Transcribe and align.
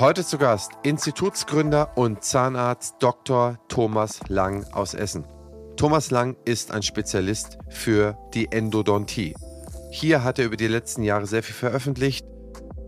Heute 0.00 0.26
zu 0.26 0.38
Gast 0.38 0.72
Institutsgründer 0.82 1.96
und 1.96 2.24
Zahnarzt 2.24 2.96
Dr. 2.98 3.60
Thomas 3.68 4.18
Lang 4.26 4.64
aus 4.72 4.92
Essen. 4.92 5.24
Thomas 5.76 6.10
Lang 6.10 6.36
ist 6.44 6.72
ein 6.72 6.82
Spezialist 6.82 7.58
für 7.68 8.18
die 8.34 8.50
Endodontie. 8.50 9.36
Hier 9.92 10.24
hat 10.24 10.40
er 10.40 10.46
über 10.46 10.56
die 10.56 10.66
letzten 10.66 11.04
Jahre 11.04 11.26
sehr 11.26 11.44
viel 11.44 11.54
veröffentlicht, 11.54 12.26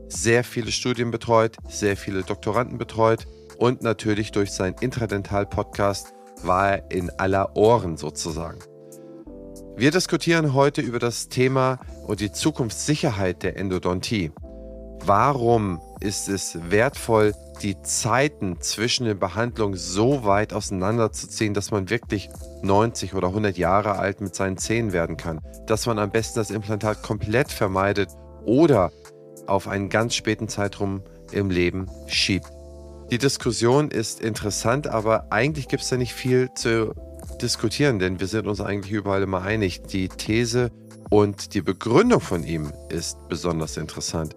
sehr 0.09 0.43
viele 0.43 0.73
Studien 0.73 1.13
betreut, 1.13 1.57
sehr 1.69 1.97
viele 1.97 2.25
Doktoranden 2.25 2.77
betreut 2.77 3.29
und 3.57 3.83
natürlich 3.83 4.33
durch 4.33 4.51
seinen 4.51 4.75
Intradental-Podcast 4.81 6.13
war 6.43 6.71
er 6.71 6.91
in 6.91 7.11
aller 7.11 7.57
Ohren 7.57 7.97
sozusagen. 7.97 8.59
Wir 9.77 9.93
diskutieren 9.93 10.55
heute 10.55 10.81
über 10.81 10.99
das 10.99 11.29
Thema 11.29 11.79
und 12.05 12.19
die 12.19 12.33
Zukunftssicherheit 12.33 13.45
der 13.45 13.57
Endodontie. 13.57 14.33
Warum 15.05 15.81
ist 16.01 16.29
es 16.29 16.59
wertvoll, 16.71 17.35
die 17.63 17.81
Zeiten 17.83 18.61
zwischen 18.61 19.07
den 19.07 19.19
Behandlungen 19.19 19.77
so 19.77 20.25
weit 20.25 20.53
auseinanderzuziehen, 20.53 21.55
dass 21.55 21.71
man 21.71 21.89
wirklich 21.89 22.29
90 22.63 23.15
oder 23.15 23.29
100 23.29 23.57
Jahre 23.57 23.99
alt 23.99 24.21
mit 24.21 24.35
seinen 24.35 24.59
Zähnen 24.59 24.93
werden 24.93 25.17
kann, 25.17 25.41
dass 25.67 25.87
man 25.87 25.99
am 25.99 26.11
besten 26.11 26.39
das 26.39 26.51
Implantat 26.51 27.03
komplett 27.03 27.51
vermeidet 27.51 28.11
oder 28.45 28.93
auf 29.47 29.69
einen 29.69 29.89
ganz 29.89 30.15
späten 30.15 30.49
Zeitraum 30.49 31.03
im 31.33 31.51
Leben 31.51 31.87
schiebt. 32.07 32.47
Die 33.11 33.19
Diskussion 33.19 33.91
ist 33.91 34.21
interessant, 34.21 34.89
aber 34.89 35.31
eigentlich 35.31 35.69
gibt 35.69 35.83
es 35.83 35.89
da 35.89 35.97
nicht 35.97 36.13
viel 36.13 36.51
zu 36.55 36.93
diskutieren, 37.41 37.99
denn 37.99 38.21
wir 38.21 38.27
sind 38.27 38.47
uns 38.47 38.61
eigentlich 38.61 38.93
überall 38.93 39.23
immer 39.23 39.43
einig. 39.43 39.83
Die 39.85 40.09
These 40.09 40.71
und 41.11 41.55
die 41.55 41.63
Begründung 41.63 42.21
von 42.21 42.43
ihm 42.43 42.73
ist 42.89 43.17
besonders 43.29 43.77
interessant. 43.77 44.35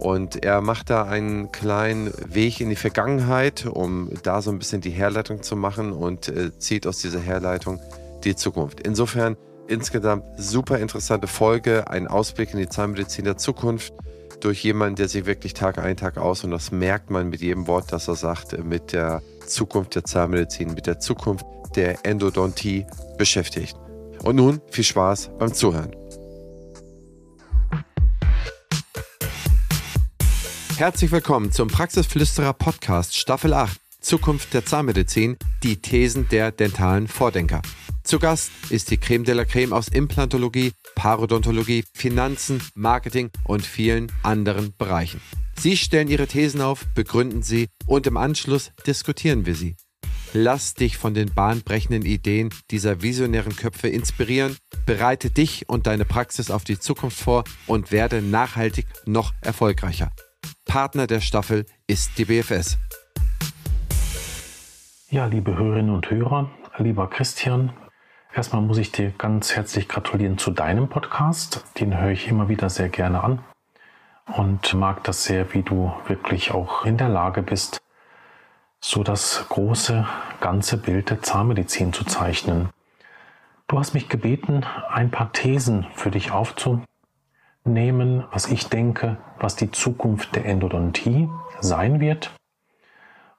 Und 0.00 0.44
er 0.44 0.60
macht 0.60 0.90
da 0.90 1.04
einen 1.04 1.50
kleinen 1.50 2.12
Weg 2.26 2.60
in 2.60 2.70
die 2.70 2.76
Vergangenheit, 2.76 3.66
um 3.66 4.10
da 4.22 4.42
so 4.42 4.50
ein 4.50 4.58
bisschen 4.58 4.80
die 4.80 4.90
Herleitung 4.90 5.42
zu 5.42 5.56
machen 5.56 5.92
und 5.92 6.28
äh, 6.28 6.56
zieht 6.58 6.86
aus 6.86 6.98
dieser 6.98 7.20
Herleitung 7.20 7.80
die 8.24 8.36
Zukunft. 8.36 8.80
Insofern 8.80 9.36
insgesamt 9.66 10.24
super 10.36 10.78
interessante 10.78 11.26
Folge, 11.26 11.88
ein 11.90 12.06
Ausblick 12.06 12.52
in 12.52 12.58
die 12.60 12.68
Zahnmedizin 12.68 13.24
der 13.24 13.36
Zukunft 13.36 13.92
durch 14.40 14.62
jemanden, 14.62 14.96
der 14.96 15.08
sich 15.08 15.26
wirklich 15.26 15.52
Tag 15.52 15.78
ein, 15.78 15.96
Tag 15.96 16.16
aus, 16.16 16.44
und 16.44 16.52
das 16.52 16.70
merkt 16.70 17.10
man 17.10 17.28
mit 17.28 17.40
jedem 17.40 17.66
Wort, 17.66 17.92
das 17.92 18.08
er 18.08 18.14
sagt, 18.14 18.64
mit 18.64 18.92
der 18.92 19.22
Zukunft 19.46 19.94
der 19.94 20.04
Zahnmedizin, 20.04 20.74
mit 20.74 20.86
der 20.86 21.00
Zukunft 21.00 21.44
der 21.74 22.04
Endodontie 22.04 22.86
beschäftigt. 23.18 23.76
Und 24.22 24.36
nun 24.36 24.60
viel 24.70 24.84
Spaß 24.84 25.30
beim 25.38 25.52
Zuhören. 25.52 25.90
Herzlich 30.78 31.10
willkommen 31.10 31.50
zum 31.50 31.66
Praxisflüsterer 31.66 32.52
Podcast 32.52 33.16
Staffel 33.16 33.52
8 33.52 33.80
Zukunft 34.00 34.54
der 34.54 34.64
Zahnmedizin, 34.64 35.36
die 35.64 35.78
Thesen 35.78 36.28
der 36.28 36.52
dentalen 36.52 37.08
Vordenker. 37.08 37.62
Zu 38.04 38.20
Gast 38.20 38.52
ist 38.70 38.92
die 38.92 38.96
Creme 38.96 39.24
de 39.24 39.34
la 39.34 39.44
Creme 39.44 39.72
aus 39.72 39.88
Implantologie, 39.88 40.70
Parodontologie, 40.94 41.82
Finanzen, 41.94 42.62
Marketing 42.76 43.30
und 43.42 43.66
vielen 43.66 44.12
anderen 44.22 44.72
Bereichen. 44.78 45.20
Sie 45.58 45.76
stellen 45.76 46.06
ihre 46.06 46.28
Thesen 46.28 46.60
auf, 46.60 46.86
begründen 46.94 47.42
sie 47.42 47.66
und 47.86 48.06
im 48.06 48.16
Anschluss 48.16 48.70
diskutieren 48.86 49.46
wir 49.46 49.56
sie. 49.56 49.74
Lass 50.32 50.74
dich 50.74 50.96
von 50.96 51.12
den 51.12 51.34
bahnbrechenden 51.34 52.04
Ideen 52.04 52.50
dieser 52.70 53.02
visionären 53.02 53.56
Köpfe 53.56 53.88
inspirieren, 53.88 54.56
bereite 54.86 55.30
dich 55.30 55.68
und 55.68 55.88
deine 55.88 56.04
Praxis 56.04 56.52
auf 56.52 56.62
die 56.62 56.78
Zukunft 56.78 57.18
vor 57.18 57.42
und 57.66 57.90
werde 57.90 58.22
nachhaltig 58.22 58.86
noch 59.06 59.32
erfolgreicher. 59.40 60.12
Partner 60.68 61.06
der 61.06 61.20
Staffel 61.20 61.64
ist 61.86 62.18
die 62.18 62.26
BFS. 62.26 62.78
Ja, 65.08 65.24
liebe 65.24 65.56
Hörerinnen 65.56 65.94
und 65.94 66.10
Hörer, 66.10 66.50
lieber 66.76 67.08
Christian, 67.08 67.72
erstmal 68.34 68.60
muss 68.60 68.76
ich 68.76 68.92
dir 68.92 69.10
ganz 69.16 69.56
herzlich 69.56 69.88
gratulieren 69.88 70.36
zu 70.36 70.50
deinem 70.50 70.88
Podcast. 70.88 71.64
Den 71.80 71.98
höre 71.98 72.10
ich 72.10 72.28
immer 72.28 72.50
wieder 72.50 72.68
sehr 72.68 72.90
gerne 72.90 73.24
an 73.24 73.40
und 74.36 74.74
mag 74.74 75.02
das 75.04 75.24
sehr, 75.24 75.54
wie 75.54 75.62
du 75.62 75.92
wirklich 76.06 76.50
auch 76.52 76.84
in 76.84 76.98
der 76.98 77.08
Lage 77.08 77.42
bist, 77.42 77.80
so 78.78 79.02
das 79.02 79.46
große 79.48 80.06
ganze 80.40 80.76
Bild 80.76 81.08
der 81.08 81.22
Zahnmedizin 81.22 81.94
zu 81.94 82.04
zeichnen. 82.04 82.68
Du 83.68 83.78
hast 83.78 83.94
mich 83.94 84.10
gebeten, 84.10 84.66
ein 84.90 85.10
paar 85.10 85.32
Thesen 85.32 85.86
für 85.94 86.10
dich 86.10 86.30
aufzunehmen 86.30 86.84
nehmen, 87.64 88.24
was 88.32 88.46
ich 88.46 88.68
denke, 88.68 89.18
was 89.38 89.56
die 89.56 89.70
Zukunft 89.70 90.34
der 90.34 90.46
Endodontie 90.46 91.28
sein 91.60 92.00
wird. 92.00 92.34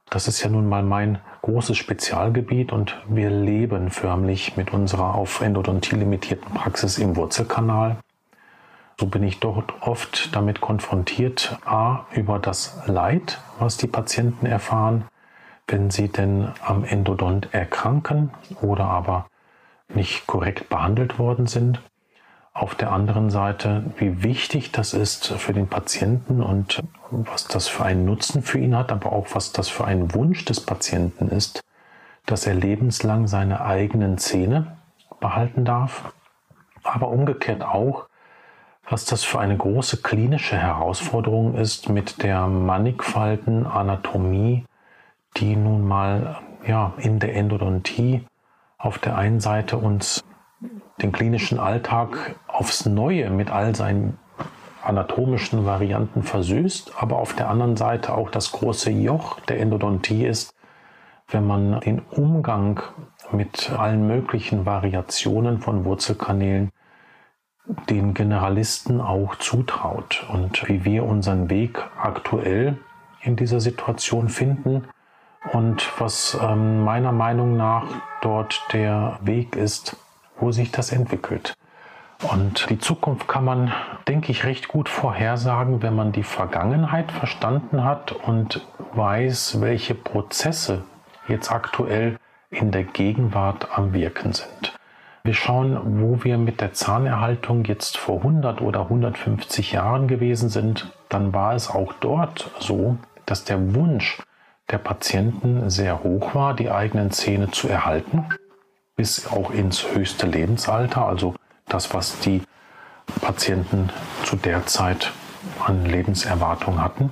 Das 0.09 0.27
ist 0.27 0.41
ja 0.41 0.49
nun 0.49 0.67
mal 0.67 0.83
mein 0.83 1.19
großes 1.43 1.77
Spezialgebiet 1.77 2.71
und 2.71 2.97
wir 3.07 3.29
leben 3.29 3.91
förmlich 3.91 4.57
mit 4.57 4.73
unserer 4.73 5.15
auf 5.15 5.41
Endodontie 5.41 5.95
limitierten 5.95 6.53
Praxis 6.53 6.97
im 6.97 7.15
Wurzelkanal. 7.15 7.97
So 8.99 9.05
bin 9.05 9.23
ich 9.23 9.39
dort 9.39 9.81
oft 9.81 10.35
damit 10.35 10.61
konfrontiert, 10.61 11.57
a, 11.63 12.05
über 12.11 12.39
das 12.39 12.81
Leid, 12.85 13.39
was 13.59 13.77
die 13.77 13.87
Patienten 13.87 14.45
erfahren, 14.45 15.05
wenn 15.67 15.89
sie 15.89 16.09
denn 16.09 16.51
am 16.65 16.83
Endodont 16.83 17.53
erkranken 17.53 18.31
oder 18.61 18.85
aber 18.85 19.27
nicht 19.93 20.27
korrekt 20.27 20.69
behandelt 20.69 21.17
worden 21.19 21.47
sind 21.47 21.81
auf 22.59 22.75
der 22.75 22.91
anderen 22.91 23.29
Seite, 23.29 23.85
wie 23.97 24.21
wichtig 24.21 24.73
das 24.73 24.93
ist 24.93 25.27
für 25.27 25.53
den 25.53 25.67
Patienten 25.67 26.43
und 26.43 26.83
was 27.09 27.47
das 27.47 27.69
für 27.69 27.85
einen 27.85 28.03
Nutzen 28.03 28.43
für 28.43 28.59
ihn 28.59 28.75
hat, 28.75 28.91
aber 28.91 29.13
auch 29.13 29.27
was 29.33 29.53
das 29.53 29.69
für 29.69 29.85
ein 29.85 30.13
Wunsch 30.13 30.43
des 30.43 30.59
Patienten 30.59 31.29
ist, 31.29 31.61
dass 32.25 32.45
er 32.45 32.55
lebenslang 32.55 33.27
seine 33.27 33.61
eigenen 33.61 34.17
Zähne 34.17 34.75
behalten 35.21 35.63
darf, 35.63 36.13
aber 36.83 37.07
umgekehrt 37.07 37.63
auch, 37.63 38.07
was 38.89 39.05
das 39.05 39.23
für 39.23 39.39
eine 39.39 39.55
große 39.55 40.01
klinische 40.01 40.57
Herausforderung 40.57 41.55
ist 41.55 41.87
mit 41.87 42.23
der 42.23 42.47
mannigfalten 42.47 43.67
Anatomie, 43.67 44.65
die 45.37 45.55
nun 45.55 45.87
mal 45.87 46.39
ja, 46.67 46.91
in 46.97 47.19
der 47.19 47.35
Endodontie 47.35 48.25
auf 48.77 48.97
der 48.99 49.17
einen 49.17 49.39
Seite 49.39 49.77
uns 49.77 50.25
den 51.01 51.11
klinischen 51.11 51.59
Alltag 51.59 52.35
aufs 52.59 52.85
Neue 52.85 53.29
mit 53.29 53.49
all 53.49 53.73
seinen 53.73 54.19
anatomischen 54.83 55.65
Varianten 55.65 56.23
versüßt, 56.23 56.93
aber 56.97 57.17
auf 57.17 57.33
der 57.33 57.49
anderen 57.49 57.77
Seite 57.77 58.13
auch 58.13 58.29
das 58.29 58.51
große 58.51 58.91
Joch 58.91 59.39
der 59.41 59.59
Endodontie 59.61 60.25
ist, 60.25 60.53
wenn 61.29 61.47
man 61.47 61.79
den 61.79 61.99
Umgang 62.11 62.81
mit 63.31 63.71
allen 63.71 64.07
möglichen 64.07 64.65
Variationen 64.65 65.59
von 65.59 65.85
Wurzelkanälen 65.85 66.71
den 67.89 68.13
Generalisten 68.13 68.99
auch 68.99 69.35
zutraut 69.35 70.25
und 70.33 70.67
wie 70.67 70.83
wir 70.83 71.05
unseren 71.05 71.49
Weg 71.49 71.79
aktuell 72.01 72.77
in 73.21 73.35
dieser 73.35 73.61
Situation 73.61 74.27
finden 74.27 74.85
und 75.53 75.87
was 75.99 76.37
ähm, 76.41 76.83
meiner 76.83 77.11
Meinung 77.11 77.55
nach 77.55 77.85
dort 78.21 78.61
der 78.73 79.19
Weg 79.21 79.55
ist, 79.55 79.95
wo 80.39 80.51
sich 80.51 80.71
das 80.71 80.91
entwickelt. 80.91 81.53
Und 82.21 82.69
die 82.69 82.79
Zukunft 82.79 83.27
kann 83.27 83.45
man, 83.45 83.71
denke 84.07 84.31
ich, 84.31 84.43
recht 84.43 84.67
gut 84.67 84.89
vorhersagen, 84.89 85.81
wenn 85.81 85.95
man 85.95 86.11
die 86.11 86.23
Vergangenheit 86.23 87.11
verstanden 87.11 87.83
hat 87.83 88.11
und 88.11 88.65
weiß, 88.93 89.61
welche 89.61 89.95
Prozesse 89.95 90.83
jetzt 91.27 91.51
aktuell 91.51 92.17
in 92.49 92.71
der 92.71 92.83
Gegenwart 92.83 93.69
am 93.77 93.93
Wirken 93.93 94.33
sind. 94.33 94.77
Wir 95.23 95.33
schauen, 95.33 96.01
wo 96.01 96.23
wir 96.23 96.37
mit 96.37 96.59
der 96.59 96.73
Zahnerhaltung 96.73 97.63
jetzt 97.65 97.97
vor 97.97 98.17
100 98.17 98.61
oder 98.61 98.81
150 98.81 99.73
Jahren 99.73 100.07
gewesen 100.07 100.49
sind, 100.49 100.91
dann 101.07 101.33
war 101.33 101.53
es 101.53 101.69
auch 101.69 101.93
dort 101.99 102.51
so, 102.59 102.97
dass 103.25 103.43
der 103.43 103.75
Wunsch 103.75 104.21
der 104.71 104.77
Patienten 104.77 105.69
sehr 105.69 106.03
hoch 106.03 106.35
war, 106.35 106.53
die 106.53 106.71
eigenen 106.71 107.11
Zähne 107.11 107.51
zu 107.51 107.67
erhalten 107.67 108.25
bis 108.95 109.27
auch 109.27 109.51
ins 109.51 109.93
höchste 109.93 110.27
Lebensalter, 110.27 111.05
also 111.05 111.33
das, 111.69 111.93
was 111.93 112.19
die 112.19 112.41
Patienten 113.21 113.89
zu 114.23 114.35
der 114.35 114.65
Zeit 114.65 115.11
an 115.65 115.85
Lebenserwartung 115.85 116.81
hatten. 116.81 117.11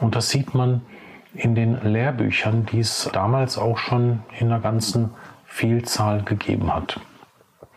Und 0.00 0.14
das 0.14 0.30
sieht 0.30 0.54
man 0.54 0.82
in 1.34 1.54
den 1.54 1.80
Lehrbüchern, 1.82 2.66
die 2.66 2.80
es 2.80 3.08
damals 3.12 3.58
auch 3.58 3.78
schon 3.78 4.22
in 4.38 4.48
der 4.48 4.58
ganzen 4.58 5.10
Vielzahl 5.46 6.22
gegeben 6.22 6.74
hat. 6.74 7.00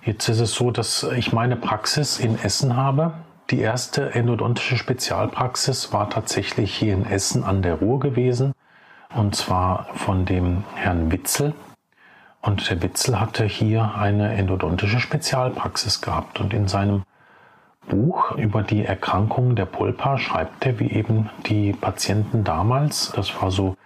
Jetzt 0.03 0.27
ist 0.27 0.39
es 0.39 0.53
so, 0.53 0.71
dass 0.71 1.03
ich 1.15 1.31
meine 1.31 1.55
Praxis 1.55 2.19
in 2.19 2.37
Essen 2.37 2.75
habe. 2.75 3.13
Die 3.49 3.59
erste 3.59 4.13
endodontische 4.13 4.77
Spezialpraxis 4.77 5.93
war 5.93 6.09
tatsächlich 6.09 6.75
hier 6.75 6.93
in 6.93 7.05
Essen 7.05 7.43
an 7.43 7.61
der 7.61 7.75
Ruhr 7.75 7.99
gewesen, 7.99 8.53
und 9.15 9.35
zwar 9.35 9.87
von 9.95 10.25
dem 10.25 10.63
Herrn 10.75 11.11
Witzel. 11.11 11.53
Und 12.43 12.69
der 12.69 12.81
Witzel 12.83 13.21
hatte 13.21 13.45
hier 13.45 13.95
eine 13.95 14.33
endodontische 14.33 14.99
Spezialpraxis 14.99 16.01
gehabt 16.01 16.41
und 16.41 16.53
in 16.53 16.67
seinem 16.67 17.03
Buch 17.87 18.33
über 18.35 18.63
die 18.63 18.83
Erkrankung 18.83 19.55
der 19.55 19.65
Pulpa 19.65 20.17
schreibt 20.17 20.65
er, 20.65 20.77
wie 20.77 20.91
eben 20.91 21.29
die 21.47 21.71
Patienten 21.71 22.43
damals, 22.43 23.13
das 23.15 23.41
war 23.41 23.49
so 23.49 23.77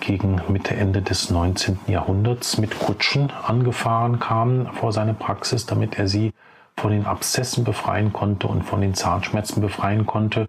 gegen 0.00 0.40
Mitte, 0.48 0.74
Ende 0.74 1.02
des 1.02 1.28
19. 1.28 1.80
Jahrhunderts, 1.86 2.56
mit 2.56 2.78
Kutschen 2.78 3.30
angefahren 3.46 4.18
kamen 4.18 4.72
vor 4.72 4.92
seine 4.92 5.12
Praxis, 5.12 5.66
damit 5.66 5.98
er 5.98 6.08
sie 6.08 6.32
von 6.78 6.92
den 6.92 7.04
Abszessen 7.04 7.62
befreien 7.62 8.14
konnte 8.14 8.46
und 8.46 8.62
von 8.62 8.80
den 8.80 8.94
Zahnschmerzen 8.94 9.60
befreien 9.60 10.06
konnte 10.06 10.48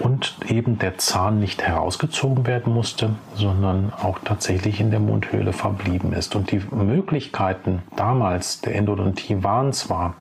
und 0.00 0.36
eben 0.48 0.78
der 0.78 0.98
Zahn 0.98 1.40
nicht 1.40 1.62
herausgezogen 1.62 2.46
werden 2.46 2.72
musste, 2.72 3.10
sondern 3.34 3.92
auch 3.92 4.18
tatsächlich 4.24 4.80
in 4.80 4.90
der 4.90 5.00
Mundhöhle 5.00 5.52
verblieben 5.52 6.12
ist. 6.12 6.36
Und 6.36 6.50
die 6.50 6.62
Möglichkeiten 6.70 7.82
damals 7.96 8.60
der 8.60 8.74
Endodontie 8.74 9.42
waren 9.42 9.72
zwar 9.72 10.16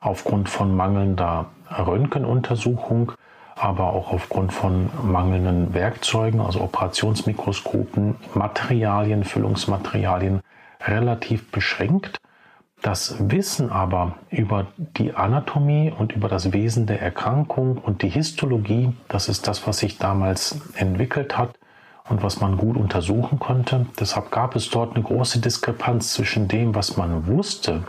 aufgrund 0.00 0.48
von 0.48 0.74
mangelnder 0.74 1.46
Röntgenuntersuchung, 1.70 3.12
aber 3.54 3.92
auch 3.92 4.12
aufgrund 4.12 4.52
von 4.52 4.90
mangelnden 5.02 5.74
Werkzeugen, 5.74 6.40
also 6.40 6.60
Operationsmikroskopen, 6.60 8.16
Materialien, 8.34 9.24
Füllungsmaterialien 9.24 10.40
relativ 10.86 11.50
beschränkt. 11.50 12.18
Das 12.82 13.14
Wissen 13.30 13.70
aber 13.70 14.16
über 14.28 14.66
die 14.76 15.14
Anatomie 15.14 15.92
und 15.96 16.12
über 16.12 16.28
das 16.28 16.52
Wesen 16.52 16.86
der 16.86 17.00
Erkrankung 17.00 17.78
und 17.78 18.02
die 18.02 18.08
Histologie, 18.08 18.92
das 19.08 19.28
ist 19.28 19.46
das, 19.46 19.68
was 19.68 19.78
sich 19.78 19.98
damals 19.98 20.60
entwickelt 20.74 21.38
hat 21.38 21.56
und 22.08 22.24
was 22.24 22.40
man 22.40 22.56
gut 22.56 22.76
untersuchen 22.76 23.38
konnte. 23.38 23.86
Deshalb 24.00 24.32
gab 24.32 24.56
es 24.56 24.68
dort 24.68 24.96
eine 24.96 25.04
große 25.04 25.38
Diskrepanz 25.38 26.12
zwischen 26.12 26.48
dem, 26.48 26.74
was 26.74 26.96
man 26.96 27.28
wusste, 27.28 27.84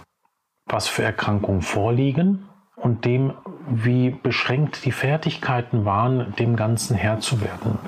was 0.68 0.88
für 0.88 1.02
Erkrankungen 1.02 1.64
vorliegen 1.64 2.48
und 2.76 3.04
dem, 3.04 3.34
wie 3.68 4.12
beschränkt 4.12 4.86
die 4.86 4.92
Fertigkeiten 4.92 5.86
waren, 5.86 6.36
dem 6.38 6.56
Ganzen 6.56 6.96
Herr 6.96 7.20
zu 7.20 7.42
werden 7.42 7.80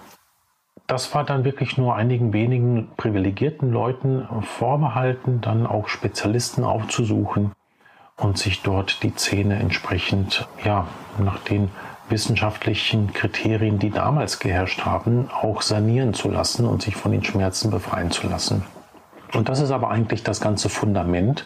das 0.88 1.14
war 1.16 1.24
dann 1.24 1.44
wirklich 1.44 1.78
nur 1.78 1.96
einigen 1.96 2.34
wenigen 2.34 2.90
privilegierten 2.98 3.72
Leuten 3.72 4.28
vorbehalten, 4.42 5.42
dann 5.42 5.66
auch 5.66 5.88
Spezialisten 5.88 6.64
aufzusuchen 6.64 7.52
und 8.18 8.38
sich 8.38 8.62
dort 8.62 9.04
die 9.04 9.16
Zähne 9.16 9.56
entsprechend, 9.60 10.48
ja, 10.64 10.88
nach 11.18 11.40
den 11.40 11.70
wissenschaftlichen 12.10 13.14
Kriterien, 13.14 13.80
die 13.80 13.90
damals 13.90 14.40
geherrscht 14.40 14.86
haben, 14.86 15.30
auch 15.32 15.62
sanieren 15.62 16.14
zu 16.14 16.30
lassen 16.30 16.66
und 16.66 16.84
sich 16.84 16.96
von 16.96 17.12
den 17.12 17.24
Schmerzen 17.24 17.72
befreien 17.72 18.12
zu 18.12 18.28
lassen. 18.28 18.64
Und 19.34 19.50
das 19.50 19.60
ist 19.60 19.72
aber 19.72 19.90
eigentlich 19.90 20.24
das 20.24 20.40
ganze 20.40 20.70
Fundament, 20.70 21.46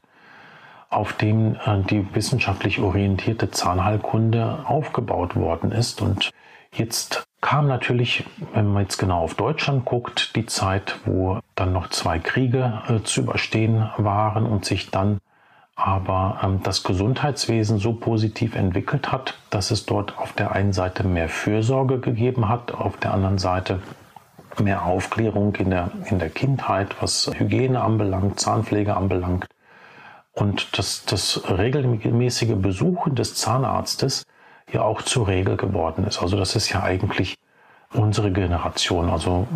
auf 0.90 1.14
dem 1.14 1.56
äh, 1.56 1.82
die 1.90 2.14
wissenschaftlich 2.14 2.80
orientierte 2.80 3.52
Zahnheilkunde 3.52 4.66
aufgebaut 4.66 5.36
worden 5.36 5.72
ist. 5.72 6.02
Und 6.02 6.32
jetzt 6.74 7.29
kam 7.42 7.68
natürlich, 7.68 8.26
wenn 8.54 8.72
man 8.72 8.84
jetzt 8.84 8.98
genau 8.98 9.22
auf 9.22 9.36
Deutschland 9.36 9.86
guckt, 9.86 10.36
die 10.36 10.46
Zeit, 10.46 10.98
wo 11.06 11.40
dann 11.56 11.74
noch 11.74 11.90
zwei 11.90 12.20
Kriege 12.20 12.82
äh, 12.88 13.04
zu 13.04 13.22
überstehen 13.22 13.90
waren 13.98 14.46
und 14.46 14.66
sich 14.66 14.92
dann 14.92 15.20
aber 15.76 16.42
ähm, 16.44 16.60
das 16.64 16.84
Gesundheitswesen 16.84 17.78
so 17.78 17.94
positiv 17.94 18.56
entwickelt 18.56 19.12
hat, 19.14 19.36
dass 19.50 19.72
es 19.72 19.86
dort 19.86 20.18
auf 20.18 20.34
der 20.34 20.52
einen 20.52 20.74
Seite 20.74 21.06
mehr 21.08 21.30
Fürsorge 21.30 22.00
gegeben 22.00 22.50
hat, 22.50 22.74
auf 22.74 22.98
der 22.98 23.14
anderen 23.14 23.38
Seite 23.38 23.80
mehr 24.60 24.86
Aufklärung 24.86 25.56
in 25.56 25.70
der, 25.70 25.92
in 26.10 26.20
der 26.20 26.30
Kindheit, 26.30 27.02
was 27.02 27.32
Hygiene 27.34 27.82
anbelangt, 27.82 28.42
Zahnpflege 28.42 28.98
anbelangt. 28.98 29.48
Und 30.34 30.78
das, 30.78 31.06
das 31.06 31.44
regelmäßige 31.50 32.56
Besuchen 32.56 33.16
des 33.16 33.36
Zahnarztes 33.36 34.26
ja 34.72 34.82
auch 34.82 35.02
zur 35.02 35.28
Regel 35.28 35.58
geworden 35.58 36.06
ist. 36.06 36.22
Also 36.22 36.38
das 36.38 36.56
ist 36.56 36.70
ja 36.70 36.84
eigentlich 36.84 37.36
unsere 37.94 38.32
Generation. 38.32 39.10
Also 39.10 39.48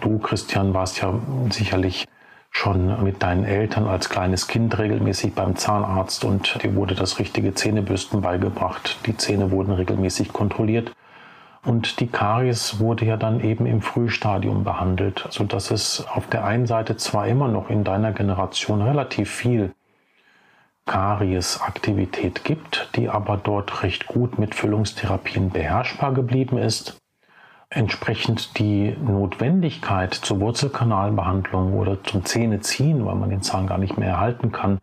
du, 0.00 0.18
Christian, 0.18 0.74
warst 0.74 1.00
ja 1.00 1.14
sicherlich 1.50 2.06
schon 2.50 3.02
mit 3.04 3.22
deinen 3.22 3.44
Eltern 3.44 3.86
als 3.86 4.08
kleines 4.08 4.48
Kind 4.48 4.76
regelmäßig 4.76 5.34
beim 5.34 5.54
Zahnarzt 5.56 6.24
und 6.24 6.62
dir 6.62 6.74
wurde 6.74 6.94
das 6.94 7.18
richtige 7.18 7.54
Zähnebürsten 7.54 8.20
beigebracht. 8.22 8.98
Die 9.06 9.16
Zähne 9.16 9.50
wurden 9.50 9.72
regelmäßig 9.72 10.32
kontrolliert. 10.32 10.92
Und 11.64 12.00
die 12.00 12.06
Karies 12.06 12.80
wurde 12.80 13.04
ja 13.04 13.16
dann 13.18 13.40
eben 13.40 13.66
im 13.66 13.82
Frühstadium 13.82 14.64
behandelt, 14.64 15.26
sodass 15.30 15.70
es 15.70 16.06
auf 16.08 16.26
der 16.26 16.44
einen 16.44 16.66
Seite 16.66 16.96
zwar 16.96 17.26
immer 17.28 17.48
noch 17.48 17.68
in 17.68 17.84
deiner 17.84 18.12
Generation 18.12 18.80
relativ 18.80 19.30
viel 19.30 19.72
Karies-Aktivität 20.86 22.44
gibt, 22.44 22.90
die 22.96 23.08
aber 23.08 23.36
dort 23.36 23.82
recht 23.82 24.06
gut 24.06 24.38
mit 24.38 24.54
Füllungstherapien 24.54 25.50
beherrschbar 25.50 26.12
geblieben 26.12 26.58
ist. 26.58 26.98
Entsprechend 27.68 28.58
die 28.58 28.96
Notwendigkeit 29.00 30.12
zur 30.12 30.40
Wurzelkanalbehandlung 30.40 31.74
oder 31.74 32.02
zum 32.02 32.24
Zähneziehen, 32.24 33.06
weil 33.06 33.14
man 33.14 33.30
den 33.30 33.42
Zahn 33.42 33.68
gar 33.68 33.78
nicht 33.78 33.96
mehr 33.96 34.08
erhalten 34.08 34.50
kann, 34.50 34.78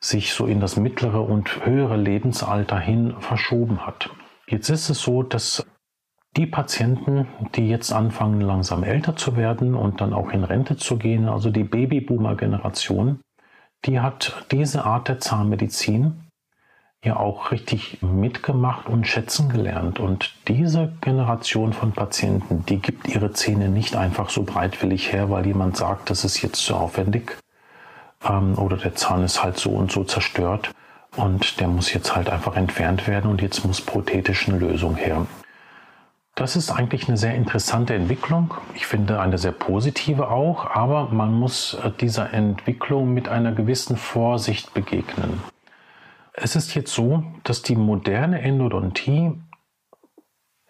sich 0.00 0.32
so 0.32 0.46
in 0.46 0.60
das 0.60 0.76
mittlere 0.76 1.20
und 1.20 1.64
höhere 1.64 1.96
Lebensalter 1.96 2.78
hin 2.78 3.14
verschoben 3.20 3.86
hat. 3.86 4.10
Jetzt 4.48 4.68
ist 4.68 4.90
es 4.90 5.00
so, 5.00 5.22
dass 5.22 5.64
die 6.36 6.46
Patienten, 6.46 7.26
die 7.54 7.68
jetzt 7.68 7.92
anfangen 7.92 8.40
langsam 8.40 8.84
älter 8.84 9.16
zu 9.16 9.36
werden 9.36 9.74
und 9.74 10.00
dann 10.00 10.12
auch 10.12 10.30
in 10.30 10.44
Rente 10.44 10.76
zu 10.76 10.98
gehen, 10.98 11.28
also 11.28 11.50
die 11.50 11.64
Babyboomer-Generation, 11.64 13.20
die 13.86 14.00
hat 14.00 14.46
diese 14.50 14.84
Art 14.84 15.08
der 15.08 15.20
Zahnmedizin 15.20 16.22
ja 17.04 17.16
auch 17.16 17.52
richtig 17.52 17.98
mitgemacht 18.02 18.88
und 18.88 19.06
schätzen 19.06 19.48
gelernt. 19.48 20.00
Und 20.00 20.34
diese 20.48 20.92
Generation 21.00 21.72
von 21.72 21.92
Patienten, 21.92 22.64
die 22.66 22.78
gibt 22.78 23.06
ihre 23.08 23.32
Zähne 23.32 23.68
nicht 23.68 23.94
einfach 23.94 24.28
so 24.28 24.42
breitwillig 24.42 25.12
her, 25.12 25.30
weil 25.30 25.46
jemand 25.46 25.76
sagt, 25.76 26.10
das 26.10 26.24
ist 26.24 26.42
jetzt 26.42 26.64
zu 26.64 26.74
aufwendig 26.74 27.36
ähm, 28.28 28.58
oder 28.58 28.76
der 28.76 28.96
Zahn 28.96 29.22
ist 29.22 29.42
halt 29.42 29.56
so 29.58 29.70
und 29.70 29.92
so 29.92 30.04
zerstört 30.04 30.72
und 31.14 31.60
der 31.60 31.68
muss 31.68 31.92
jetzt 31.92 32.16
halt 32.16 32.28
einfach 32.28 32.56
entfernt 32.56 33.06
werden 33.06 33.30
und 33.30 33.40
jetzt 33.40 33.64
muss 33.64 33.80
prothetisch 33.80 34.48
eine 34.48 34.58
Lösung 34.58 34.96
her. 34.96 35.26
Das 36.36 36.54
ist 36.54 36.70
eigentlich 36.70 37.08
eine 37.08 37.16
sehr 37.16 37.34
interessante 37.34 37.94
Entwicklung. 37.94 38.52
Ich 38.74 38.86
finde 38.86 39.20
eine 39.20 39.38
sehr 39.38 39.52
positive 39.52 40.28
auch, 40.28 40.66
aber 40.66 41.08
man 41.08 41.32
muss 41.32 41.72
äh, 41.82 41.90
dieser 41.90 42.34
Entwicklung 42.34 43.14
mit 43.14 43.26
einer 43.30 43.52
gewissen 43.52 43.96
Vorsicht 43.96 44.74
begegnen. 44.74 45.42
Es 46.34 46.54
ist 46.54 46.74
jetzt 46.74 46.92
so, 46.92 47.24
dass 47.42 47.62
die 47.62 47.74
moderne 47.74 48.42
Endodontie 48.42 49.32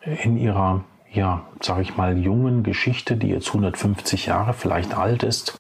in 0.02 0.36
ihrer, 0.38 0.84
ja, 1.10 1.48
sage 1.60 1.82
ich 1.82 1.96
mal, 1.96 2.16
jungen 2.16 2.62
Geschichte, 2.62 3.16
die 3.16 3.30
jetzt 3.30 3.48
150 3.48 4.26
Jahre 4.26 4.52
vielleicht 4.52 4.96
alt 4.96 5.24
ist, 5.24 5.58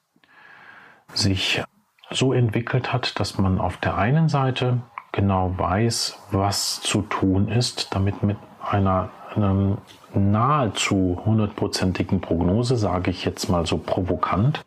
sich 1.12 1.64
so 2.12 2.32
entwickelt 2.32 2.92
hat, 2.92 3.18
dass 3.18 3.38
man 3.38 3.60
auf 3.60 3.78
der 3.78 3.98
einen 3.98 4.28
Seite 4.28 4.82
genau 5.10 5.52
weiß, 5.58 6.16
was 6.30 6.80
zu 6.80 7.02
tun 7.02 7.48
ist, 7.48 7.92
damit 7.92 8.22
mit 8.22 8.36
einer 8.62 9.10
einem 9.36 9.78
nahezu 10.14 11.20
hundertprozentigen 11.24 12.20
Prognose, 12.20 12.76
sage 12.76 13.10
ich 13.10 13.24
jetzt 13.24 13.48
mal 13.48 13.66
so 13.66 13.78
provokant, 13.78 14.64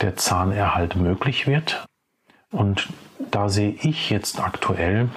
der 0.00 0.16
Zahnerhalt 0.16 0.96
möglich 0.96 1.46
wird. 1.46 1.84
Und 2.50 2.88
da 3.30 3.48
sehe 3.48 3.70
ich 3.82 4.10
jetzt 4.10 4.40
aktuell 4.40 5.08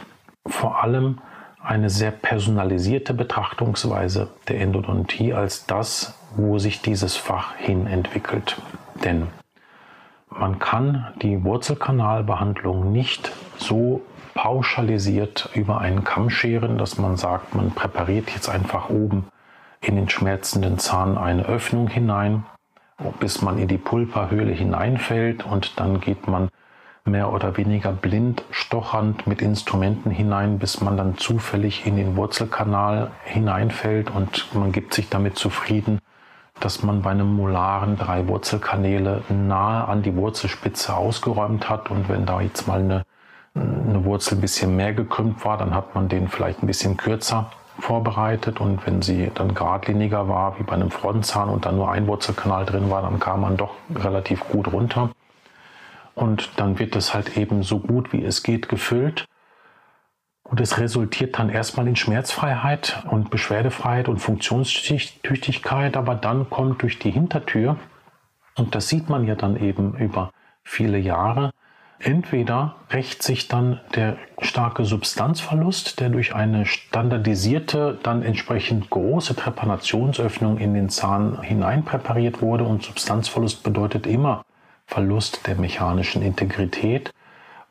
vor 0.45 0.83
allem 0.83 1.19
eine 1.61 1.89
sehr 1.89 2.11
personalisierte 2.11 3.13
Betrachtungsweise 3.13 4.29
der 4.47 4.61
Endodontie 4.61 5.33
als 5.33 5.65
das, 5.65 6.17
wo 6.35 6.57
sich 6.57 6.81
dieses 6.81 7.15
Fach 7.15 7.55
hin 7.55 7.85
entwickelt. 7.85 8.61
Denn 9.03 9.27
man 10.29 10.59
kann 10.59 11.13
die 11.21 11.43
Wurzelkanalbehandlung 11.43 12.91
nicht 12.91 13.31
so 13.57 14.01
pauschalisiert 14.39 15.49
über 15.53 15.81
einen 15.81 16.05
Kamm 16.05 16.29
scheren, 16.29 16.77
dass 16.77 16.97
man 16.97 17.17
sagt, 17.17 17.55
man 17.55 17.71
präpariert 17.71 18.29
jetzt 18.29 18.47
einfach 18.47 18.89
oben 18.89 19.25
in 19.81 19.97
den 19.97 20.07
schmerzenden 20.07 20.79
Zahn 20.79 21.17
eine 21.17 21.43
Öffnung 21.43 21.89
hinein, 21.89 22.45
bis 23.19 23.41
man 23.41 23.57
in 23.57 23.67
die 23.67 23.77
Pulperhöhle 23.77 24.53
hineinfällt 24.53 25.45
und 25.45 25.77
dann 25.77 25.99
geht 25.99 26.29
man 26.29 26.47
mehr 27.03 27.33
oder 27.33 27.57
weniger 27.57 27.91
blind 27.91 28.45
stochernd 28.49 29.27
mit 29.27 29.41
Instrumenten 29.41 30.09
hinein, 30.09 30.57
bis 30.57 30.79
man 30.79 30.95
dann 30.95 31.17
zufällig 31.17 31.85
in 31.85 31.97
den 31.97 32.15
Wurzelkanal 32.15 33.11
hineinfällt 33.25 34.09
und 34.09 34.55
man 34.55 34.71
gibt 34.71 34.93
sich 34.93 35.09
damit 35.09 35.37
zufrieden, 35.37 35.99
dass 36.61 36.81
man 36.81 37.01
bei 37.01 37.11
einem 37.11 37.35
Molaren 37.35 37.97
drei 37.97 38.25
Wurzelkanäle 38.29 39.21
nahe 39.27 39.85
an 39.85 40.01
die 40.01 40.15
Wurzelspitze 40.15 40.95
ausgeräumt 40.95 41.69
hat. 41.69 41.91
Und 41.91 42.07
wenn 42.07 42.25
da 42.25 42.39
jetzt 42.39 42.67
mal 42.67 42.79
eine 42.79 43.03
eine 43.55 44.05
Wurzel 44.05 44.37
ein 44.37 44.41
bisschen 44.41 44.75
mehr 44.75 44.93
gekrümmt 44.93 45.43
war, 45.45 45.57
dann 45.57 45.73
hat 45.73 45.95
man 45.95 46.09
den 46.09 46.27
vielleicht 46.27 46.63
ein 46.63 46.67
bisschen 46.67 46.97
kürzer 46.97 47.51
vorbereitet 47.79 48.59
und 48.59 48.85
wenn 48.85 49.01
sie 49.01 49.31
dann 49.33 49.53
geradliniger 49.53 50.27
war, 50.27 50.59
wie 50.59 50.63
bei 50.63 50.73
einem 50.73 50.91
Frontzahn 50.91 51.49
und 51.49 51.65
dann 51.65 51.77
nur 51.77 51.91
ein 51.91 52.07
Wurzelkanal 52.07 52.65
drin 52.65 52.89
war, 52.89 53.01
dann 53.01 53.19
kam 53.19 53.41
man 53.41 53.57
doch 53.57 53.75
relativ 53.93 54.47
gut 54.49 54.71
runter. 54.71 55.11
Und 56.15 56.51
dann 56.57 56.79
wird 56.79 56.95
es 56.95 57.13
halt 57.13 57.37
eben 57.37 57.63
so 57.63 57.79
gut 57.79 58.11
wie 58.11 58.23
es 58.25 58.43
geht 58.43 58.67
gefüllt. 58.67 59.25
Und 60.43 60.59
es 60.59 60.77
resultiert 60.77 61.37
dann 61.39 61.49
erstmal 61.49 61.87
in 61.87 61.95
Schmerzfreiheit 61.95 63.03
und 63.09 63.29
Beschwerdefreiheit 63.29 64.09
und 64.09 64.17
Funktionstüchtigkeit, 64.17 65.95
aber 65.95 66.15
dann 66.15 66.49
kommt 66.49 66.81
durch 66.81 66.99
die 66.99 67.11
Hintertür, 67.11 67.77
und 68.57 68.75
das 68.75 68.89
sieht 68.89 69.09
man 69.09 69.25
ja 69.25 69.35
dann 69.35 69.55
eben 69.55 69.95
über 69.95 70.31
viele 70.63 70.97
Jahre, 70.97 71.51
entweder 71.99 72.75
rächt 72.89 73.23
sich 73.23 73.47
dann 73.47 73.79
der 73.93 74.17
starke 74.41 74.85
Substanzverlust, 74.85 75.99
der 75.99 76.09
durch 76.09 76.33
eine 76.33 76.65
standardisierte, 76.65 77.99
dann 78.01 78.23
entsprechend 78.23 78.89
große 78.89 79.35
Trepanationsöffnung 79.35 80.57
in 80.57 80.73
den 80.73 80.89
Zahn 80.89 81.41
hinein 81.41 81.83
präpariert 81.83 82.41
wurde 82.41 82.63
und 82.63 82.83
Substanzverlust 82.83 83.63
bedeutet 83.63 84.07
immer 84.07 84.43
Verlust 84.85 85.45
der 85.45 85.55
mechanischen 85.55 86.21
Integrität 86.21 87.13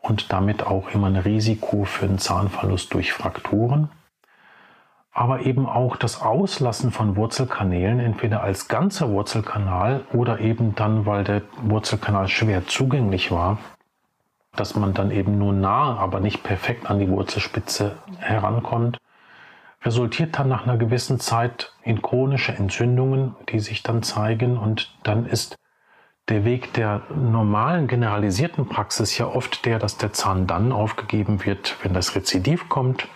und 0.00 0.32
damit 0.32 0.64
auch 0.66 0.90
immer 0.90 1.08
ein 1.08 1.16
Risiko 1.16 1.84
für 1.84 2.06
einen 2.06 2.18
Zahnverlust 2.18 2.94
durch 2.94 3.12
Frakturen. 3.12 3.90
Aber 5.12 5.40
eben 5.40 5.66
auch 5.66 5.96
das 5.96 6.22
Auslassen 6.22 6.92
von 6.92 7.16
Wurzelkanälen, 7.16 7.98
entweder 7.98 8.42
als 8.42 8.68
ganzer 8.68 9.10
Wurzelkanal 9.10 10.04
oder 10.12 10.38
eben 10.38 10.76
dann, 10.76 11.06
weil 11.06 11.24
der 11.24 11.42
Wurzelkanal 11.62 12.28
schwer 12.28 12.66
zugänglich 12.68 13.32
war, 13.32 13.58
dass 14.58 14.74
man 14.74 14.94
dann 14.94 15.10
eben 15.10 15.38
nur 15.38 15.52
nah, 15.52 15.96
aber 15.96 16.20
nicht 16.20 16.42
perfekt 16.42 16.90
an 16.90 16.98
die 16.98 17.08
Wurzelspitze 17.08 17.96
herankommt, 18.18 18.98
resultiert 19.84 20.38
dann 20.38 20.48
nach 20.48 20.64
einer 20.64 20.76
gewissen 20.76 21.20
Zeit 21.20 21.72
in 21.82 22.02
chronische 22.02 22.52
Entzündungen, 22.52 23.36
die 23.48 23.60
sich 23.60 23.82
dann 23.82 24.02
zeigen. 24.02 24.58
Und 24.58 24.94
dann 25.04 25.26
ist 25.26 25.56
der 26.28 26.44
Weg 26.44 26.72
der 26.74 27.02
normalen 27.14 27.86
generalisierten 27.86 28.68
Praxis 28.68 29.16
ja 29.16 29.26
oft 29.26 29.64
der, 29.64 29.78
dass 29.78 29.96
der 29.96 30.12
Zahn 30.12 30.46
dann 30.46 30.72
aufgegeben 30.72 31.44
wird, 31.44 31.76
wenn 31.82 31.94
das 31.94 32.14
Rezidiv 32.14 32.68
kommt 32.68 33.06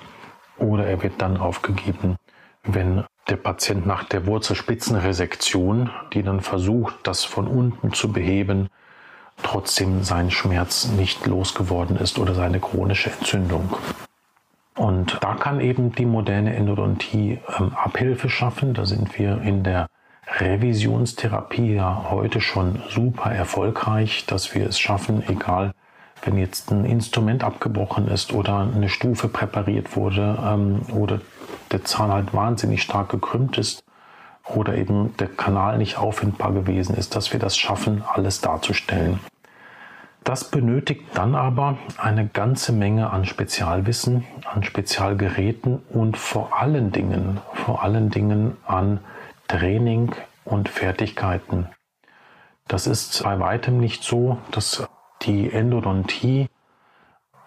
oder 0.57 0.87
er 0.87 1.03
wird 1.03 1.21
dann 1.21 1.37
aufgegeben, 1.37 2.17
wenn 2.63 3.05
der 3.29 3.37
Patient 3.37 3.87
nach 3.87 4.05
der 4.05 4.27
Wurzelspitzenresektion, 4.27 5.91
die 6.13 6.23
dann 6.23 6.41
versucht, 6.41 6.95
das 7.03 7.25
von 7.25 7.47
unten 7.47 7.93
zu 7.93 8.13
beheben, 8.13 8.69
trotzdem 9.43 10.03
sein 10.03 10.31
Schmerz 10.31 10.89
nicht 10.89 11.27
losgeworden 11.27 11.97
ist 11.97 12.19
oder 12.19 12.35
seine 12.35 12.61
chronische 12.61 13.11
Entzündung. 13.11 13.75
Und 14.75 15.19
da 15.21 15.35
kann 15.35 15.61
eben 15.61 15.93
die 15.93 16.07
moderne 16.07 16.55
Endodontie 16.55 17.39
ähm, 17.59 17.73
Abhilfe 17.75 18.29
schaffen. 18.29 18.75
Da 18.75 18.87
sind 18.87 19.19
wir 19.19 19.43
in 19.43 19.63
der 19.63 19.87
Revisionstherapie 20.39 21.75
ja 21.75 22.07
heute 22.11 22.41
schon 22.41 22.83
super 22.89 23.31
erfolgreich, 23.31 24.25
dass 24.27 24.55
wir 24.55 24.67
es 24.67 24.79
schaffen, 24.79 25.23
egal 25.29 25.73
wenn 26.25 26.39
jetzt 26.39 26.71
ein 26.71 26.85
Instrument 26.85 27.43
abgebrochen 27.45 28.09
ist 28.09 28.33
oder 28.33 28.61
eine 28.75 28.89
Stufe 28.89 29.29
präpariert 29.29 29.97
wurde 29.97 30.39
ähm, 30.43 30.83
oder 30.95 31.21
der 31.73 31.85
Zahn 31.85 32.11
halt 32.11 32.33
wahnsinnig 32.33 32.83
stark 32.83 33.09
gekrümmt 33.09 33.59
ist 33.59 33.85
oder 34.47 34.77
eben 34.77 35.17
der 35.19 35.29
Kanal 35.29 35.79
nicht 35.79 35.99
auffindbar 35.99 36.53
gewesen 36.53 36.97
ist, 36.97 37.17
dass 37.17 37.33
wir 37.33 37.41
das 37.41 37.57
schaffen, 37.57 38.03
alles 38.07 38.41
darzustellen. 38.41 39.21
Das 40.25 40.51
benötigt 40.51 41.03
dann 41.15 41.35
aber 41.35 41.79
eine 41.99 42.29
ganze 42.29 42.73
Menge 42.73 43.11
an 43.11 43.25
Spezialwissen, 43.25 44.25
an 44.45 44.63
Spezialgeräten 44.63 45.83
und 45.91 46.17
vor 46.17 46.61
allen 46.61 46.93
Dingen, 46.93 47.41
vor 47.55 47.83
allen 47.83 48.11
Dingen 48.11 48.57
an 48.65 49.01
Training 49.49 50.15
und 50.45 50.69
Fertigkeiten. 50.69 51.69
Das 52.69 52.87
ist 52.87 53.25
bei 53.25 53.39
weitem 53.41 53.79
nicht 53.79 54.05
so, 54.05 54.39
dass 54.53 54.87
die 55.23 55.53
Endodontie 55.53 56.49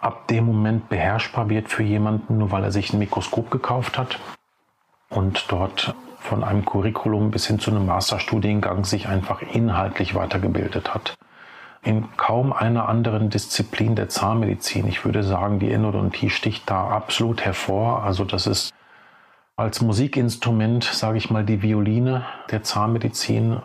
ab 0.02 0.28
dem 0.28 0.46
Moment 0.46 0.90
beherrschbar 0.90 1.50
wird 1.50 1.70
für 1.70 1.84
jemanden, 1.84 2.38
nur 2.38 2.52
weil 2.52 2.64
er 2.64 2.72
sich 2.72 2.94
ein 2.94 3.00
Mikroskop 3.00 3.50
gekauft 3.50 3.98
hat 3.98 4.20
und 5.10 5.46
dort 5.48 5.96
von 6.20 6.44
einem 6.44 6.66
Curriculum 6.66 7.32
bis 7.32 7.48
hin 7.48 7.60
zu 7.60 7.72
einem 7.72 7.86
Masterstudiengang 7.86 8.84
sich 8.84 9.08
einfach 9.08 9.42
inhaltlich 9.42 10.14
weitergebildet 10.14 10.94
hat. 10.94 11.16
In 11.86 12.18
kaum 12.18 12.52
einer 12.52 12.90
anderen 12.90 13.30
Disziplin 13.30 13.96
der 13.96 14.10
Zahnmedizin, 14.10 14.88
ich 14.88 15.06
würde 15.06 15.24
sagen, 15.24 15.60
die 15.60 15.72
Endodontie 15.72 16.32
sticht 16.32 16.68
da 16.68 16.88
absolut 16.88 17.46
hervor. 17.46 18.02
Also 18.02 18.24
das 18.26 18.48
ist 18.48 18.74
als 19.56 19.82
Musikinstrument, 19.82 20.84
sage 20.84 21.20
ich 21.20 21.30
mal, 21.30 21.46
die 21.46 21.62
Violine 21.62 22.26
der 22.50 22.64
Zahnmedizin. 22.64 23.62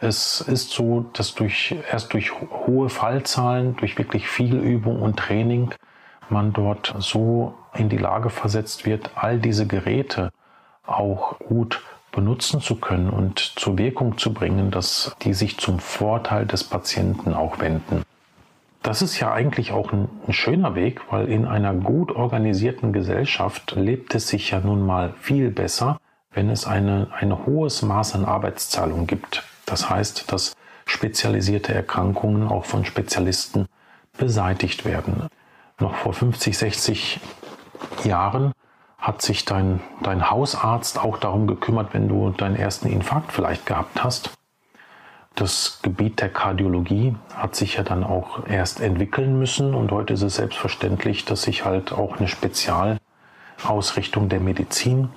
Es 0.00 0.42
ist 0.42 0.72
so, 0.72 1.06
dass 1.14 1.34
durch, 1.34 1.74
erst 1.90 2.12
durch 2.12 2.30
hohe 2.32 2.90
Fallzahlen, 2.90 3.74
durch 3.76 3.96
wirklich 3.96 4.28
viel 4.28 4.56
Übung 4.56 5.00
und 5.00 5.18
Training 5.18 5.70
man 6.28 6.52
dort 6.52 6.94
so 6.98 7.54
in 7.72 7.88
die 7.88 7.96
Lage 7.96 8.28
versetzt 8.28 8.84
wird, 8.84 9.12
all 9.14 9.38
diese 9.38 9.66
Geräte 9.66 10.30
auch 10.86 11.38
gut 11.38 11.80
benutzen 12.12 12.60
zu 12.60 12.76
können 12.76 13.10
und 13.10 13.38
zur 13.38 13.78
Wirkung 13.78 14.18
zu 14.18 14.32
bringen, 14.32 14.70
dass 14.70 15.14
die 15.22 15.34
sich 15.34 15.58
zum 15.58 15.78
Vorteil 15.78 16.46
des 16.46 16.64
Patienten 16.64 17.34
auch 17.34 17.60
wenden. 17.60 18.02
Das 18.82 19.02
ist 19.02 19.20
ja 19.20 19.32
eigentlich 19.32 19.72
auch 19.72 19.92
ein, 19.92 20.08
ein, 20.26 20.32
schöner 20.32 20.74
Weg, 20.74 21.02
weil 21.10 21.28
in 21.28 21.44
einer 21.44 21.74
gut 21.74 22.12
organisierten 22.12 22.92
Gesellschaft 22.92 23.74
lebt 23.76 24.14
es 24.14 24.28
sich 24.28 24.50
ja 24.50 24.60
nun 24.60 24.84
mal 24.84 25.12
viel 25.20 25.50
besser, 25.50 25.98
wenn 26.32 26.48
es 26.48 26.66
eine, 26.66 27.08
ein 27.12 27.46
hohes 27.46 27.82
Maß 27.82 28.14
an 28.14 28.24
Arbeitszahlung 28.24 29.06
gibt. 29.06 29.44
Das 29.66 29.90
heißt, 29.90 30.32
dass 30.32 30.56
spezialisierte 30.86 31.74
Erkrankungen 31.74 32.48
auch 32.48 32.64
von 32.64 32.84
Spezialisten 32.84 33.66
beseitigt 34.16 34.84
werden. 34.84 35.28
Noch 35.78 35.94
vor 35.94 36.14
50, 36.14 36.56
60 36.56 37.20
Jahren 38.04 38.52
hat 39.00 39.22
sich 39.22 39.44
dein, 39.44 39.80
dein 40.02 40.30
Hausarzt 40.30 40.98
auch 40.98 41.18
darum 41.18 41.46
gekümmert, 41.46 41.94
wenn 41.94 42.08
du 42.08 42.30
deinen 42.30 42.56
ersten 42.56 42.88
Infarkt 42.88 43.32
vielleicht 43.32 43.66
gehabt 43.66 44.04
hast, 44.04 44.30
das 45.34 45.80
Gebiet 45.82 46.20
der 46.20 46.28
Kardiologie 46.28 47.16
hat 47.34 47.56
sich 47.56 47.76
ja 47.76 47.82
dann 47.82 48.04
auch 48.04 48.46
erst 48.46 48.80
entwickeln 48.80 49.38
müssen 49.38 49.74
und 49.74 49.90
heute 49.90 50.12
ist 50.12 50.22
es 50.22 50.34
selbstverständlich, 50.34 51.24
dass 51.24 51.42
sich 51.42 51.64
halt 51.64 51.92
auch 51.92 52.18
eine 52.18 52.28
Spezialausrichtung 52.28 54.28
der 54.28 54.40
Medizin 54.40 55.08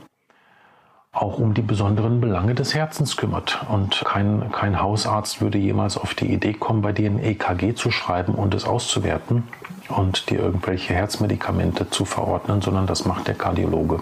auch 1.14 1.38
um 1.38 1.54
die 1.54 1.62
besonderen 1.62 2.20
Belange 2.20 2.56
des 2.56 2.74
Herzens 2.74 3.16
kümmert. 3.16 3.66
Und 3.70 4.04
kein, 4.04 4.52
kein 4.52 4.82
Hausarzt 4.82 5.42
würde 5.42 5.60
jemals 5.60 5.96
auf 5.96 6.16
die 6.16 6.34
Idee 6.34 6.54
kommen, 6.54 6.82
bei 6.82 6.92
dir 6.92 7.10
ein 7.10 7.24
EKG 7.24 7.76
zu 7.76 7.92
schreiben 7.92 8.34
und 8.34 8.56
es 8.56 8.66
auszuwerten 8.66 9.44
und 9.90 10.30
dir 10.32 10.40
irgendwelche 10.40 10.94
Herzmedikamente 10.94 11.90
zu 11.92 12.06
verordnen, 12.06 12.62
sondern 12.62 12.88
das 12.88 13.06
macht 13.06 13.28
der 13.28 13.36
Kardiologe. 13.36 14.02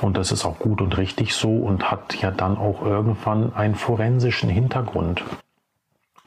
Und 0.00 0.16
das 0.16 0.32
ist 0.32 0.44
auch 0.44 0.58
gut 0.58 0.82
und 0.82 0.98
richtig 0.98 1.32
so 1.32 1.56
und 1.58 1.90
hat 1.90 2.20
ja 2.20 2.32
dann 2.32 2.58
auch 2.58 2.82
irgendwann 2.82 3.54
einen 3.54 3.76
forensischen 3.76 4.50
Hintergrund. 4.50 5.22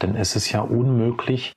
Denn 0.01 0.15
es 0.15 0.37
ist 0.37 0.49
ja 0.51 0.61
unmöglich, 0.61 1.53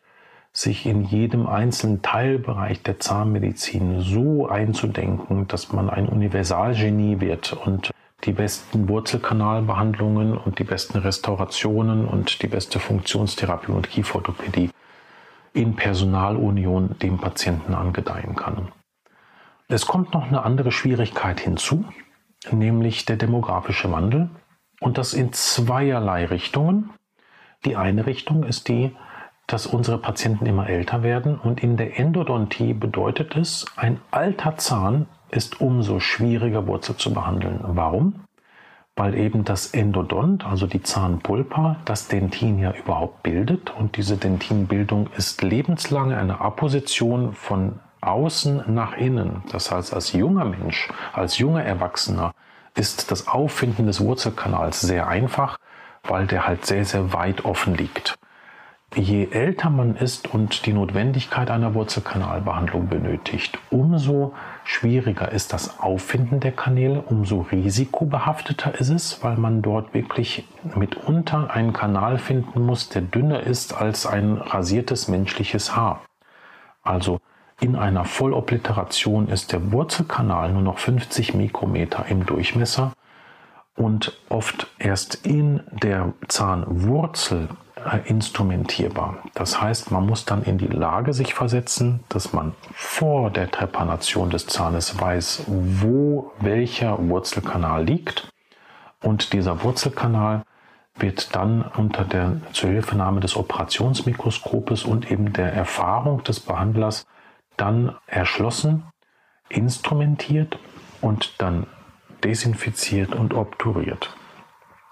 sich 0.53 0.85
in 0.85 1.05
jedem 1.05 1.47
einzelnen 1.47 2.03
Teilbereich 2.03 2.83
der 2.83 2.99
Zahnmedizin 2.99 4.01
so 4.01 4.49
einzudenken, 4.49 5.47
dass 5.47 5.73
man 5.73 5.89
ein 5.89 6.09
Universalgenie 6.09 7.21
wird 7.21 7.53
und 7.53 7.93
die 8.25 8.33
besten 8.33 8.89
Wurzelkanalbehandlungen 8.89 10.37
und 10.37 10.59
die 10.59 10.65
besten 10.65 10.99
Restaurationen 10.99 12.07
und 12.07 12.43
die 12.43 12.49
beste 12.49 12.79
Funktionstherapie 12.79 13.73
und 13.73 13.89
Kieferorthopädie 13.89 14.71
in 15.53 15.75
Personalunion 15.75 16.97
dem 16.99 17.19
Patienten 17.19 17.75
angedeihen 17.75 18.37
kann. 18.37 18.69
Es 19.69 19.87
kommt 19.87 20.13
noch 20.13 20.27
eine 20.27 20.43
andere 20.43 20.73
Schwierigkeit 20.73 21.41
hinzu, 21.41 21.85
nämlich 22.51 23.05
der 23.05 23.17
demografische 23.17 23.91
Wandel. 23.91 24.31
Und 24.81 24.99
das 24.99 25.13
in 25.13 25.33
zweierlei 25.33 26.25
Richtungen. 26.25 26.91
Die 27.65 27.77
eine 27.77 28.07
Richtung 28.07 28.45
ist 28.45 28.69
die, 28.69 28.97
dass 29.47 29.67
unsere 29.67 29.99
Patienten 29.99 30.47
immer 30.47 30.69
älter 30.69 31.03
werden 31.03 31.39
und 31.39 31.63
in 31.63 31.77
der 31.77 31.99
Endodontie 31.99 32.73
bedeutet 32.73 33.37
es, 33.37 33.67
ein 33.77 34.01
alter 34.11 34.57
Zahn 34.57 35.07
ist 35.31 35.61
umso 35.61 36.01
schwieriger 36.01 36.67
Wurzel 36.67 36.97
zu 36.97 37.13
behandeln. 37.13 37.61
Warum? 37.63 38.25
Weil 38.97 39.15
eben 39.15 39.45
das 39.45 39.69
Endodont, 39.69 40.45
also 40.45 40.67
die 40.67 40.83
Zahnpulpa, 40.83 41.77
das 41.85 42.09
Dentin 42.09 42.59
ja 42.59 42.73
überhaupt 42.73 43.23
bildet 43.23 43.71
und 43.71 43.97
diese 43.97 44.17
Dentinbildung 44.17 45.09
ist 45.17 45.43
lebenslange 45.43 46.17
eine 46.17 46.41
Apposition 46.41 47.33
von 47.33 47.79
außen 48.01 48.65
nach 48.67 48.95
innen, 48.97 49.43
das 49.53 49.71
heißt 49.71 49.95
als 49.95 50.13
junger 50.13 50.45
Mensch, 50.45 50.89
als 51.13 51.39
junger 51.39 51.63
Erwachsener, 51.63 52.33
ist 52.75 53.11
das 53.11 53.29
Auffinden 53.29 53.87
des 53.87 54.01
Wurzelkanals 54.01 54.81
sehr 54.81 55.09
einfach, 55.09 55.59
weil 56.03 56.27
der 56.27 56.47
halt 56.47 56.67
sehr, 56.67 56.85
sehr 56.85 57.13
weit 57.13 57.45
offen 57.45 57.75
liegt. 57.75 58.19
Je 58.95 59.29
älter 59.31 59.71
man 59.71 59.95
ist 59.95 60.35
und 60.35 60.67
die 60.67 60.73
Notwendigkeit 60.73 61.51
einer 61.51 61.75
Wurzelkanalbehandlung 61.75 62.89
benötigt, 62.89 63.59
umso 63.71 64.35
schwieriger 64.71 65.33
ist 65.33 65.53
das 65.53 65.81
Auffinden 65.81 66.41
der 66.41 66.53
Kanäle, 66.53 67.03
umso 67.03 67.41
risikobehafteter 67.41 68.79
ist 68.79 68.91
es, 68.91 69.23
weil 69.23 69.37
man 69.37 69.63
dort 69.63 69.95
wirklich 69.95 70.47
mitunter 70.75 71.51
einen 71.51 71.73
Kanal 71.73 72.19
finden 72.19 72.65
muss, 72.65 72.89
der 72.89 73.03
dünner 73.03 73.41
ist 73.41 73.75
als 73.75 74.07
ein 74.07 74.37
rasiertes 74.37 75.09
menschliches 75.09 75.75
Haar. 75.75 76.03
Also 76.83 77.21
In 77.61 77.77
einer 77.77 78.07
Vollobliteration 78.07 79.29
ist 79.29 79.53
der 79.53 79.71
Wurzelkanal 79.71 80.51
nur 80.51 80.63
noch 80.63 80.79
50 80.79 81.35
Mikrometer 81.35 82.07
im 82.09 82.25
Durchmesser 82.25 82.95
und 83.77 84.19
oft 84.31 84.69
erst 84.79 85.27
in 85.27 85.61
der 85.71 86.15
Zahnwurzel 86.29 87.49
instrumentierbar. 88.05 89.19
Das 89.35 89.61
heißt, 89.61 89.91
man 89.91 90.07
muss 90.07 90.25
dann 90.25 90.43
in 90.43 90.59
die 90.59 90.67
Lage 90.67 91.13
sich 91.13 91.35
versetzen, 91.35 92.01
dass 92.09 92.33
man 92.33 92.55
vor 92.73 93.31
der 93.31 93.51
Trepanation 93.51 94.31
des 94.31 94.47
Zahnes 94.47 95.01
weiß, 95.01 95.45
wo 95.47 96.33
welcher 96.41 96.99
Wurzelkanal 97.09 97.85
liegt. 97.85 98.29
Und 99.03 99.33
dieser 99.33 99.63
Wurzelkanal 99.63 100.43
wird 100.97 101.35
dann 101.35 101.63
unter 101.63 102.05
der 102.05 102.41
Zuhilfenahme 102.53 103.21
des 103.21 103.37
Operationsmikroskopes 103.37 104.85
und 104.85 105.11
eben 105.11 105.33
der 105.33 105.53
Erfahrung 105.53 106.23
des 106.25 106.41
Behandlers 106.41 107.07
dann 107.57 107.97
erschlossen, 108.07 108.85
instrumentiert 109.49 110.59
und 111.01 111.35
dann 111.39 111.67
desinfiziert 112.23 113.15
und 113.15 113.35
obturiert. 113.35 114.15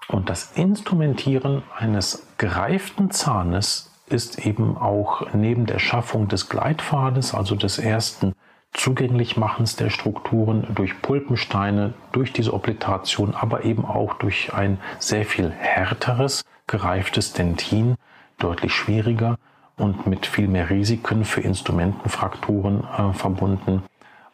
Und 0.09 0.31
das 0.31 0.53
Instrumentieren 0.53 1.63
eines 1.77 2.27
gereiften 2.39 3.11
Zahnes 3.11 3.93
ist 4.07 4.45
eben 4.45 4.77
auch 4.79 5.35
neben 5.35 5.67
der 5.67 5.79
Schaffung 5.79 6.29
des 6.29 6.49
Gleitpfades, 6.49 7.35
also 7.35 7.55
des 7.55 7.79
ersten 7.79 8.35
Zugänglichmachens 8.73 9.77
der 9.77 9.91
Strukturen 9.91 10.67
durch 10.75 11.01
Pulpensteine, 11.03 11.95
durch 12.13 12.33
diese 12.33 12.55
Obliteration, 12.55 13.35
aber 13.35 13.65
eben 13.65 13.85
auch 13.85 14.15
durch 14.15 14.55
ein 14.55 14.79
sehr 14.99 15.25
viel 15.25 15.51
härteres, 15.51 16.45
gereiftes 16.67 17.33
Dentin, 17.33 17.97
deutlich 18.39 18.73
schwieriger 18.73 19.39
und 19.77 20.07
mit 20.07 20.27
viel 20.27 20.49
mehr 20.49 20.71
Risiken 20.71 21.25
für 21.25 21.41
Instrumentenfrakturen 21.41 22.85
äh, 22.85 23.13
verbunden 23.13 23.83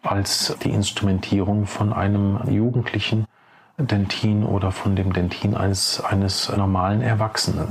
als 0.03 0.57
die 0.63 0.71
Instrumentierung 0.71 1.67
von 1.67 1.93
einem 1.93 2.39
Jugendlichen 2.49 3.27
Dentin 3.79 4.45
oder 4.45 4.71
von 4.71 4.95
dem 4.95 5.13
Dentin 5.13 5.57
eines, 5.57 6.01
eines 6.01 6.55
normalen 6.57 7.03
Erwachsenen. 7.03 7.71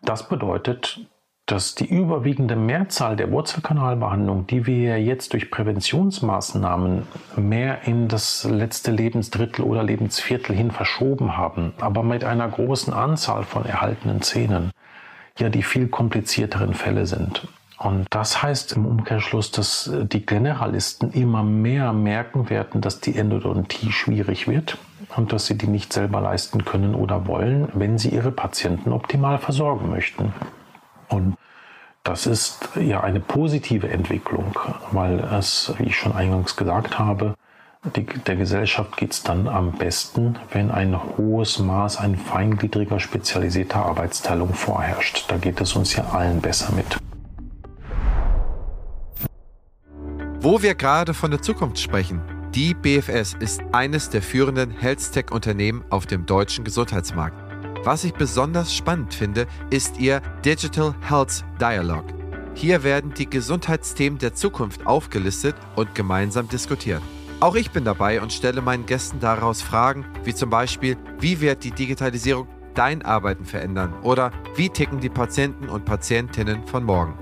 Das 0.00 0.28
bedeutet, 0.28 1.00
dass 1.46 1.74
die 1.74 1.86
überwiegende 1.86 2.54
Mehrzahl 2.54 3.16
der 3.16 3.32
Wurzelkanalbehandlung, 3.32 4.46
die 4.46 4.64
wir 4.64 5.02
jetzt 5.02 5.32
durch 5.32 5.50
Präventionsmaßnahmen 5.50 7.06
mehr 7.36 7.82
in 7.84 8.06
das 8.06 8.44
letzte 8.44 8.92
Lebensdrittel 8.92 9.64
oder 9.64 9.82
Lebensviertel 9.82 10.54
hin 10.54 10.70
verschoben 10.70 11.36
haben, 11.36 11.74
aber 11.80 12.04
mit 12.04 12.24
einer 12.24 12.48
großen 12.48 12.92
Anzahl 12.92 13.42
von 13.42 13.64
erhaltenen 13.66 14.22
Zähnen, 14.22 14.70
ja 15.36 15.48
die 15.48 15.64
viel 15.64 15.88
komplizierteren 15.88 16.74
Fälle 16.74 17.06
sind. 17.06 17.48
Und 17.76 18.06
das 18.10 18.40
heißt 18.40 18.74
im 18.74 18.86
Umkehrschluss, 18.86 19.50
dass 19.50 19.90
die 20.04 20.24
Generalisten 20.24 21.10
immer 21.10 21.42
mehr 21.42 21.92
merken 21.92 22.48
werden, 22.48 22.80
dass 22.80 23.00
die 23.00 23.16
Endodontie 23.16 23.90
schwierig 23.90 24.46
wird 24.46 24.78
dass 25.16 25.46
sie 25.46 25.56
die 25.56 25.66
nicht 25.66 25.92
selber 25.92 26.20
leisten 26.20 26.64
können 26.64 26.94
oder 26.94 27.26
wollen, 27.26 27.68
wenn 27.74 27.98
sie 27.98 28.10
ihre 28.10 28.32
Patienten 28.32 28.92
optimal 28.92 29.38
versorgen 29.38 29.90
möchten. 29.90 30.32
Und 31.08 31.36
das 32.04 32.26
ist 32.26 32.68
ja 32.80 33.02
eine 33.02 33.20
positive 33.20 33.88
Entwicklung, 33.88 34.58
weil 34.90 35.20
es, 35.20 35.72
wie 35.78 35.84
ich 35.84 35.96
schon 35.96 36.12
eingangs 36.12 36.56
gesagt 36.56 36.98
habe, 36.98 37.34
die, 37.96 38.04
der 38.04 38.36
Gesellschaft 38.36 38.96
geht 38.96 39.12
es 39.12 39.22
dann 39.22 39.48
am 39.48 39.72
besten, 39.72 40.38
wenn 40.52 40.70
ein 40.70 40.96
hohes 41.16 41.58
Maß 41.58 41.98
an 41.98 42.16
feingliedriger, 42.16 43.00
spezialisierter 43.00 43.84
Arbeitsteilung 43.84 44.54
vorherrscht. 44.54 45.24
Da 45.28 45.36
geht 45.36 45.60
es 45.60 45.74
uns 45.74 45.96
ja 45.96 46.04
allen 46.12 46.40
besser 46.40 46.72
mit. 46.72 46.96
Wo 50.40 50.62
wir 50.62 50.74
gerade 50.74 51.14
von 51.14 51.30
der 51.30 51.42
Zukunft 51.42 51.78
sprechen, 51.78 52.20
die 52.54 52.74
BFS 52.74 53.34
ist 53.40 53.62
eines 53.72 54.10
der 54.10 54.20
führenden 54.20 54.70
Health-Tech-Unternehmen 54.70 55.84
auf 55.88 56.04
dem 56.04 56.26
deutschen 56.26 56.64
Gesundheitsmarkt. 56.64 57.36
Was 57.84 58.04
ich 58.04 58.12
besonders 58.12 58.74
spannend 58.74 59.14
finde, 59.14 59.46
ist 59.70 59.98
ihr 59.98 60.20
Digital 60.44 60.94
Health 61.00 61.44
Dialogue. 61.58 62.12
Hier 62.54 62.82
werden 62.84 63.14
die 63.14 63.28
Gesundheitsthemen 63.28 64.18
der 64.18 64.34
Zukunft 64.34 64.86
aufgelistet 64.86 65.56
und 65.76 65.94
gemeinsam 65.94 66.46
diskutiert. 66.46 67.00
Auch 67.40 67.54
ich 67.54 67.70
bin 67.70 67.84
dabei 67.84 68.20
und 68.20 68.32
stelle 68.32 68.60
meinen 68.60 68.84
Gästen 68.84 69.18
daraus 69.18 69.62
Fragen, 69.62 70.04
wie 70.24 70.34
zum 70.34 70.50
Beispiel, 70.50 70.98
wie 71.18 71.40
wird 71.40 71.64
die 71.64 71.72
Digitalisierung 71.72 72.46
dein 72.74 73.02
Arbeiten 73.02 73.46
verändern 73.46 73.94
oder 74.02 74.30
wie 74.56 74.68
ticken 74.68 75.00
die 75.00 75.08
Patienten 75.08 75.70
und 75.70 75.86
Patientinnen 75.86 76.66
von 76.66 76.84
morgen. 76.84 77.14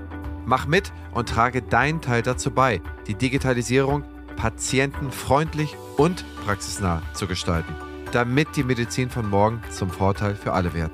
Mach 0.45 0.67
mit 0.67 0.91
und 1.13 1.29
trage 1.29 1.61
deinen 1.61 2.01
Teil 2.01 2.21
dazu 2.21 2.51
bei, 2.51 2.81
die 3.07 3.15
Digitalisierung 3.15 4.03
patientenfreundlich 4.35 5.75
und 5.97 6.23
praxisnah 6.45 7.01
zu 7.13 7.27
gestalten, 7.27 7.75
damit 8.11 8.55
die 8.55 8.63
Medizin 8.63 9.09
von 9.09 9.29
morgen 9.29 9.61
zum 9.69 9.89
Vorteil 9.89 10.35
für 10.35 10.53
alle 10.53 10.73
wird. 10.73 10.91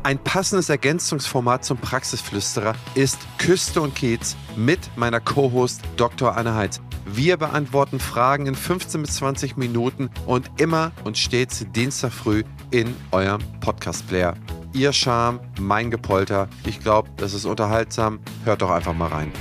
Ein 0.05 0.19
passendes 0.19 0.67
Ergänzungsformat 0.67 1.63
zum 1.63 1.77
Praxisflüsterer 1.77 2.75
ist 2.93 3.19
Küste 3.37 3.79
und 3.79 3.95
Kiez 3.95 4.35
mit 4.57 4.79
meiner 4.97 5.21
Co-Host 5.21 5.81
Dr. 5.95 6.35
Anne 6.35 6.55
Heitz. 6.55 6.81
Wir 7.05 7.37
beantworten 7.37 8.01
Fragen 8.01 8.45
in 8.45 8.53
15 8.53 9.01
bis 9.01 9.15
20 9.15 9.55
Minuten 9.55 10.09
und 10.25 10.51
immer 10.57 10.91
und 11.05 11.17
stets 11.17 11.65
Dienstag 11.71 12.11
früh 12.11 12.43
in 12.69 12.93
eurem 13.11 13.39
Podcast-Player. 13.61 14.33
Ihr 14.73 14.91
Charme, 14.91 15.39
mein 15.57 15.89
Gepolter. 15.89 16.49
Ich 16.65 16.81
glaube, 16.81 17.09
das 17.15 17.33
ist 17.33 17.45
unterhaltsam. 17.45 18.19
Hört 18.43 18.61
doch 18.61 18.71
einfach 18.71 18.93
mal 18.93 19.07
rein. 19.07 19.31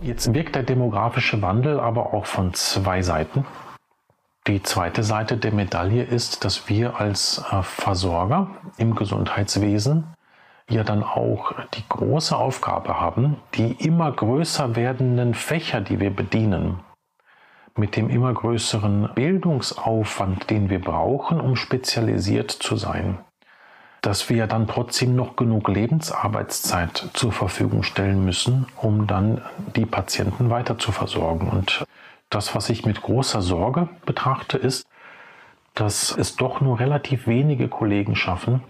Jetzt 0.00 0.34
wirkt 0.34 0.56
der 0.56 0.64
demografische 0.64 1.40
Wandel 1.40 1.78
aber 1.78 2.12
auch 2.12 2.26
von 2.26 2.52
zwei 2.52 3.00
Seiten. 3.00 3.46
Die 4.46 4.62
zweite 4.62 5.02
Seite 5.02 5.38
der 5.38 5.52
Medaille 5.52 6.02
ist, 6.02 6.44
dass 6.44 6.68
wir 6.68 7.00
als 7.00 7.42
äh, 7.50 7.62
Versorger 7.62 8.50
im 8.76 8.94
Gesundheitswesen 8.94 10.04
ja 10.68 10.84
dann 10.84 11.02
auch 11.02 11.52
die 11.72 11.84
große 11.88 12.36
Aufgabe 12.36 13.00
haben, 13.00 13.38
die 13.54 13.72
immer 13.72 14.12
größer 14.12 14.76
werdenden 14.76 15.32
Fächer, 15.32 15.80
die 15.80 15.98
wir 15.98 16.14
bedienen, 16.14 16.80
mit 17.74 17.96
dem 17.96 18.10
immer 18.10 18.34
größeren 18.34 19.08
Bildungsaufwand, 19.14 20.50
den 20.50 20.68
wir 20.68 20.80
brauchen, 20.80 21.40
um 21.40 21.56
spezialisiert 21.56 22.50
zu 22.50 22.76
sein, 22.76 23.18
dass 24.02 24.28
wir 24.28 24.46
dann 24.46 24.68
trotzdem 24.68 25.16
noch 25.16 25.36
genug 25.36 25.68
Lebensarbeitszeit 25.68 27.08
zur 27.14 27.32
Verfügung 27.32 27.82
stellen 27.82 28.22
müssen, 28.26 28.66
um 28.76 29.06
dann 29.06 29.40
die 29.74 29.86
Patienten 29.86 30.50
weiter 30.50 30.78
zu 30.78 30.92
versorgen. 30.92 31.48
Und 31.48 31.86
das, 32.34 32.54
was 32.54 32.68
ich 32.70 32.84
mit 32.84 33.02
großer 33.02 33.42
Sorge 33.42 33.88
betrachte, 34.06 34.58
ist, 34.58 34.86
dass 35.74 36.16
es 36.16 36.36
doch 36.36 36.60
nur 36.60 36.80
relativ 36.80 37.26
wenige 37.26 37.68
Kollegen 37.68 38.16
schaffen, 38.16 38.62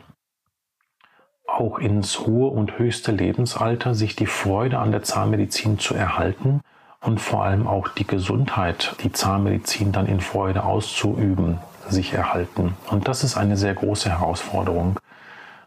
auch 1.47 1.79
ins 1.79 2.21
hohe 2.21 2.51
und 2.51 2.79
höchste 2.79 3.13
Lebensalter 3.13 3.95
sich 3.95 4.17
die 4.17 4.27
Freude 4.27 4.79
an 4.79 4.91
der 4.91 5.03
Zahnmedizin 5.03 5.79
zu 5.79 5.95
erhalten 5.95 6.61
und 7.01 7.21
vor 7.21 7.45
allem 7.45 7.67
auch 7.67 7.89
die 7.89 8.07
Gesundheit, 8.07 8.97
die 9.05 9.13
Zahnmedizin 9.13 9.93
dann 9.93 10.07
in 10.07 10.21
Freude 10.21 10.65
auszuüben, 10.65 11.59
sich 11.89 12.15
erhalten. 12.15 12.77
Und 12.91 13.09
das 13.09 13.25
ist 13.25 13.37
eine 13.37 13.57
sehr 13.57 13.75
große 13.75 14.09
Herausforderung. 14.09 14.99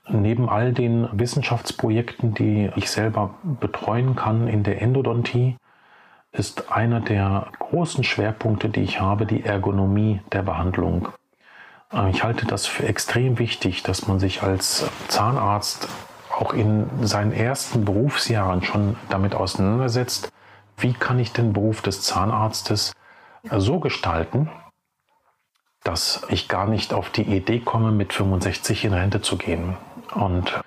Neben 0.10 0.50
all 0.50 0.74
den 0.74 1.08
Wissenschaftsprojekten, 1.12 2.34
die 2.34 2.72
ich 2.76 2.90
selber 2.90 3.36
betreuen 3.44 4.16
kann 4.16 4.48
in 4.48 4.64
der 4.64 4.82
Endodontie, 4.82 5.58
ist 6.32 6.72
einer 6.72 7.00
der 7.00 7.48
großen 7.60 8.04
Schwerpunkte, 8.04 8.70
die 8.70 8.82
ich 8.82 9.00
habe, 9.00 9.26
die 9.26 9.44
Ergonomie 9.44 10.22
der 10.32 10.44
Behandlung. 10.44 11.10
Äh, 11.92 12.10
ich 12.10 12.24
halte 12.24 12.46
das 12.46 12.68
für 12.68 12.88
extrem 12.88 13.40
wichtig, 13.40 13.84
dass 13.84 14.08
man 14.08 14.20
sich 14.20 14.44
als 14.44 14.90
Zahnarzt 15.08 15.88
auch 16.32 16.54
in 16.54 16.88
seinen 17.02 17.32
ersten 17.32 17.86
Berufsjahren 17.86 18.64
schon 18.64 18.96
damit 19.10 19.34
auseinandersetzt, 19.34 20.32
wie 20.78 20.94
kann 20.94 21.18
ich 21.18 21.34
den 21.34 21.54
Beruf 21.54 21.82
des 21.82 22.02
Zahnarztes 22.04 22.94
so 23.52 23.80
gestalten, 23.80 24.50
dass 25.84 26.26
ich 26.30 26.48
gar 26.48 26.68
nicht 26.68 26.94
auf 26.94 27.10
die 27.10 27.24
Idee 27.24 27.60
komme, 27.60 27.92
mit 27.92 28.14
65 28.14 28.86
in 28.86 28.94
Rente 28.94 29.22
zu 29.22 29.38
gehen. 29.38 29.78
Und 30.14 30.62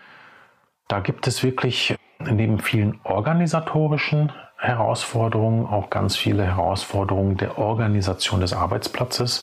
da 0.89 1.01
gibt 1.01 1.27
es 1.29 1.43
wirklich 1.43 1.95
neben 2.19 2.59
vielen 2.59 3.01
organisatorischen 3.05 4.33
Herausforderungen 4.61 5.67
auch 5.67 5.89
ganz 5.89 6.17
viele 6.17 6.45
Herausforderungen 6.45 7.39
der 7.39 7.59
Organisation 7.59 8.41
des 8.41 8.53
Arbeitsplatzes. 8.53 9.43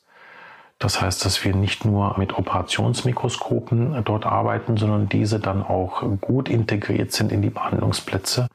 Das 0.78 1.02
heißt, 1.02 1.24
dass 1.24 1.44
wir 1.44 1.56
nicht 1.56 1.84
nur 1.84 2.16
mit 2.18 2.38
Operationsmikroskopen 2.38 4.04
dort 4.04 4.26
arbeiten, 4.26 4.76
sondern 4.76 5.08
diese 5.08 5.40
dann 5.40 5.64
auch 5.64 6.04
gut 6.20 6.48
integriert 6.48 7.10
sind 7.10 7.32
in 7.32 7.42
die 7.42 7.50
Behandlungsplätze, 7.50 8.46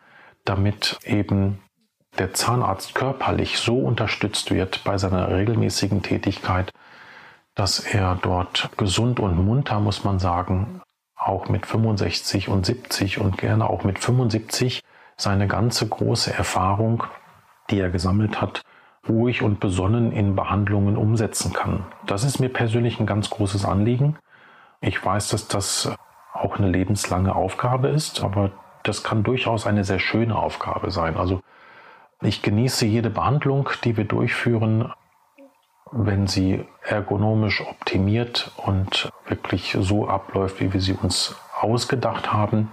damit 0.46 1.00
eben 1.04 1.60
der 2.18 2.34
Zahnarzt 2.34 2.96
körperlich 2.96 3.58
so 3.58 3.78
unterstützt 3.78 4.52
wird 4.52 4.86
bei 4.86 4.98
seiner 4.98 5.30
regelmäßigen 5.36 6.02
Tätigkeit, 6.02 6.72
dass 7.56 7.80
er 7.80 8.18
dort 8.22 8.70
gesund 8.78 9.20
und 9.20 9.36
munter, 9.44 9.82
muss 9.82 10.06
man 10.06 10.20
sagen, 10.20 10.82
auch 11.18 11.50
mit 11.50 11.66
65 11.66 12.48
und 12.48 12.66
70 12.66 13.20
und 13.20 13.38
gerne 13.38 13.70
auch 13.70 13.84
mit 13.84 14.00
75 14.00 14.82
seine 15.18 15.48
ganze 15.48 15.88
große 15.88 16.34
Erfahrung, 16.34 17.04
die 17.70 17.80
er 17.80 17.90
gesammelt 17.90 18.42
hat, 18.42 18.62
ruhig 19.08 19.42
und 19.42 19.60
besonnen 19.60 20.12
in 20.12 20.36
Behandlungen 20.36 20.98
umsetzen 20.98 21.54
kann. 21.54 21.86
Das 22.06 22.24
ist 22.24 22.40
mir 22.40 22.50
persönlich 22.50 23.00
ein 23.00 23.06
ganz 23.06 23.30
großes 23.30 23.66
Anliegen. 23.66 24.18
Ich 24.82 25.04
weiß, 25.04 25.30
dass 25.30 25.48
das 25.48 25.92
auch 26.34 26.58
eine 26.58 26.70
lebenslange 26.70 27.36
Aufgabe 27.36 27.90
ist, 27.90 28.24
aber 28.24 28.52
das 28.84 29.04
kann 29.04 29.24
durchaus 29.24 29.66
eine 29.66 29.84
sehr 29.84 30.00
schöne 30.00 30.36
Aufgabe 30.36 30.92
sein. 30.92 31.18
Also 31.18 31.42
ich 32.22 32.42
genieße 32.42 32.86
jede 32.86 33.10
Behandlung, 33.10 33.70
die 33.84 33.98
wir 33.98 34.06
durchführen, 34.06 34.92
wenn 35.92 36.28
sie 36.28 36.66
ergonomisch 36.82 37.62
optimiert 37.62 38.52
und 38.58 39.12
wirklich 39.28 39.78
so 39.80 40.08
abläuft, 40.08 40.60
wie 40.60 40.74
wir 40.74 40.82
sie 40.82 40.94
uns 40.94 41.36
ausgedacht 41.60 42.34
haben. 42.34 42.72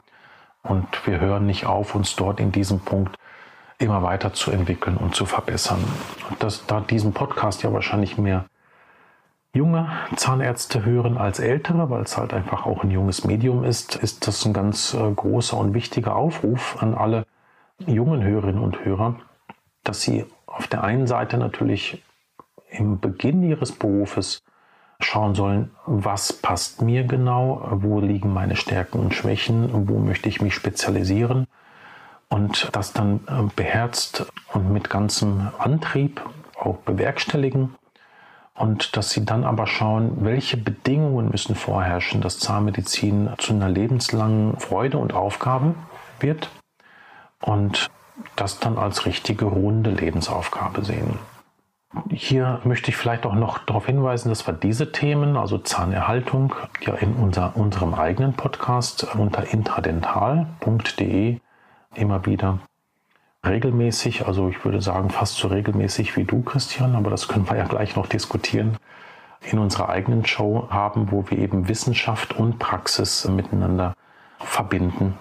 Und 0.63 0.87
wir 1.07 1.21
hören 1.21 1.47
nicht 1.47 1.67
auf, 1.67 1.95
uns 1.95 2.17
dort 2.17 2.41
in 2.41 2.53
diesem 2.53 2.81
Punkt 2.81 3.17
immer 3.79 4.03
weiter 4.03 4.33
zu 4.33 4.51
entwickeln 4.51 4.97
und 4.97 5.15
zu 5.15 5.25
verbessern. 5.25 5.83
Und 6.29 6.43
dass 6.43 6.67
da 6.67 6.81
diesen 6.81 7.13
Podcast 7.13 7.63
ja 7.63 7.73
wahrscheinlich 7.73 8.19
mehr 8.19 8.45
junge 9.53 9.89
Zahnärzte 10.17 10.85
hören 10.85 11.19
als 11.19 11.41
ältere, 11.41 11.91
weil 11.91 12.03
es 12.03 12.17
halt 12.17 12.33
einfach 12.35 12.67
auch 12.67 12.85
ein 12.85 12.91
junges 12.91 13.25
Medium 13.25 13.65
ist, 13.65 13.97
ist 13.97 14.27
das 14.27 14.45
ein 14.45 14.53
ganz 14.53 14.95
äh, 14.95 15.11
großer 15.11 15.57
und 15.57 15.75
wichtiger 15.75 16.15
Aufruf 16.15 16.77
an 16.81 16.95
alle 16.95 17.27
jungen 17.87 18.23
Hörerinnen 18.23 18.63
und 18.63 18.85
Hörer, 18.85 19.17
dass 19.83 20.03
sie 20.03 20.27
auf 20.47 20.67
der 20.69 20.85
einen 20.85 21.07
Seite 21.07 21.39
natürlich 21.39 22.03
im 22.71 23.01
Beginn 23.01 23.43
ihres 23.43 23.73
Berufes 23.73 24.43
schauen 25.05 25.35
sollen, 25.35 25.71
was 25.87 26.33
passt 26.33 26.83
mir 26.83 27.05
genau, 27.05 27.67
wo 27.73 28.01
liegen 28.01 28.33
meine 28.33 28.57
Stärken 28.57 28.99
und 29.01 29.15
Schwächen, 29.15 29.89
wo 29.89 29.99
möchte 29.99 30.29
ich 30.29 30.41
mich 30.41 30.55
spezialisieren. 30.55 31.47
Und 32.29 32.69
das 32.73 32.93
dann 32.93 33.21
äh, 33.27 33.43
beherzt 33.57 34.27
und 34.53 34.73
mit 34.73 34.89
ganzem 34.89 35.49
Antrieb 35.59 36.23
auch 36.59 36.77
bewerkstelligen. 36.77 37.75
Und 38.55 38.97
dass 38.97 39.11
sie 39.11 39.25
dann 39.25 39.45
aber 39.45 39.67
schauen, 39.67 40.25
welche 40.25 40.57
Bedingungen 40.57 41.31
müssen 41.31 41.55
vorherrschen, 41.55 42.21
dass 42.21 42.39
Zahnmedizin 42.39 43.31
zu 43.39 43.53
einer 43.53 43.69
lebenslangen 43.69 44.59
Freude 44.59 44.99
und 44.99 45.15
Aufgabe 45.15 45.75
wird. 46.21 46.51
Und 47.43 47.91
das 48.37 48.61
dann 48.61 48.79
als 48.79 49.07
richtige 49.07 49.47
runde 49.47 49.91
Lebensaufgabe 49.91 50.85
sehen. 50.85 51.19
Hier 52.13 52.61
möchte 52.65 52.91
ich 52.91 52.97
vielleicht 52.97 53.27
auch 53.27 53.35
noch 53.35 53.59
darauf 53.59 53.87
hinweisen, 53.87 54.29
dass 54.29 54.47
wir 54.47 54.55
diese 54.55 54.93
Themen, 54.93 55.37
also 55.37 55.59
Zahnerhaltung, 55.59 56.55
ja 56.83 56.95
in 56.95 57.15
unser, 57.15 57.57
unserem 57.57 57.95
eigenen 57.95 58.35
Podcast 58.35 59.13
unter 59.15 59.53
intradental.de 59.53 61.41
immer 61.95 62.27
wieder 62.27 62.61
regelmäßig, 63.45 64.27
also 64.27 64.49
ich 64.49 64.65
würde 64.65 64.81
sagen 64.81 65.11
fast 65.11 65.37
so 65.37 65.49
regelmäßig 65.49 66.17
wie 66.17 66.25
du, 66.25 66.43
Christian, 66.43 66.95
aber 66.95 67.11
das 67.11 67.27
können 67.27 67.49
wir 67.49 67.57
ja 67.57 67.65
gleich 67.65 67.97
noch 67.97 68.07
diskutieren, 68.07 68.77
in 69.41 69.59
unserer 69.59 69.89
eigenen 69.89 70.25
Show 70.25 70.69
haben, 70.71 71.11
wo 71.11 71.29
wir 71.29 71.39
eben 71.39 71.69
Wissenschaft 71.69 72.37
und 72.37 72.59
Praxis 72.59 73.27
miteinander 73.27 73.95
verbinden. 74.39 75.19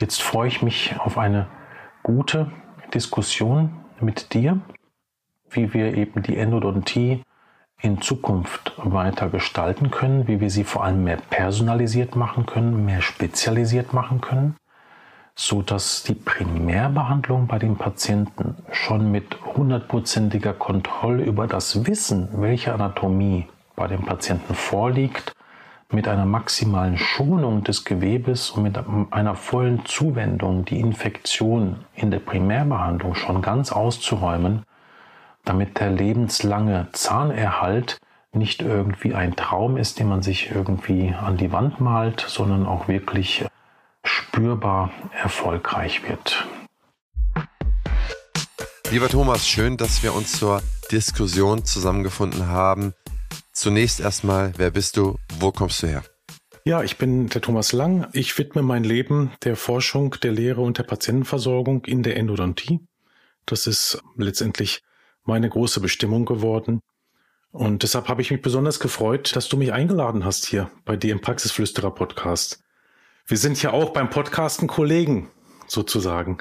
Jetzt 0.00 0.20
freue 0.20 0.48
ich 0.48 0.60
mich 0.62 0.96
auf 0.98 1.16
eine 1.16 1.46
gute 2.02 2.50
Diskussion 2.92 3.70
mit 4.00 4.34
dir 4.34 4.60
wie 5.54 5.72
wir 5.74 5.94
eben 5.94 6.22
die 6.22 6.36
Endodontie 6.36 7.22
in 7.80 8.00
Zukunft 8.00 8.72
weiter 8.76 9.28
gestalten 9.28 9.90
können, 9.90 10.28
wie 10.28 10.40
wir 10.40 10.50
sie 10.50 10.64
vor 10.64 10.84
allem 10.84 11.04
mehr 11.04 11.18
personalisiert 11.30 12.14
machen 12.14 12.46
können, 12.46 12.84
mehr 12.84 13.02
spezialisiert 13.02 13.92
machen 13.92 14.20
können, 14.20 14.56
so 15.34 15.62
dass 15.62 16.04
die 16.04 16.14
Primärbehandlung 16.14 17.48
bei 17.48 17.58
den 17.58 17.76
Patienten 17.76 18.56
schon 18.70 19.10
mit 19.10 19.36
hundertprozentiger 19.56 20.52
Kontrolle 20.52 21.24
über 21.24 21.46
das 21.46 21.86
Wissen, 21.86 22.28
welche 22.40 22.72
Anatomie 22.72 23.48
bei 23.74 23.88
dem 23.88 24.02
Patienten 24.02 24.54
vorliegt, 24.54 25.32
mit 25.90 26.08
einer 26.08 26.24
maximalen 26.24 26.96
Schonung 26.96 27.64
des 27.64 27.84
Gewebes 27.84 28.50
und 28.50 28.62
mit 28.62 28.78
einer 29.10 29.34
vollen 29.34 29.84
Zuwendung 29.84 30.64
die 30.64 30.80
Infektion 30.80 31.84
in 31.94 32.10
der 32.10 32.20
Primärbehandlung 32.20 33.14
schon 33.14 33.42
ganz 33.42 33.72
auszuräumen, 33.72 34.62
damit 35.44 35.80
der 35.80 35.90
lebenslange 35.90 36.88
Zahnerhalt 36.92 37.98
nicht 38.32 38.62
irgendwie 38.62 39.14
ein 39.14 39.36
Traum 39.36 39.76
ist, 39.76 39.98
den 39.98 40.08
man 40.08 40.22
sich 40.22 40.50
irgendwie 40.50 41.14
an 41.14 41.36
die 41.36 41.52
Wand 41.52 41.80
malt, 41.80 42.24
sondern 42.26 42.66
auch 42.66 42.88
wirklich 42.88 43.44
spürbar 44.04 44.90
erfolgreich 45.12 46.08
wird. 46.08 46.46
Lieber 48.90 49.08
Thomas, 49.08 49.46
schön, 49.46 49.76
dass 49.76 50.02
wir 50.02 50.14
uns 50.14 50.38
zur 50.38 50.62
Diskussion 50.90 51.64
zusammengefunden 51.64 52.48
haben. 52.48 52.94
Zunächst 53.52 54.00
erstmal, 54.00 54.52
wer 54.56 54.70
bist 54.70 54.96
du? 54.96 55.18
Wo 55.38 55.52
kommst 55.52 55.82
du 55.82 55.86
her? 55.86 56.02
Ja, 56.64 56.82
ich 56.82 56.96
bin 56.96 57.28
der 57.28 57.42
Thomas 57.42 57.72
Lang. 57.72 58.06
Ich 58.12 58.36
widme 58.38 58.62
mein 58.62 58.84
Leben 58.84 59.32
der 59.44 59.56
Forschung, 59.56 60.16
der 60.22 60.32
Lehre 60.32 60.60
und 60.60 60.78
der 60.78 60.84
Patientenversorgung 60.84 61.84
in 61.86 62.02
der 62.02 62.16
Endodontie. 62.16 62.80
Das 63.46 63.66
ist 63.66 64.00
letztendlich 64.16 64.82
meine 65.24 65.48
große 65.48 65.80
Bestimmung 65.80 66.24
geworden. 66.24 66.80
Und 67.50 67.82
deshalb 67.82 68.08
habe 68.08 68.22
ich 68.22 68.30
mich 68.30 68.40
besonders 68.40 68.80
gefreut, 68.80 69.36
dass 69.36 69.48
du 69.48 69.56
mich 69.56 69.72
eingeladen 69.72 70.24
hast 70.24 70.46
hier 70.46 70.70
bei 70.84 70.96
dir 70.96 71.12
im 71.12 71.20
Praxisflüsterer 71.20 71.90
Podcast. 71.90 72.60
Wir 73.26 73.36
sind 73.36 73.62
ja 73.62 73.72
auch 73.72 73.90
beim 73.90 74.10
Podcasten 74.10 74.68
Kollegen, 74.68 75.30
sozusagen. 75.66 76.38